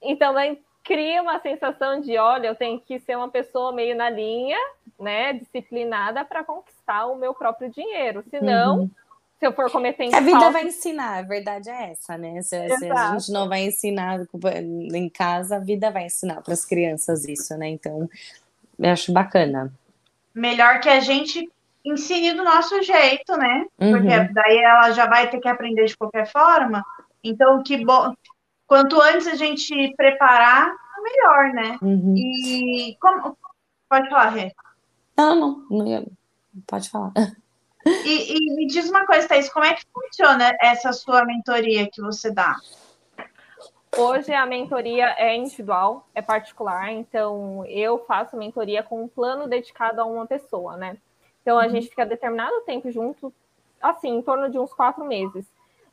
Então, 0.00 0.36
aí 0.36 0.62
cria 0.84 1.20
uma 1.20 1.40
sensação 1.40 2.00
de, 2.00 2.16
olha, 2.16 2.46
eu 2.46 2.54
tenho 2.54 2.80
que 2.80 3.00
ser 3.00 3.16
uma 3.16 3.28
pessoa 3.28 3.72
meio 3.72 3.96
na 3.96 4.08
linha, 4.08 4.56
né, 4.96 5.32
disciplinada 5.32 6.24
para 6.24 6.44
conquistar 6.44 7.06
o 7.06 7.16
meu 7.16 7.34
próprio 7.34 7.68
dinheiro. 7.68 8.22
Senão, 8.30 8.82
uhum 8.82 8.90
se 9.40 9.46
eu 9.46 9.52
for 9.54 9.70
cometendo. 9.70 10.14
A 10.14 10.20
vida 10.20 10.38
falta... 10.38 10.52
vai 10.52 10.66
ensinar, 10.66 11.16
a 11.16 11.22
verdade 11.22 11.70
é 11.70 11.92
essa, 11.92 12.18
né? 12.18 12.42
Se, 12.42 12.76
se, 12.76 12.90
a 12.90 13.12
gente 13.12 13.32
não 13.32 13.48
vai 13.48 13.62
ensinar 13.62 14.20
em 14.94 15.08
casa, 15.08 15.56
a 15.56 15.58
vida 15.58 15.90
vai 15.90 16.04
ensinar 16.04 16.42
para 16.42 16.52
as 16.52 16.62
crianças 16.66 17.24
isso, 17.24 17.56
né? 17.56 17.70
Então, 17.70 18.06
eu 18.78 18.90
acho 18.90 19.10
bacana. 19.10 19.72
Melhor 20.34 20.80
que 20.80 20.90
a 20.90 21.00
gente 21.00 21.50
ensine 21.84 22.32
do 22.34 22.44
nosso 22.44 22.82
jeito, 22.82 23.36
né? 23.36 23.66
Porque 23.76 23.96
uhum. 23.96 24.32
daí 24.32 24.58
ela 24.58 24.90
já 24.92 25.06
vai 25.06 25.28
ter 25.30 25.40
que 25.40 25.48
aprender 25.48 25.86
de 25.86 25.96
qualquer 25.96 26.30
forma. 26.30 26.84
Então, 27.22 27.62
que 27.62 27.84
bom. 27.84 28.14
Quanto 28.66 29.00
antes 29.00 29.26
a 29.26 29.34
gente 29.34 29.94
preparar, 29.96 30.72
melhor, 31.02 31.52
né? 31.52 31.78
Uhum. 31.82 32.14
E 32.16 32.96
como. 33.00 33.36
Pode 33.88 34.08
falar, 34.08 34.28
Rê. 34.28 34.52
Não, 35.16 35.34
não, 35.34 35.66
não, 35.68 36.06
pode 36.66 36.88
falar. 36.88 37.12
E, 37.84 38.36
e, 38.36 38.54
me 38.54 38.66
diz 38.66 38.88
uma 38.88 39.04
coisa, 39.06 39.26
Thaís, 39.26 39.48
como 39.48 39.64
é 39.64 39.74
que 39.74 39.82
funciona 39.92 40.54
essa 40.60 40.92
sua 40.92 41.24
mentoria 41.24 41.90
que 41.90 42.00
você 42.00 42.30
dá? 42.30 42.56
Hoje 43.96 44.32
a 44.32 44.46
mentoria 44.46 45.14
é 45.18 45.34
individual, 45.34 46.06
é 46.14 46.22
particular, 46.22 46.92
então 46.92 47.64
eu 47.66 47.98
faço 48.06 48.36
mentoria 48.36 48.82
com 48.82 49.02
um 49.02 49.08
plano 49.08 49.48
dedicado 49.48 50.00
a 50.00 50.04
uma 50.04 50.26
pessoa, 50.26 50.76
né? 50.76 50.96
Então 51.42 51.58
a 51.58 51.64
uhum. 51.64 51.70
gente 51.70 51.88
fica 51.88 52.06
determinado 52.06 52.60
tempo 52.62 52.90
junto, 52.90 53.32
assim, 53.80 54.16
em 54.16 54.22
torno 54.22 54.50
de 54.50 54.58
uns 54.58 54.72
quatro 54.72 55.04
meses. 55.04 55.46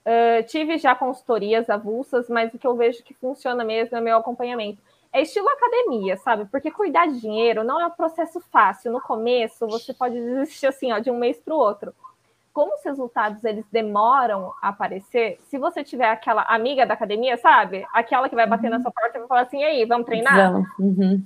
Uh, 0.07 0.41
tive 0.47 0.77
já 0.77 0.95
consultorias 0.95 1.69
avulsas, 1.69 2.29
mas 2.29 2.53
o 2.53 2.57
que 2.57 2.65
eu 2.65 2.75
vejo 2.75 3.03
que 3.03 3.13
funciona 3.13 3.63
mesmo 3.63 3.97
é 3.97 4.01
meu 4.01 4.17
acompanhamento. 4.17 4.81
É 5.11 5.21
estilo 5.21 5.49
academia, 5.49 6.15
sabe? 6.17 6.45
Porque 6.45 6.71
cuidar 6.71 7.07
de 7.07 7.19
dinheiro 7.19 7.63
não 7.63 7.79
é 7.81 7.87
um 7.87 7.91
processo 7.91 8.39
fácil. 8.39 8.91
No 8.91 9.01
começo, 9.01 9.67
você 9.67 9.93
pode 9.93 10.13
desistir 10.13 10.67
assim, 10.67 10.91
ó, 10.91 10.99
de 10.99 11.09
um 11.09 11.17
mês 11.17 11.39
para 11.39 11.53
o 11.53 11.57
outro. 11.57 11.93
Como 12.53 12.73
os 12.73 12.83
resultados 12.83 13.43
eles 13.43 13.65
demoram 13.71 14.53
a 14.61 14.69
aparecer, 14.69 15.39
se 15.43 15.57
você 15.57 15.83
tiver 15.83 16.09
aquela 16.09 16.43
amiga 16.43 16.85
da 16.85 16.93
academia, 16.93 17.37
sabe? 17.37 17.85
Aquela 17.93 18.29
que 18.29 18.35
vai 18.35 18.47
bater 18.47 18.67
uhum. 18.67 18.77
na 18.77 18.81
sua 18.81 18.91
porta 18.91 19.17
e 19.17 19.19
vai 19.19 19.27
falar 19.27 19.41
assim: 19.41 19.59
e 19.59 19.63
aí, 19.63 19.85
vamos 19.85 20.05
treinar? 20.05 20.53
Vamos. 20.53 20.69
Uhum. 20.79 21.23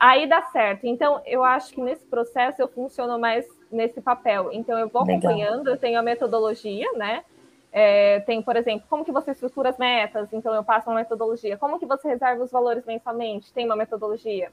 Aí 0.00 0.26
dá 0.26 0.40
certo. 0.40 0.86
Então, 0.86 1.20
eu 1.26 1.44
acho 1.44 1.74
que 1.74 1.80
nesse 1.82 2.06
processo 2.06 2.62
eu 2.62 2.66
funciono 2.66 3.18
mais 3.18 3.46
nesse 3.70 4.00
papel. 4.00 4.48
Então, 4.50 4.78
eu 4.78 4.88
vou 4.88 5.02
acompanhando, 5.02 5.58
Legal. 5.58 5.74
eu 5.74 5.78
tenho 5.78 5.98
a 5.98 6.02
metodologia, 6.02 6.90
né? 6.94 7.22
É, 7.70 8.20
tem, 8.20 8.42
por 8.42 8.56
exemplo, 8.56 8.86
como 8.88 9.04
que 9.04 9.12
você 9.12 9.32
estrutura 9.32 9.68
as 9.68 9.78
metas, 9.78 10.32
então 10.32 10.54
eu 10.54 10.64
passo 10.64 10.88
uma 10.88 10.96
metodologia. 10.96 11.58
Como 11.58 11.78
que 11.78 11.84
você 11.84 12.08
reserva 12.08 12.42
os 12.42 12.50
valores 12.50 12.84
mensalmente? 12.86 13.52
Tem 13.52 13.66
uma 13.66 13.76
metodologia. 13.76 14.50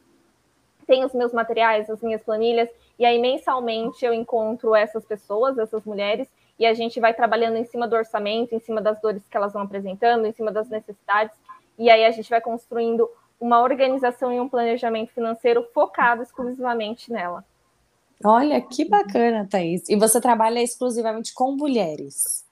Tem 0.86 1.04
os 1.04 1.14
meus 1.14 1.32
materiais, 1.32 1.90
as 1.90 2.02
minhas 2.02 2.22
planilhas, 2.22 2.70
e 3.00 3.06
aí 3.06 3.18
mensalmente 3.18 4.06
eu 4.06 4.14
encontro 4.14 4.76
essas 4.76 5.06
pessoas, 5.06 5.58
essas 5.58 5.84
mulheres, 5.86 6.28
e 6.60 6.66
a 6.66 6.74
gente 6.74 7.00
vai 7.00 7.14
trabalhando 7.14 7.56
em 7.56 7.66
cima 7.66 7.88
do 7.88 7.96
orçamento, 7.96 8.54
em 8.54 8.60
cima 8.60 8.82
das 8.82 9.00
dores 9.02 9.28
que 9.28 9.36
elas 9.36 9.54
vão 9.54 9.64
apresentando, 9.64 10.26
em 10.26 10.32
cima 10.32 10.52
das 10.52 10.70
necessidades, 10.70 11.36
e 11.78 11.90
aí 11.90 12.06
a 12.06 12.12
gente 12.12 12.30
vai 12.30 12.42
construindo 12.42 13.10
uma 13.40 13.62
organização 13.62 14.32
e 14.32 14.40
um 14.40 14.50
planejamento 14.50 15.14
financeiro 15.14 15.68
focado 15.74 16.24
exclusivamente 16.24 17.12
nela. 17.12 17.46
Olha, 18.24 18.60
que 18.62 18.84
bacana, 18.86 19.48
Thaís. 19.50 19.88
E 19.90 19.96
você 19.96 20.20
trabalha 20.20 20.62
exclusivamente 20.62 21.34
com 21.34 21.52
mulheres? 21.52 22.46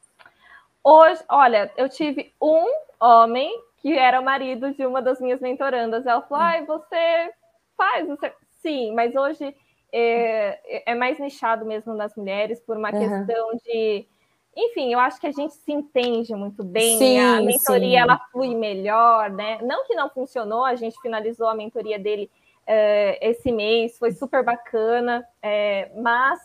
Hoje, 0.83 1.23
olha, 1.27 1.71
eu 1.75 1.89
tive 1.89 2.31
um 2.39 2.65
homem 2.99 3.49
que 3.77 3.97
era 3.97 4.19
o 4.19 4.23
marido 4.23 4.73
de 4.73 4.85
uma 4.85 5.01
das 5.01 5.19
minhas 5.19 5.39
mentorandas. 5.39 6.05
Ela 6.05 6.21
falou: 6.21 6.43
ai, 6.43 6.65
você 6.65 7.33
faz, 7.75 8.07
você... 8.07 8.31
sim, 8.61 8.93
mas 8.93 9.15
hoje 9.15 9.55
é, 9.91 10.91
é 10.91 10.95
mais 10.95 11.17
nichado 11.19 11.65
mesmo 11.65 11.93
nas 11.93 12.15
mulheres, 12.15 12.59
por 12.59 12.77
uma 12.77 12.91
uhum. 12.91 12.99
questão 12.99 13.51
de. 13.63 14.07
Enfim, 14.55 14.93
eu 14.93 14.99
acho 14.99 15.19
que 15.19 15.27
a 15.27 15.31
gente 15.31 15.53
se 15.53 15.71
entende 15.71 16.33
muito 16.33 16.63
bem, 16.63 16.97
sim, 16.97 17.19
a 17.19 17.41
mentoria 17.41 17.89
sim. 17.89 17.95
ela 17.97 18.17
flui 18.31 18.55
melhor, 18.55 19.29
né? 19.29 19.59
Não 19.61 19.85
que 19.85 19.93
não 19.93 20.09
funcionou, 20.09 20.63
a 20.63 20.75
gente 20.75 20.99
finalizou 21.01 21.47
a 21.47 21.53
mentoria 21.53 21.99
dele 21.99 22.31
é, 22.65 23.19
esse 23.29 23.51
mês, 23.51 23.97
foi 23.97 24.11
super 24.11 24.43
bacana, 24.43 25.27
é, 25.41 25.91
mas 25.97 26.39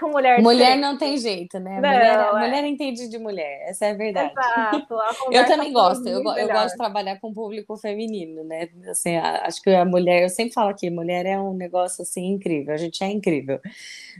com 0.00 0.08
mulher. 0.08 0.40
Mulher 0.40 0.78
não 0.78 0.96
tem 0.96 1.18
jeito, 1.18 1.60
né? 1.60 1.78
Não, 1.80 1.88
mulher, 1.88 2.18
é... 2.18 2.32
mulher 2.32 2.64
entende 2.64 3.08
de 3.08 3.18
mulher, 3.18 3.68
essa 3.68 3.86
é 3.86 3.90
a 3.90 3.94
verdade. 3.94 4.32
Exato, 4.32 4.94
a 4.94 5.14
eu 5.30 5.46
também 5.46 5.72
gosto, 5.72 6.08
eu, 6.08 6.22
eu, 6.22 6.48
gosto 6.48 6.70
de 6.70 6.76
trabalhar 6.76 7.20
com 7.20 7.32
público 7.32 7.76
feminino, 7.76 8.42
né? 8.42 8.68
Assim, 8.88 9.16
acho 9.16 9.62
que 9.62 9.70
a 9.70 9.84
mulher, 9.84 10.22
eu 10.22 10.28
sempre 10.30 10.54
falo 10.54 10.70
aqui, 10.70 10.88
mulher 10.88 11.26
é 11.26 11.38
um 11.38 11.52
negócio 11.52 12.02
assim 12.02 12.26
incrível, 12.26 12.72
a 12.72 12.78
gente 12.78 13.04
é 13.04 13.08
incrível. 13.08 13.60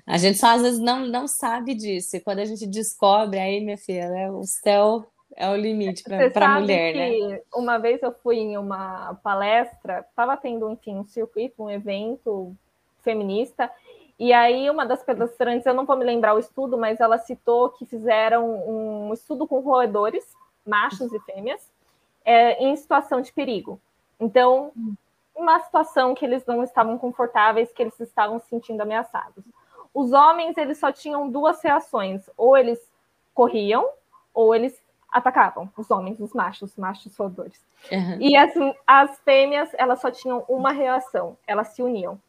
A 0.07 0.18
gente 0.18 0.39
só 0.39 0.49
às 0.49 0.62
vezes 0.62 0.78
não, 0.78 1.07
não 1.07 1.26
sabe 1.26 1.74
disso, 1.74 2.16
e 2.16 2.20
quando 2.20 2.41
a 2.41 2.45
gente 2.45 2.66
descobre, 2.66 3.39
aí, 3.39 3.61
minha 3.61 3.78
filha, 3.78 4.09
né, 4.11 4.31
o 4.31 4.45
céu 4.45 5.07
é 5.37 5.49
o 5.49 5.57
limite 5.57 6.03
para 6.03 6.47
a 6.47 6.61
mulher, 6.61 6.95
né? 6.95 7.41
Uma 7.55 7.78
vez 7.78 8.03
eu 8.03 8.12
fui 8.12 8.37
em 8.37 8.59
uma 8.59 9.14
palestra, 9.22 10.05
estava 10.09 10.37
tendo, 10.37 10.70
enfim, 10.70 10.97
um 10.97 11.07
circuito, 11.07 11.62
um 11.62 11.70
evento 11.70 12.55
feminista, 13.03 13.70
e 14.21 14.35
aí, 14.35 14.68
uma 14.68 14.85
das 14.85 15.03
palestrantes, 15.03 15.64
eu 15.64 15.73
não 15.73 15.87
vou 15.87 15.97
me 15.97 16.05
lembrar 16.05 16.35
o 16.35 16.39
estudo, 16.39 16.77
mas 16.77 17.01
ela 17.01 17.16
citou 17.16 17.71
que 17.71 17.87
fizeram 17.87 18.68
um 18.68 19.14
estudo 19.14 19.49
com 19.49 19.61
roedores, 19.61 20.37
machos 20.64 21.11
e 21.11 21.18
fêmeas, 21.21 21.73
é, 22.23 22.62
em 22.62 22.77
situação 22.77 23.23
de 23.23 23.33
perigo. 23.33 23.81
Então, 24.21 24.73
uma 25.35 25.59
situação 25.61 26.14
que 26.14 26.23
eles 26.23 26.45
não 26.45 26.62
estavam 26.62 26.99
confortáveis, 26.99 27.73
que 27.73 27.83
eles 27.83 27.99
estavam 27.99 28.39
se 28.39 28.49
sentindo 28.49 28.83
ameaçados. 28.83 29.43
Os 29.95 30.12
homens, 30.12 30.59
eles 30.59 30.77
só 30.77 30.93
tinham 30.93 31.31
duas 31.31 31.62
reações: 31.62 32.29
ou 32.37 32.59
eles 32.59 32.79
corriam, 33.33 33.89
ou 34.35 34.55
eles 34.55 34.79
atacavam. 35.11 35.66
Os 35.79 35.91
homens, 35.91 36.21
os 36.21 36.35
machos, 36.35 36.73
os 36.73 36.77
machos 36.77 37.16
roedores. 37.16 37.64
Uhum. 37.91 38.18
E 38.21 38.37
as, 38.37 38.53
as 38.87 39.18
fêmeas, 39.21 39.71
elas 39.79 39.99
só 39.99 40.11
tinham 40.11 40.45
uma 40.47 40.73
reação: 40.73 41.39
elas 41.47 41.68
se 41.68 41.83
uniam. 41.83 42.21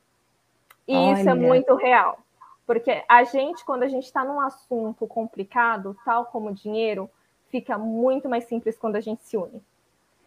E 0.92 0.96
Olha. 0.96 1.20
isso 1.20 1.30
é 1.30 1.34
muito 1.34 1.74
real. 1.76 2.20
Porque 2.68 3.04
a 3.08 3.24
gente, 3.24 3.64
quando 3.64 3.84
a 3.84 3.88
gente 3.88 4.04
está 4.04 4.26
num 4.26 4.42
assunto 4.42 5.08
complicado, 5.08 5.96
tal 6.04 6.26
como 6.26 6.54
dinheiro, 6.54 7.10
fica 7.50 7.78
muito 7.78 8.28
mais 8.28 8.44
simples 8.44 8.78
quando 8.78 8.98
a 8.98 9.02
gente 9.02 9.24
se 9.24 9.38
une. 9.38 9.62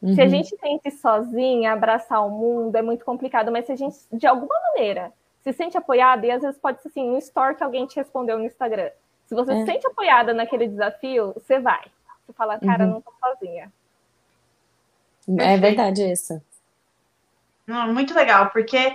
Uhum. 0.01 0.15
Se 0.15 0.21
a 0.21 0.25
uhum. 0.25 0.31
gente 0.31 0.57
tenta 0.57 0.89
ir 0.89 0.93
sozinha, 0.93 1.73
abraçar 1.73 2.27
o 2.27 2.31
mundo, 2.31 2.75
é 2.77 2.83
muito 2.83 3.05
complicado, 3.05 3.53
mas 3.53 3.67
se 3.67 3.73
a 3.73 3.77
gente, 3.77 3.97
de 4.11 4.27
alguma 4.27 4.55
maneira, 4.71 5.13
se 5.43 5.53
sente 5.53 5.77
apoiada, 5.77 6.27
e 6.27 6.31
às 6.31 6.41
vezes 6.43 6.59
pode 6.59 6.81
ser 6.81 6.89
assim, 6.89 7.11
um 7.11 7.19
story 7.19 7.57
que 7.57 7.65
alguém 7.65 7.87
te 7.87 7.97
respondeu 7.97 8.39
no 8.39 8.45
Instagram. 8.47 8.91
Se 9.27 9.35
você 9.35 9.53
é. 9.53 9.57
se 9.57 9.67
sente 9.67 9.87
apoiada 9.87 10.33
naquele 10.33 10.67
desafio, 10.67 11.33
você 11.35 11.59
vai. 11.59 11.85
Você 12.27 12.33
fala, 12.33 12.59
cara, 12.59 12.85
uhum. 12.85 12.91
não 12.93 13.01
tô 13.03 13.13
sozinha. 13.21 13.71
É 15.39 15.57
verdade 15.59 16.11
isso. 16.11 16.41
muito 17.67 18.15
legal, 18.15 18.51
porque 18.51 18.95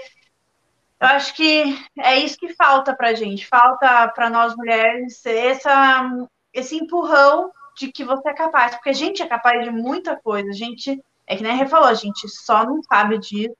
eu 0.99 1.07
acho 1.07 1.33
que 1.35 1.63
é 1.97 2.17
isso 2.17 2.37
que 2.37 2.53
falta 2.55 2.95
para 2.95 3.09
a 3.09 3.13
gente, 3.13 3.47
falta 3.47 4.07
para 4.09 4.29
nós 4.29 4.55
mulheres 4.55 5.25
essa, 5.25 6.27
esse 6.53 6.75
empurrão 6.75 7.51
de 7.77 7.91
que 7.91 8.03
você 8.03 8.29
é 8.29 8.33
capaz, 8.33 8.75
porque 8.75 8.89
a 8.89 8.93
gente 8.93 9.21
é 9.21 9.27
capaz 9.27 9.63
de 9.63 9.71
muita 9.71 10.17
coisa, 10.17 10.49
a 10.49 10.53
gente, 10.53 11.01
é 11.25 11.35
que 11.35 11.43
nem 11.43 11.53
a 11.53 11.55
Rê 11.55 11.65
falou, 11.65 11.87
a 11.87 11.93
gente 11.93 12.27
só 12.27 12.65
não 12.65 12.83
sabe 12.83 13.17
disso, 13.17 13.55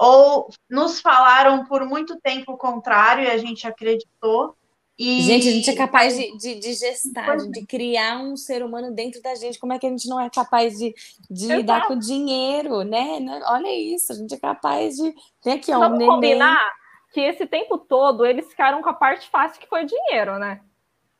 ou 0.00 0.48
nos 0.68 1.02
falaram 1.02 1.66
por 1.66 1.84
muito 1.84 2.18
tempo 2.20 2.52
o 2.52 2.56
contrário 2.56 3.24
e 3.24 3.30
a 3.30 3.36
gente 3.36 3.66
acreditou. 3.68 4.56
E... 5.02 5.22
Gente, 5.22 5.48
a 5.48 5.52
gente 5.52 5.70
é 5.70 5.74
capaz 5.74 6.14
de, 6.14 6.36
de, 6.36 6.56
de 6.56 6.74
gestar, 6.74 7.34
de, 7.38 7.50
de, 7.50 7.64
criar 7.64 8.18
um 8.18 8.36
ser 8.36 8.62
humano 8.62 8.92
dentro 8.92 9.22
da 9.22 9.34
gente. 9.34 9.58
Como 9.58 9.72
é 9.72 9.78
que 9.78 9.86
a 9.86 9.88
gente 9.88 10.06
não 10.06 10.20
é 10.20 10.28
capaz 10.28 10.76
de, 10.76 10.94
de 11.30 11.46
lidar 11.46 11.86
com 11.86 11.98
dinheiro, 11.98 12.82
né? 12.82 13.18
Olha 13.46 13.74
isso, 13.74 14.12
a 14.12 14.14
gente 14.14 14.34
é 14.34 14.38
capaz 14.38 14.96
de. 14.96 15.14
Tem 15.42 15.54
aqui, 15.54 15.72
ó, 15.72 15.78
Vamos 15.78 15.94
um 15.94 15.98
neném. 16.00 16.14
combinar 16.14 16.70
que 17.14 17.20
esse 17.22 17.46
tempo 17.46 17.78
todo 17.78 18.26
eles 18.26 18.46
ficaram 18.48 18.82
com 18.82 18.90
a 18.90 18.92
parte 18.92 19.26
fácil 19.30 19.58
que 19.58 19.66
foi 19.66 19.84
o 19.84 19.86
dinheiro, 19.86 20.38
né? 20.38 20.60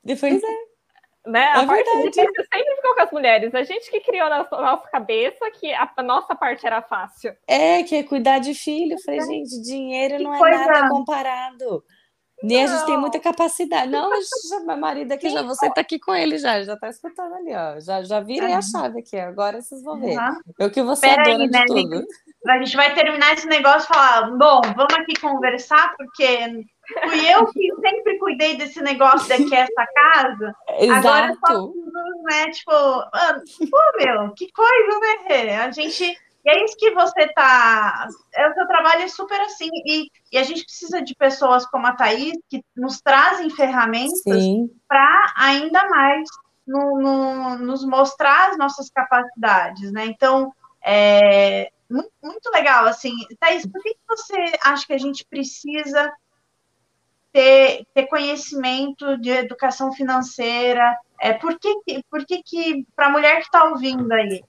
Depois 0.05 0.43
é. 0.43 0.71
Né? 1.31 1.47
A 1.47 1.63
é 1.63 1.67
parte 1.67 1.85
verdade. 1.85 2.11
difícil 2.11 2.45
sempre 2.53 2.77
ficou 2.77 2.95
com 2.95 3.01
as 3.01 3.11
mulheres. 3.13 3.55
A 3.55 3.63
gente 3.63 3.91
que 3.91 4.01
criou 4.01 4.29
na 4.29 4.47
nossa 4.51 4.89
cabeça 4.89 5.51
que 5.53 5.73
a 5.73 6.03
nossa 6.03 6.35
parte 6.35 6.67
era 6.67 6.83
fácil. 6.83 7.35
É, 7.47 7.83
que 7.83 7.97
é 7.97 8.03
cuidar 8.03 8.41
de 8.41 8.53
filho. 8.53 8.93
Eu 8.93 9.01
falei, 9.01 9.21
é. 9.21 9.25
gente, 9.25 9.63
dinheiro 9.63 10.19
que 10.19 10.23
não 10.23 10.35
é 10.35 10.67
nada 10.67 10.89
comparado. 10.91 11.83
Nem 12.43 12.65
a 12.65 12.67
gente 12.67 12.87
tem 12.87 12.97
muita 12.97 13.21
capacidade. 13.21 13.91
Não, 13.91 14.11
já, 14.49 14.61
meu 14.61 14.77
marido 14.77 15.13
aqui, 15.13 15.29
já 15.29 15.43
você 15.43 15.71
tá 15.71 15.81
aqui 15.81 15.99
com 15.99 16.15
ele 16.15 16.39
já, 16.39 16.63
já 16.63 16.77
tá 16.77 16.89
escutando 16.89 17.35
ali, 17.35 17.55
ó. 17.55 17.81
Já, 17.81 18.03
já 18.03 18.21
virei 18.21 18.53
a 18.53 18.63
chave 18.63 19.01
aqui, 19.01 19.17
agora 19.19 19.61
vocês 19.61 19.83
vão 19.83 20.01
ver. 20.01 20.19
Uhum. 20.19 20.41
Eu 20.59 20.71
que 20.71 20.83
você 20.83 21.09
Pera 21.09 21.23
dona 21.23 21.45
aí, 21.45 21.47
de 21.47 21.59
né, 21.59 21.65
tudo. 21.67 22.07
A 22.47 22.59
gente 22.59 22.77
vai 22.77 22.95
terminar 22.95 23.35
esse 23.35 23.47
negócio 23.47 23.85
e 23.85 23.95
falar, 23.95 24.31
bom, 24.31 24.61
vamos 24.75 24.95
aqui 24.95 25.21
conversar, 25.21 25.95
porque 25.97 26.67
fui 27.05 27.35
eu 27.35 27.47
que 27.47 27.75
sempre 27.81 28.19
cuidei 28.19 28.57
desse 28.57 28.81
negócio 28.81 29.29
daqui, 29.29 29.55
essa 29.55 29.87
casa. 29.95 30.55
Exato. 30.81 31.09
Agora 31.09 31.39
só, 31.47 31.67
né, 32.25 32.51
tipo, 32.51 32.73
pô, 33.71 33.79
meu, 33.99 34.33
que 34.35 34.51
coisa, 34.53 35.01
né? 35.29 35.59
A 35.59 35.71
gente 35.71 36.17
e 36.45 36.51
é 36.51 36.65
isso 36.65 36.77
que 36.77 36.91
você 36.93 37.29
tá. 37.29 38.09
É, 38.35 38.49
o 38.49 38.55
seu 38.55 38.67
trabalho 38.67 39.03
é 39.03 39.09
super 39.09 39.41
assim. 39.43 39.69
E, 39.87 40.11
e 40.33 40.39
a 40.39 40.43
gente 40.43 40.65
precisa 40.65 41.03
de 41.03 41.15
pessoas 41.15 41.67
como 41.67 41.87
a 41.87 41.93
Thaís 41.93 42.39
que 42.49 42.65
nos 42.75 43.01
trazem 43.01 43.51
ferramentas 43.51 44.21
para 44.89 45.35
ainda 45.37 45.89
mais 45.89 46.29
no, 46.67 46.99
no, 46.99 47.59
nos 47.59 47.85
mostrar 47.85 48.51
as 48.51 48.59
nossas 48.59 48.89
capacidades, 48.91 49.93
né? 49.93 50.07
Então, 50.07 50.53
é 50.83 51.71
muito, 51.91 52.11
muito 52.23 52.51
legal, 52.51 52.87
assim. 52.87 53.13
Thaís, 53.39 53.67
por 53.67 53.83
que, 53.83 53.97
você 54.09 54.53
acha 54.63 54.87
que 54.87 54.93
a 54.93 54.99
gente 54.99 55.27
precisa 55.27 56.11
ter, 57.33 57.85
ter 57.93 58.07
conhecimento 58.07 59.19
de 59.19 59.31
educação 59.31 59.93
financeira? 59.93 60.97
É, 61.21 61.35
por 61.35 61.59
que, 61.59 62.03
por 62.09 62.25
que, 62.25 62.43
que 62.43 62.87
para 62.97 63.09
a 63.09 63.11
mulher 63.11 63.41
que 63.41 63.47
está 63.47 63.65
ouvindo 63.65 64.11
aí, 64.13 64.43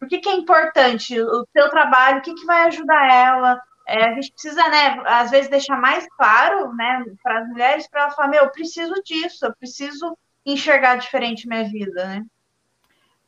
por 0.00 0.08
que, 0.08 0.18
que 0.18 0.28
é 0.30 0.32
importante 0.32 1.20
o 1.20 1.46
seu 1.52 1.68
trabalho, 1.68 2.18
o 2.18 2.22
que, 2.22 2.34
que 2.34 2.46
vai 2.46 2.66
ajudar 2.68 3.12
ela. 3.12 3.62
É, 3.86 4.06
a 4.06 4.14
gente 4.14 4.32
precisa, 4.32 4.66
né, 4.68 5.02
às 5.04 5.30
vezes, 5.30 5.50
deixar 5.50 5.76
mais 5.76 6.08
claro 6.16 6.72
né, 6.74 7.04
para 7.22 7.40
as 7.40 7.48
mulheres, 7.48 7.86
para 7.86 8.02
ela 8.02 8.10
falar, 8.12 8.28
meu, 8.28 8.44
eu 8.44 8.50
preciso 8.50 8.94
disso, 9.04 9.44
eu 9.44 9.54
preciso 9.54 10.16
enxergar 10.46 10.96
diferente 10.96 11.46
minha 11.46 11.64
vida, 11.64 12.06
né? 12.06 12.24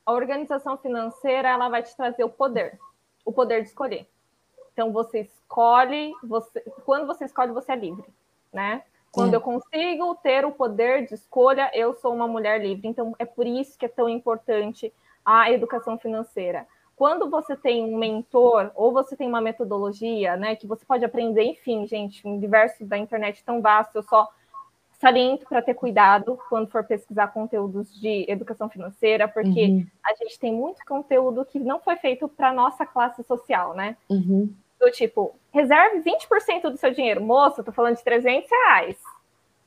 A 0.06 0.12
organização 0.12 0.78
financeira, 0.78 1.48
ela 1.48 1.68
vai 1.68 1.82
te 1.82 1.94
trazer 1.94 2.24
o 2.24 2.30
poder, 2.30 2.78
o 3.24 3.32
poder 3.32 3.62
de 3.62 3.68
escolher. 3.68 4.08
Então, 4.72 4.92
você 4.92 5.20
escolhe, 5.20 6.12
você, 6.22 6.60
quando 6.86 7.06
você 7.06 7.26
escolhe, 7.26 7.52
você 7.52 7.72
é 7.72 7.76
livre, 7.76 8.08
né? 8.52 8.82
Quando 9.10 9.34
é. 9.34 9.36
eu 9.36 9.42
consigo 9.42 10.14
ter 10.22 10.46
o 10.46 10.52
poder 10.52 11.06
de 11.06 11.14
escolha, 11.14 11.70
eu 11.74 11.92
sou 11.94 12.14
uma 12.14 12.26
mulher 12.26 12.62
livre. 12.62 12.88
Então, 12.88 13.14
é 13.18 13.26
por 13.26 13.46
isso 13.46 13.76
que 13.78 13.84
é 13.84 13.88
tão 13.88 14.08
importante 14.08 14.92
a 15.24 15.50
educação 15.50 15.98
financeira. 15.98 16.66
Quando 16.96 17.28
você 17.28 17.56
tem 17.56 17.82
um 17.84 17.96
mentor 17.96 18.70
ou 18.74 18.92
você 18.92 19.16
tem 19.16 19.28
uma 19.28 19.40
metodologia, 19.40 20.36
né, 20.36 20.54
que 20.54 20.66
você 20.66 20.84
pode 20.84 21.04
aprender, 21.04 21.42
enfim, 21.42 21.86
gente, 21.86 22.26
um 22.26 22.34
universo 22.34 22.84
da 22.84 22.96
internet 22.98 23.42
tão 23.44 23.60
vasto, 23.60 23.96
eu 23.96 24.02
só 24.02 24.28
saliento 25.02 25.44
para 25.48 25.60
ter 25.60 25.74
cuidado 25.74 26.38
quando 26.48 26.70
for 26.70 26.84
pesquisar 26.84 27.26
conteúdos 27.28 27.92
de 28.00 28.24
educação 28.28 28.68
financeira, 28.68 29.26
porque 29.26 29.66
uhum. 29.66 29.86
a 30.04 30.14
gente 30.14 30.38
tem 30.38 30.52
muito 30.52 30.84
conteúdo 30.86 31.44
que 31.44 31.58
não 31.58 31.80
foi 31.80 31.96
feito 31.96 32.28
para 32.28 32.52
nossa 32.52 32.86
classe 32.86 33.24
social, 33.24 33.74
né? 33.74 33.96
Uhum. 34.08 34.54
Do 34.78 34.90
tipo, 34.92 35.34
reserve 35.50 36.08
20% 36.08 36.70
do 36.70 36.76
seu 36.76 36.92
dinheiro. 36.92 37.20
Moça, 37.20 37.64
tô 37.64 37.72
falando 37.72 37.96
de 37.96 38.04
300 38.04 38.48
reais. 38.48 38.96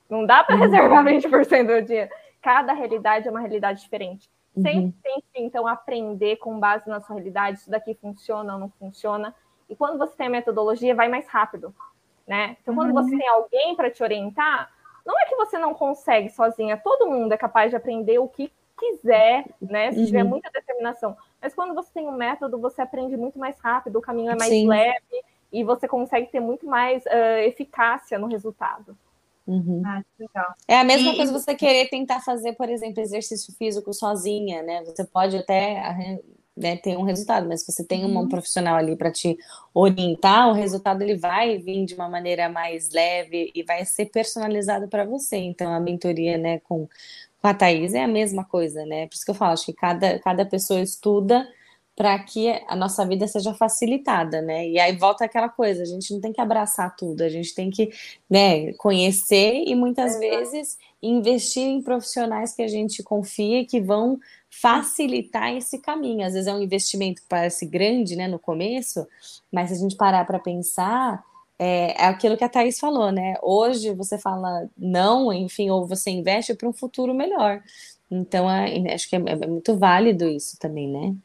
Não 0.09 0.25
dá 0.25 0.41
para 0.41 0.55
uhum. 0.55 0.61
reservar 0.61 1.03
20% 1.03 1.81
do 1.81 1.85
dinheiro. 1.85 2.11
Cada 2.41 2.71
realidade 2.71 3.27
é 3.27 3.31
uma 3.31 3.41
realidade 3.41 3.81
diferente. 3.81 4.29
Sempre 4.55 4.77
uhum. 4.77 4.93
tente, 5.03 5.25
então, 5.35 5.67
aprender 5.67 6.37
com 6.37 6.59
base 6.59 6.87
na 6.89 7.01
sua 7.01 7.15
realidade, 7.15 7.59
isso 7.59 7.69
daqui 7.69 7.93
funciona 7.93 8.53
ou 8.53 8.59
não 8.59 8.69
funciona. 8.79 9.35
E 9.69 9.75
quando 9.75 9.97
você 9.97 10.15
tem 10.15 10.27
a 10.27 10.29
metodologia, 10.29 10.95
vai 10.95 11.09
mais 11.09 11.27
rápido, 11.27 11.73
né? 12.25 12.55
Então, 12.61 12.73
quando 12.73 12.95
uhum. 12.95 13.03
você 13.03 13.17
tem 13.17 13.27
alguém 13.27 13.75
para 13.75 13.91
te 13.91 14.01
orientar, 14.01 14.71
não 15.05 15.19
é 15.19 15.25
que 15.25 15.35
você 15.35 15.57
não 15.57 15.73
consegue 15.73 16.29
sozinha, 16.29 16.77
todo 16.77 17.07
mundo 17.07 17.33
é 17.33 17.37
capaz 17.37 17.69
de 17.69 17.75
aprender 17.75 18.17
o 18.19 18.27
que 18.27 18.51
quiser, 18.77 19.45
né? 19.61 19.91
Se 19.91 19.99
uhum. 19.99 20.05
tiver 20.05 20.23
muita 20.23 20.49
determinação. 20.51 21.17
Mas 21.41 21.53
quando 21.53 21.73
você 21.73 21.91
tem 21.93 22.07
um 22.07 22.15
método, 22.15 22.57
você 22.59 22.81
aprende 22.81 23.15
muito 23.15 23.37
mais 23.37 23.59
rápido, 23.59 23.97
o 23.97 24.01
caminho 24.01 24.31
é 24.31 24.35
mais 24.35 24.49
Sim. 24.49 24.67
leve 24.67 25.23
e 25.51 25.63
você 25.63 25.87
consegue 25.87 26.27
ter 26.27 26.39
muito 26.39 26.65
mais 26.65 27.05
uh, 27.05 27.39
eficácia 27.45 28.17
no 28.17 28.27
resultado. 28.27 28.97
Uhum. 29.47 29.81
Ah, 29.85 30.01
é 30.67 30.79
a 30.79 30.83
mesma 30.83 31.13
e... 31.13 31.15
coisa 31.15 31.31
você 31.31 31.53
querer 31.53 31.87
tentar 31.89 32.19
fazer, 32.21 32.53
por 32.53 32.67
exemplo, 32.69 33.01
exercício 33.01 33.53
físico 33.53 33.93
sozinha, 33.93 34.63
né? 34.63 34.83
Você 34.85 35.05
pode 35.05 35.37
até 35.37 36.19
né, 36.55 36.77
ter 36.77 36.97
um 36.97 37.03
resultado, 37.03 37.47
mas 37.47 37.61
se 37.61 37.71
você 37.71 37.83
tem 37.83 38.05
um 38.05 38.17
uhum. 38.17 38.29
profissional 38.29 38.75
ali 38.75 38.95
para 38.95 39.11
te 39.11 39.37
orientar, 39.73 40.49
o 40.49 40.53
resultado 40.53 41.01
ele 41.01 41.15
vai 41.15 41.57
vir 41.57 41.85
de 41.85 41.93
uma 41.93 42.09
maneira 42.09 42.49
mais 42.49 42.89
leve 42.91 43.51
e 43.53 43.61
vai 43.61 43.85
ser 43.85 44.05
personalizado 44.07 44.87
para 44.87 45.03
você. 45.03 45.35
Então, 45.37 45.73
a 45.73 45.79
mentoria, 45.79 46.37
né, 46.37 46.59
com, 46.59 46.87
com 47.41 47.47
a 47.47 47.53
Thais 47.53 47.93
é 47.93 48.03
a 48.03 48.07
mesma 48.07 48.45
coisa, 48.45 48.85
né? 48.85 49.07
Por 49.07 49.15
isso 49.15 49.25
que 49.25 49.31
eu 49.31 49.35
falo, 49.35 49.53
acho 49.53 49.65
que 49.65 49.73
cada, 49.73 50.17
cada 50.19 50.45
pessoa 50.45 50.79
estuda 50.79 51.47
para 51.95 52.19
que 52.19 52.49
a 52.67 52.75
nossa 52.75 53.05
vida 53.05 53.25
seja 53.27 53.53
facilitada, 53.53 54.41
né? 54.41 54.67
E 54.67 54.77
aí 54.77 54.97
volta 54.97 55.23
aquela 55.23 55.47
coisa, 55.47 55.83
a 55.83 55.85
gente 55.85 56.13
não 56.13 56.19
tem 56.19 56.33
que 56.33 56.41
abraçar 56.41 56.93
tudo, 56.95 57.21
a 57.21 57.29
gente 57.29 57.55
tem 57.55 57.69
que, 57.69 57.89
né, 58.29 58.73
conhecer 58.73 59.63
e 59.65 59.73
muitas 59.73 60.15
é. 60.15 60.19
vezes 60.19 60.77
investir 61.01 61.63
em 61.63 61.81
profissionais 61.81 62.53
que 62.53 62.61
a 62.61 62.67
gente 62.67 63.01
confia 63.01 63.61
e 63.61 63.65
que 63.65 63.79
vão 63.79 64.19
facilitar 64.49 65.55
esse 65.55 65.79
caminho. 65.79 66.25
Às 66.25 66.33
vezes 66.33 66.47
é 66.47 66.53
um 66.53 66.61
investimento 66.61 67.21
que 67.21 67.27
parece 67.29 67.65
grande, 67.65 68.15
né, 68.15 68.27
no 68.27 68.39
começo, 68.39 69.07
mas 69.51 69.69
se 69.69 69.75
a 69.75 69.79
gente 69.79 69.95
parar 69.95 70.25
para 70.25 70.39
pensar, 70.39 71.23
é, 71.57 71.91
é, 72.01 72.05
aquilo 72.07 72.35
que 72.35 72.43
a 72.43 72.49
Thaís 72.49 72.77
falou, 72.79 73.11
né? 73.11 73.35
Hoje 73.41 73.93
você 73.93 74.17
fala 74.17 74.69
não, 74.77 75.31
enfim, 75.31 75.69
ou 75.69 75.87
você 75.87 76.09
investe 76.09 76.53
para 76.53 76.67
um 76.67 76.73
futuro 76.73 77.13
melhor. 77.13 77.63
Então, 78.11 78.49
é, 78.49 78.93
acho 78.93 79.09
que 79.09 79.15
é, 79.15 79.19
é 79.19 79.47
muito 79.47 79.77
válido 79.77 80.27
isso 80.27 80.57
também, 80.59 80.89
né? 80.89 81.15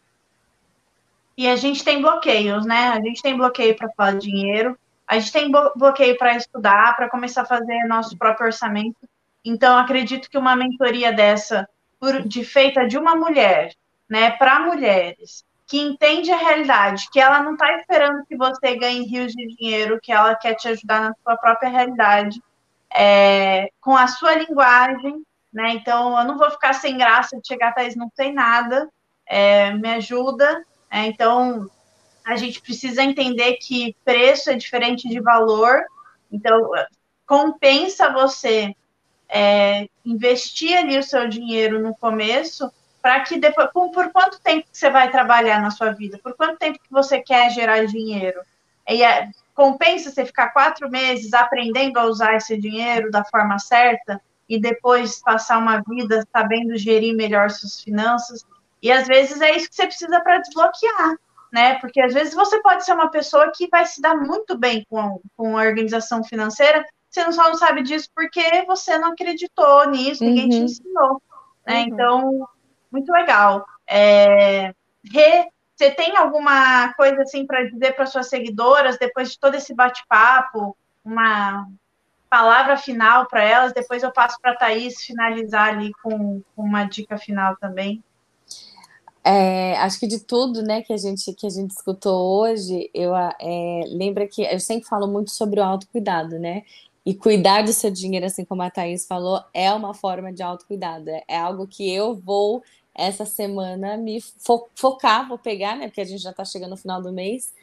E 1.36 1.48
a 1.48 1.56
gente 1.56 1.84
tem 1.84 2.00
bloqueios, 2.00 2.66
né? 2.66 2.88
A 2.88 3.00
gente 3.00 3.22
tem 3.22 3.36
bloqueio 3.36 3.76
para 3.76 3.90
falar 3.96 4.12
de 4.12 4.30
dinheiro, 4.30 4.78
a 5.06 5.18
gente 5.18 5.32
tem 5.32 5.50
bloqueio 5.50 6.16
para 6.16 6.36
estudar, 6.36 6.94
para 6.94 7.08
começar 7.08 7.42
a 7.42 7.46
fazer 7.46 7.84
nosso 7.84 8.16
próprio 8.16 8.46
orçamento. 8.46 9.08
Então, 9.44 9.78
acredito 9.78 10.30
que 10.30 10.38
uma 10.38 10.54
mentoria 10.54 11.12
dessa, 11.12 11.68
por, 11.98 12.22
de 12.22 12.44
feita 12.44 12.86
de 12.86 12.98
uma 12.98 13.16
mulher, 13.16 13.74
né, 14.08 14.30
para 14.32 14.60
mulheres, 14.60 15.44
que 15.66 15.80
entende 15.80 16.32
a 16.32 16.36
realidade, 16.36 17.08
que 17.12 17.20
ela 17.20 17.42
não 17.42 17.52
está 17.52 17.72
esperando 17.76 18.26
que 18.26 18.36
você 18.36 18.76
ganhe 18.76 19.06
rios 19.06 19.32
de 19.32 19.46
dinheiro, 19.54 20.00
que 20.02 20.12
ela 20.12 20.34
quer 20.34 20.54
te 20.54 20.68
ajudar 20.68 21.00
na 21.00 21.14
sua 21.22 21.36
própria 21.36 21.70
realidade, 21.70 22.42
é, 22.92 23.70
com 23.80 23.96
a 23.96 24.08
sua 24.08 24.34
linguagem, 24.34 25.24
né? 25.52 25.70
Então, 25.70 26.18
eu 26.18 26.24
não 26.24 26.36
vou 26.36 26.50
ficar 26.50 26.72
sem 26.72 26.98
graça 26.98 27.36
de 27.40 27.46
chegar, 27.46 27.72
Thaís, 27.72 27.94
não 27.94 28.10
tem 28.10 28.32
nada, 28.32 28.88
é, 29.26 29.72
me 29.72 29.88
ajuda, 29.94 30.64
é, 30.90 31.06
então, 31.06 31.70
a 32.24 32.36
gente 32.36 32.60
precisa 32.60 33.02
entender 33.02 33.54
que 33.54 33.96
preço 34.04 34.50
é 34.50 34.56
diferente 34.56 35.08
de 35.08 35.20
valor. 35.20 35.84
Então, 36.30 36.70
compensa 37.26 38.12
você 38.12 38.74
é, 39.28 39.86
investir 40.04 40.76
ali 40.76 40.98
o 40.98 41.02
seu 41.02 41.28
dinheiro 41.28 41.80
no 41.80 41.94
começo 41.94 42.70
para 43.00 43.20
que 43.20 43.38
depois, 43.38 43.70
por, 43.72 43.90
por, 43.92 44.12
quanto 44.12 44.40
tempo 44.40 44.66
você 44.70 44.90
vai 44.90 45.10
trabalhar 45.10 45.60
na 45.62 45.70
sua 45.70 45.92
vida? 45.92 46.18
Por 46.22 46.34
quanto 46.34 46.58
tempo 46.58 46.78
que 46.78 46.90
você 46.90 47.20
quer 47.20 47.50
gerar 47.50 47.86
dinheiro? 47.86 48.40
E 48.88 49.02
é, 49.02 49.30
compensa 49.54 50.10
você 50.10 50.26
ficar 50.26 50.50
quatro 50.50 50.90
meses 50.90 51.32
aprendendo 51.32 51.98
a 51.98 52.04
usar 52.04 52.34
esse 52.34 52.58
dinheiro 52.58 53.10
da 53.10 53.24
forma 53.24 53.58
certa 53.58 54.20
e 54.48 54.60
depois 54.60 55.22
passar 55.22 55.58
uma 55.58 55.80
vida 55.80 56.26
sabendo 56.32 56.76
gerir 56.76 57.14
melhor 57.14 57.48
suas 57.50 57.80
finanças? 57.80 58.44
E 58.82 58.90
às 58.90 59.06
vezes 59.06 59.40
é 59.40 59.56
isso 59.56 59.68
que 59.68 59.76
você 59.76 59.86
precisa 59.86 60.20
para 60.20 60.38
desbloquear, 60.38 61.16
né? 61.52 61.74
Porque 61.80 62.00
às 62.00 62.14
vezes 62.14 62.34
você 62.34 62.60
pode 62.62 62.84
ser 62.84 62.92
uma 62.92 63.10
pessoa 63.10 63.52
que 63.54 63.68
vai 63.68 63.84
se 63.84 64.00
dar 64.00 64.16
muito 64.16 64.56
bem 64.56 64.86
com, 64.88 65.20
com 65.36 65.58
a 65.58 65.62
organização 65.62 66.24
financeira, 66.24 66.84
você 67.10 67.32
só 67.32 67.48
não 67.48 67.56
sabe 67.56 67.82
disso 67.82 68.08
porque 68.14 68.64
você 68.66 68.96
não 68.96 69.12
acreditou 69.12 69.88
nisso, 69.88 70.22
ninguém 70.22 70.48
te 70.48 70.56
uhum. 70.58 70.64
ensinou. 70.64 71.22
Né? 71.66 71.80
Uhum. 71.80 71.86
Então, 71.88 72.48
muito 72.90 73.10
legal. 73.10 73.66
É, 73.86 74.72
Rê, 75.12 75.48
você 75.74 75.90
tem 75.90 76.16
alguma 76.16 76.92
coisa 76.94 77.22
assim 77.22 77.46
para 77.46 77.64
dizer 77.64 77.96
para 77.96 78.06
suas 78.06 78.28
seguidoras 78.28 78.98
depois 78.98 79.32
de 79.32 79.40
todo 79.40 79.56
esse 79.56 79.74
bate-papo? 79.74 80.76
Uma 81.04 81.66
palavra 82.28 82.76
final 82.76 83.26
para 83.26 83.42
elas? 83.42 83.72
Depois 83.72 84.02
eu 84.02 84.12
passo 84.12 84.38
para 84.40 84.52
a 84.52 84.56
Thaís 84.56 85.02
finalizar 85.02 85.70
ali 85.70 85.90
com, 86.02 86.42
com 86.54 86.62
uma 86.62 86.84
dica 86.84 87.18
final 87.18 87.56
também. 87.56 88.02
É, 89.32 89.76
acho 89.76 90.00
que 90.00 90.08
de 90.08 90.18
tudo, 90.18 90.60
né, 90.60 90.82
que 90.82 90.92
a 90.92 90.96
gente 90.96 91.32
que 91.34 91.46
a 91.46 91.50
gente 91.50 91.70
escutou 91.70 92.40
hoje, 92.40 92.90
eu 92.92 93.14
é, 93.14 93.84
lembra 93.86 94.26
que 94.26 94.42
eu 94.42 94.58
sempre 94.58 94.88
falo 94.88 95.06
muito 95.06 95.30
sobre 95.30 95.60
o 95.60 95.62
autocuidado, 95.62 96.36
né? 96.36 96.64
E 97.06 97.14
cuidar 97.14 97.62
do 97.62 97.72
seu 97.72 97.92
dinheiro, 97.92 98.26
assim 98.26 98.44
como 98.44 98.62
a 98.62 98.70
Thaís 98.70 99.06
falou, 99.06 99.40
é 99.54 99.72
uma 99.72 99.94
forma 99.94 100.32
de 100.32 100.42
autocuidado. 100.42 101.08
É, 101.10 101.22
é 101.28 101.38
algo 101.38 101.66
que 101.66 101.88
eu 101.94 102.16
vou 102.16 102.62
essa 102.92 103.24
semana 103.24 103.96
me 103.96 104.20
fo 104.20 104.66
focar, 104.74 105.28
vou 105.28 105.38
pegar, 105.38 105.76
né? 105.76 105.86
Porque 105.86 106.00
a 106.00 106.04
gente 106.04 106.22
já 106.22 106.30
está 106.30 106.44
chegando 106.44 106.70
no 106.70 106.76
final 106.76 107.00
do 107.00 107.12
mês, 107.12 107.54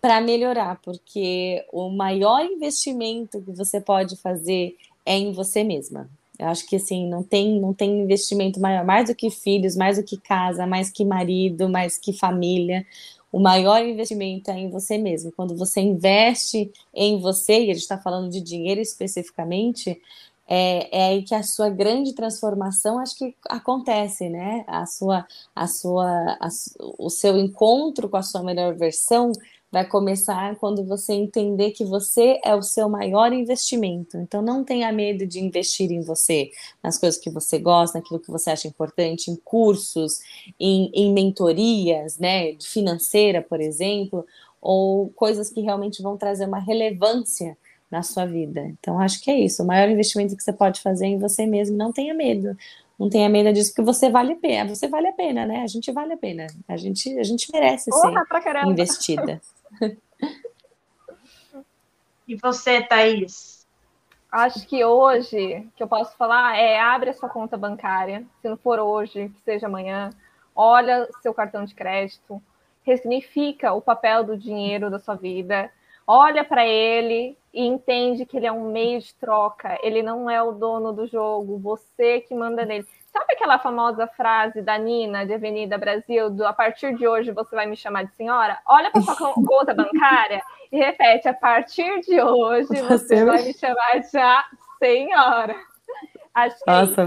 para 0.00 0.20
melhorar, 0.20 0.80
porque 0.82 1.64
o 1.72 1.90
maior 1.90 2.44
investimento 2.44 3.42
que 3.42 3.50
você 3.52 3.80
pode 3.80 4.16
fazer 4.16 4.76
é 5.04 5.16
em 5.16 5.32
você 5.32 5.64
mesma. 5.64 6.08
Eu 6.38 6.48
acho 6.48 6.66
que 6.66 6.76
assim, 6.76 7.08
não 7.08 7.22
tem, 7.22 7.60
não 7.60 7.72
tem 7.72 8.00
investimento 8.02 8.60
maior, 8.60 8.84
mais 8.84 9.08
do 9.08 9.14
que 9.14 9.30
filhos, 9.30 9.76
mais 9.76 9.96
do 9.96 10.04
que 10.04 10.16
casa, 10.18 10.66
mais 10.66 10.90
que 10.90 11.04
marido, 11.04 11.68
mais 11.68 11.98
que 11.98 12.12
família. 12.12 12.86
O 13.32 13.40
maior 13.40 13.84
investimento 13.84 14.50
é 14.50 14.58
em 14.58 14.70
você 14.70 14.98
mesmo. 14.98 15.32
Quando 15.32 15.56
você 15.56 15.80
investe 15.80 16.70
em 16.94 17.20
você, 17.20 17.64
e 17.66 17.70
a 17.70 17.74
gente 17.74 17.82
está 17.82 17.98
falando 17.98 18.30
de 18.30 18.40
dinheiro 18.40 18.80
especificamente, 18.80 20.00
é, 20.48 20.96
é 20.96 21.06
aí 21.08 21.22
que 21.22 21.34
a 21.34 21.42
sua 21.42 21.68
grande 21.68 22.14
transformação 22.14 22.98
acho 23.00 23.16
que 23.16 23.34
acontece, 23.48 24.28
né? 24.28 24.64
A 24.66 24.86
sua, 24.86 25.26
a 25.54 25.66
sua, 25.66 26.06
a, 26.40 26.48
o 26.98 27.10
seu 27.10 27.36
encontro 27.36 28.08
com 28.08 28.16
a 28.16 28.22
sua 28.22 28.42
melhor 28.42 28.74
versão 28.76 29.32
vai 29.76 29.84
começar 29.84 30.56
quando 30.56 30.82
você 30.86 31.12
entender 31.12 31.72
que 31.72 31.84
você 31.84 32.40
é 32.42 32.54
o 32.54 32.62
seu 32.62 32.88
maior 32.88 33.30
investimento. 33.30 34.16
Então 34.16 34.40
não 34.40 34.64
tenha 34.64 34.90
medo 34.90 35.26
de 35.26 35.38
investir 35.38 35.92
em 35.92 36.00
você, 36.00 36.50
nas 36.82 36.96
coisas 36.96 37.20
que 37.20 37.28
você 37.28 37.58
gosta, 37.58 37.98
naquilo 37.98 38.18
que 38.18 38.30
você 38.30 38.48
acha 38.48 38.66
importante, 38.66 39.30
em 39.30 39.36
cursos, 39.36 40.20
em, 40.58 40.90
em 40.94 41.12
mentorias, 41.12 42.16
né, 42.16 42.56
financeira, 42.58 43.42
por 43.42 43.60
exemplo, 43.60 44.24
ou 44.62 45.10
coisas 45.10 45.50
que 45.50 45.60
realmente 45.60 46.02
vão 46.02 46.16
trazer 46.16 46.46
uma 46.46 46.58
relevância 46.58 47.54
na 47.90 48.02
sua 48.02 48.24
vida. 48.24 48.62
Então 48.80 48.98
acho 48.98 49.22
que 49.22 49.30
é 49.30 49.38
isso. 49.38 49.62
O 49.62 49.66
maior 49.66 49.90
investimento 49.90 50.34
que 50.34 50.42
você 50.42 50.54
pode 50.54 50.80
fazer 50.80 51.04
é 51.04 51.10
em 51.10 51.18
você 51.18 51.44
mesmo. 51.44 51.76
Não 51.76 51.92
tenha 51.92 52.14
medo. 52.14 52.56
Não 52.98 53.10
tenha 53.10 53.28
medo 53.28 53.52
disso, 53.52 53.74
porque 53.74 53.82
você 53.82 54.08
vale 54.08 54.32
a 54.32 54.36
pena. 54.36 54.74
Você 54.74 54.88
vale 54.88 55.08
a 55.08 55.12
pena, 55.12 55.44
né? 55.44 55.62
A 55.62 55.66
gente 55.66 55.92
vale 55.92 56.14
a 56.14 56.16
pena. 56.16 56.46
A 56.66 56.78
gente, 56.78 57.18
a 57.18 57.22
gente 57.22 57.52
merece 57.52 57.90
Porra, 57.90 58.24
ser 58.42 58.66
investida. 58.66 59.38
E 62.28 62.34
você, 62.34 62.82
Thaís? 62.82 63.66
Acho 64.30 64.66
que 64.66 64.84
hoje, 64.84 65.66
que 65.76 65.82
eu 65.82 65.86
posso 65.86 66.16
falar, 66.16 66.58
é 66.58 66.78
abre 66.80 67.10
a 67.10 67.14
sua 67.14 67.28
conta 67.28 67.56
bancária. 67.56 68.26
Se 68.42 68.48
não 68.48 68.56
for 68.56 68.78
hoje, 68.80 69.28
que 69.28 69.40
seja 69.42 69.66
amanhã. 69.66 70.10
Olha 70.54 71.08
seu 71.22 71.32
cartão 71.32 71.64
de 71.64 71.74
crédito. 71.74 72.42
Ressignifica 72.82 73.72
o 73.72 73.80
papel 73.80 74.24
do 74.24 74.36
dinheiro 74.36 74.90
da 74.90 74.98
sua 74.98 75.14
vida. 75.14 75.70
Olha 76.06 76.44
para 76.44 76.66
ele 76.66 77.36
e 77.52 77.64
entende 77.64 78.26
que 78.26 78.36
ele 78.36 78.46
é 78.46 78.52
um 78.52 78.70
meio 78.70 79.00
de 79.00 79.14
troca. 79.14 79.78
Ele 79.82 80.02
não 80.02 80.28
é 80.28 80.42
o 80.42 80.52
dono 80.52 80.92
do 80.92 81.06
jogo. 81.06 81.58
Você 81.58 82.20
que 82.20 82.34
manda 82.34 82.64
nele. 82.64 82.86
Sabe 83.16 83.32
aquela 83.32 83.58
famosa 83.58 84.06
frase 84.06 84.60
da 84.60 84.76
Nina, 84.76 85.24
de 85.24 85.32
Avenida 85.32 85.78
Brasil, 85.78 86.28
do 86.28 86.46
a 86.46 86.52
partir 86.52 86.94
de 86.96 87.08
hoje 87.08 87.32
você 87.32 87.56
vai 87.56 87.64
me 87.64 87.74
chamar 87.74 88.04
de 88.04 88.14
senhora? 88.14 88.58
Olha 88.66 88.90
para 88.90 89.00
sua 89.00 89.32
conta 89.42 89.72
bancária 89.72 90.42
e 90.70 90.76
repete, 90.76 91.26
a 91.26 91.32
partir 91.32 92.00
de 92.02 92.20
hoje 92.20 92.82
você 92.82 93.24
vai 93.24 93.42
me 93.42 93.54
chamar 93.54 94.00
de 94.00 94.10
senhora. 94.78 95.56
Acho 96.34 96.58
que 96.58 96.70
Nossa, 96.70 97.02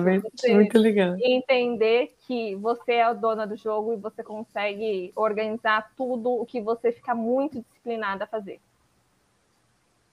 é 0.48 0.54
muito 0.56 0.80
legal. 0.80 1.16
Entender 1.22 2.16
que 2.26 2.56
você 2.56 2.94
é 2.94 3.04
a 3.04 3.14
dona 3.14 3.46
do 3.46 3.56
jogo 3.56 3.94
e 3.94 3.98
você 3.98 4.24
consegue 4.24 5.14
organizar 5.16 5.92
tudo 5.96 6.32
o 6.32 6.44
que 6.44 6.60
você 6.60 6.92
fica 6.92 7.14
muito 7.14 7.62
disciplinada 7.62 8.24
a 8.24 8.28
fazer. 8.28 8.60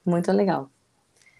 Muito 0.04 0.30
legal. 0.30 0.68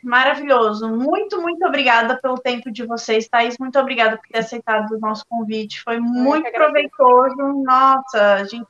Maravilhoso. 0.03 0.89
Muito, 0.89 1.41
muito 1.41 1.65
obrigada 1.67 2.19
pelo 2.21 2.39
tempo 2.39 2.71
de 2.71 2.87
vocês, 2.87 3.29
Thaís. 3.29 3.57
Muito 3.59 3.79
obrigada 3.79 4.17
por 4.17 4.27
ter 4.29 4.39
aceitado 4.39 4.93
o 4.93 5.01
nosso 5.01 5.25
convite. 5.29 5.83
Foi 5.83 5.99
muito 5.99 6.51
proveitoso. 6.53 7.63
Nossa, 7.65 8.35
a 8.35 8.45
gente 8.45 8.67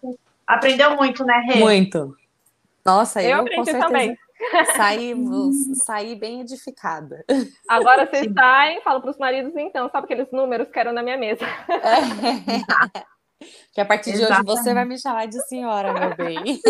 aprendeu 0.47 0.97
muito, 0.97 1.24
né, 1.24 1.43
Rê? 1.47 1.61
Muito. 1.61 2.16
Nossa, 2.85 3.22
eu, 3.22 3.39
eu 3.39 3.45
com 3.45 3.64
certeza 3.64 3.87
também. 3.87 4.16
Saí, 4.77 5.14
saí 5.85 6.14
bem 6.14 6.41
edificada. 6.43 7.24
Agora 7.68 8.07
vocês 8.07 8.24
Sim. 8.27 8.35
saem, 8.35 8.81
falo 8.83 9.01
para 9.01 9.11
os 9.11 9.18
maridos, 9.18 9.53
então, 9.57 9.91
sabe 9.91 10.05
aqueles 10.05 10.31
números 10.31 10.68
que 10.68 10.79
eram 10.79 10.93
na 10.93 11.03
minha 11.03 11.16
mesa? 11.16 11.45
É. 11.68 13.07
Que 13.72 13.81
a 13.81 13.85
partir 13.85 14.11
Exatamente. 14.11 14.47
de 14.47 14.51
hoje 14.51 14.62
você 14.62 14.74
vai 14.74 14.85
me 14.85 14.99
chamar 14.99 15.27
de 15.27 15.41
senhora, 15.47 15.93
meu 15.93 16.16
bem. 16.16 16.39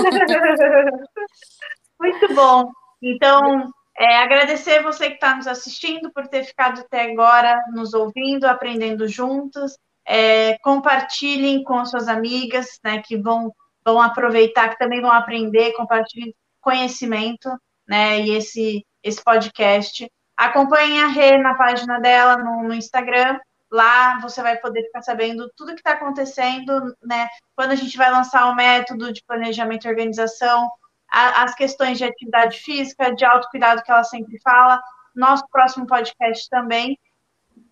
Muito 2.00 2.34
bom. 2.34 2.70
Então, 3.00 3.70
é, 3.98 4.18
agradecer 4.18 4.82
você 4.82 5.08
que 5.08 5.14
está 5.14 5.34
nos 5.34 5.46
assistindo 5.46 6.12
por 6.12 6.26
ter 6.28 6.44
ficado 6.44 6.80
até 6.80 7.10
agora 7.10 7.58
nos 7.72 7.94
ouvindo, 7.94 8.44
aprendendo 8.44 9.08
juntos. 9.08 9.76
É, 10.06 10.56
compartilhem 10.58 11.64
com 11.64 11.84
suas 11.84 12.06
amigas, 12.06 12.78
né, 12.84 13.02
que 13.02 13.16
vão, 13.16 13.52
vão 13.84 14.00
aproveitar, 14.00 14.68
que 14.68 14.78
também 14.78 15.00
vão 15.00 15.10
aprender, 15.10 15.72
compartilhem 15.72 16.34
conhecimento, 16.60 17.50
né, 17.88 18.20
e 18.20 18.30
esse, 18.30 18.84
esse 19.02 19.22
podcast. 19.22 20.08
Acompanhe 20.36 21.02
a 21.02 21.06
Rê 21.08 21.38
na 21.38 21.54
página 21.54 21.98
dela 21.98 22.36
no, 22.36 22.64
no 22.64 22.74
Instagram, 22.74 23.38
Lá 23.70 24.20
você 24.20 24.42
vai 24.42 24.56
poder 24.58 24.84
ficar 24.84 25.02
sabendo 25.02 25.50
tudo 25.56 25.74
que 25.74 25.80
está 25.80 25.92
acontecendo, 25.92 26.96
né? 27.02 27.28
Quando 27.56 27.72
a 27.72 27.74
gente 27.74 27.96
vai 27.96 28.10
lançar 28.10 28.46
o 28.46 28.54
método 28.54 29.12
de 29.12 29.24
planejamento 29.26 29.86
e 29.86 29.90
organização, 29.90 30.68
a, 31.16 31.44
as 31.44 31.54
questões 31.54 31.96
de 31.96 32.04
atividade 32.04 32.58
física, 32.58 33.14
de 33.14 33.24
autocuidado 33.24 33.82
que 33.82 33.90
ela 33.90 34.04
sempre 34.04 34.38
fala, 34.42 34.78
nosso 35.14 35.44
próximo 35.50 35.86
podcast 35.86 36.46
também. 36.50 36.98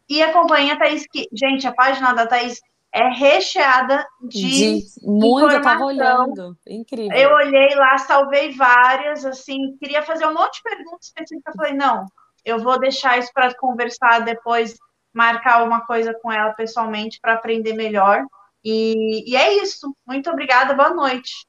E 0.09 0.23
acompanhe 0.23 0.71
a 0.71 0.79
Thaís, 0.79 1.07
que, 1.11 1.29
gente, 1.33 1.67
a 1.67 1.75
página 1.75 2.15
da 2.15 2.27
Thaís 2.27 2.59
é 2.93 3.09
recheada 3.09 4.07
de, 4.23 4.81
de 4.81 4.85
muito, 5.03 5.53
eu 5.53 5.61
tava 5.61 5.85
olhando, 5.85 6.57
incrível. 6.67 7.17
Eu 7.17 7.33
olhei 7.33 7.75
lá, 7.75 7.99
salvei 7.99 8.53
várias, 8.53 9.27
assim, 9.27 9.77
queria 9.79 10.03
fazer 10.03 10.27
um 10.27 10.33
monte 10.33 10.57
de 10.57 10.63
perguntas 10.63 11.07
específicas, 11.07 11.55
falei, 11.57 11.75
não, 11.75 12.07
eu 12.45 12.61
vou 12.61 12.79
deixar 12.79 13.19
isso 13.19 13.31
para 13.35 13.55
conversar 13.57 14.21
depois 14.21 14.77
marcar 15.13 15.65
uma 15.65 15.85
coisa 15.85 16.15
com 16.15 16.33
ela 16.33 16.53
pessoalmente 16.55 17.19
para 17.21 17.35
aprender 17.35 17.75
melhor. 17.75 18.25
E, 18.65 19.31
e, 19.31 19.37
é 19.37 19.63
isso. 19.63 19.95
Muito 20.07 20.31
obrigada. 20.31 20.75
Boa 20.75 20.91
noite. 20.91 21.47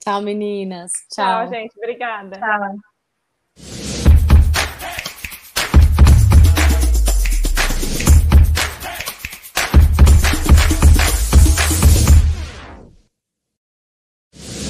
Tchau, 0.00 0.22
meninas. 0.22 0.92
Tchau, 1.12 1.46
Tchau 1.46 1.48
gente. 1.48 1.76
Obrigada. 1.76 2.38
Tchau. 2.38 3.89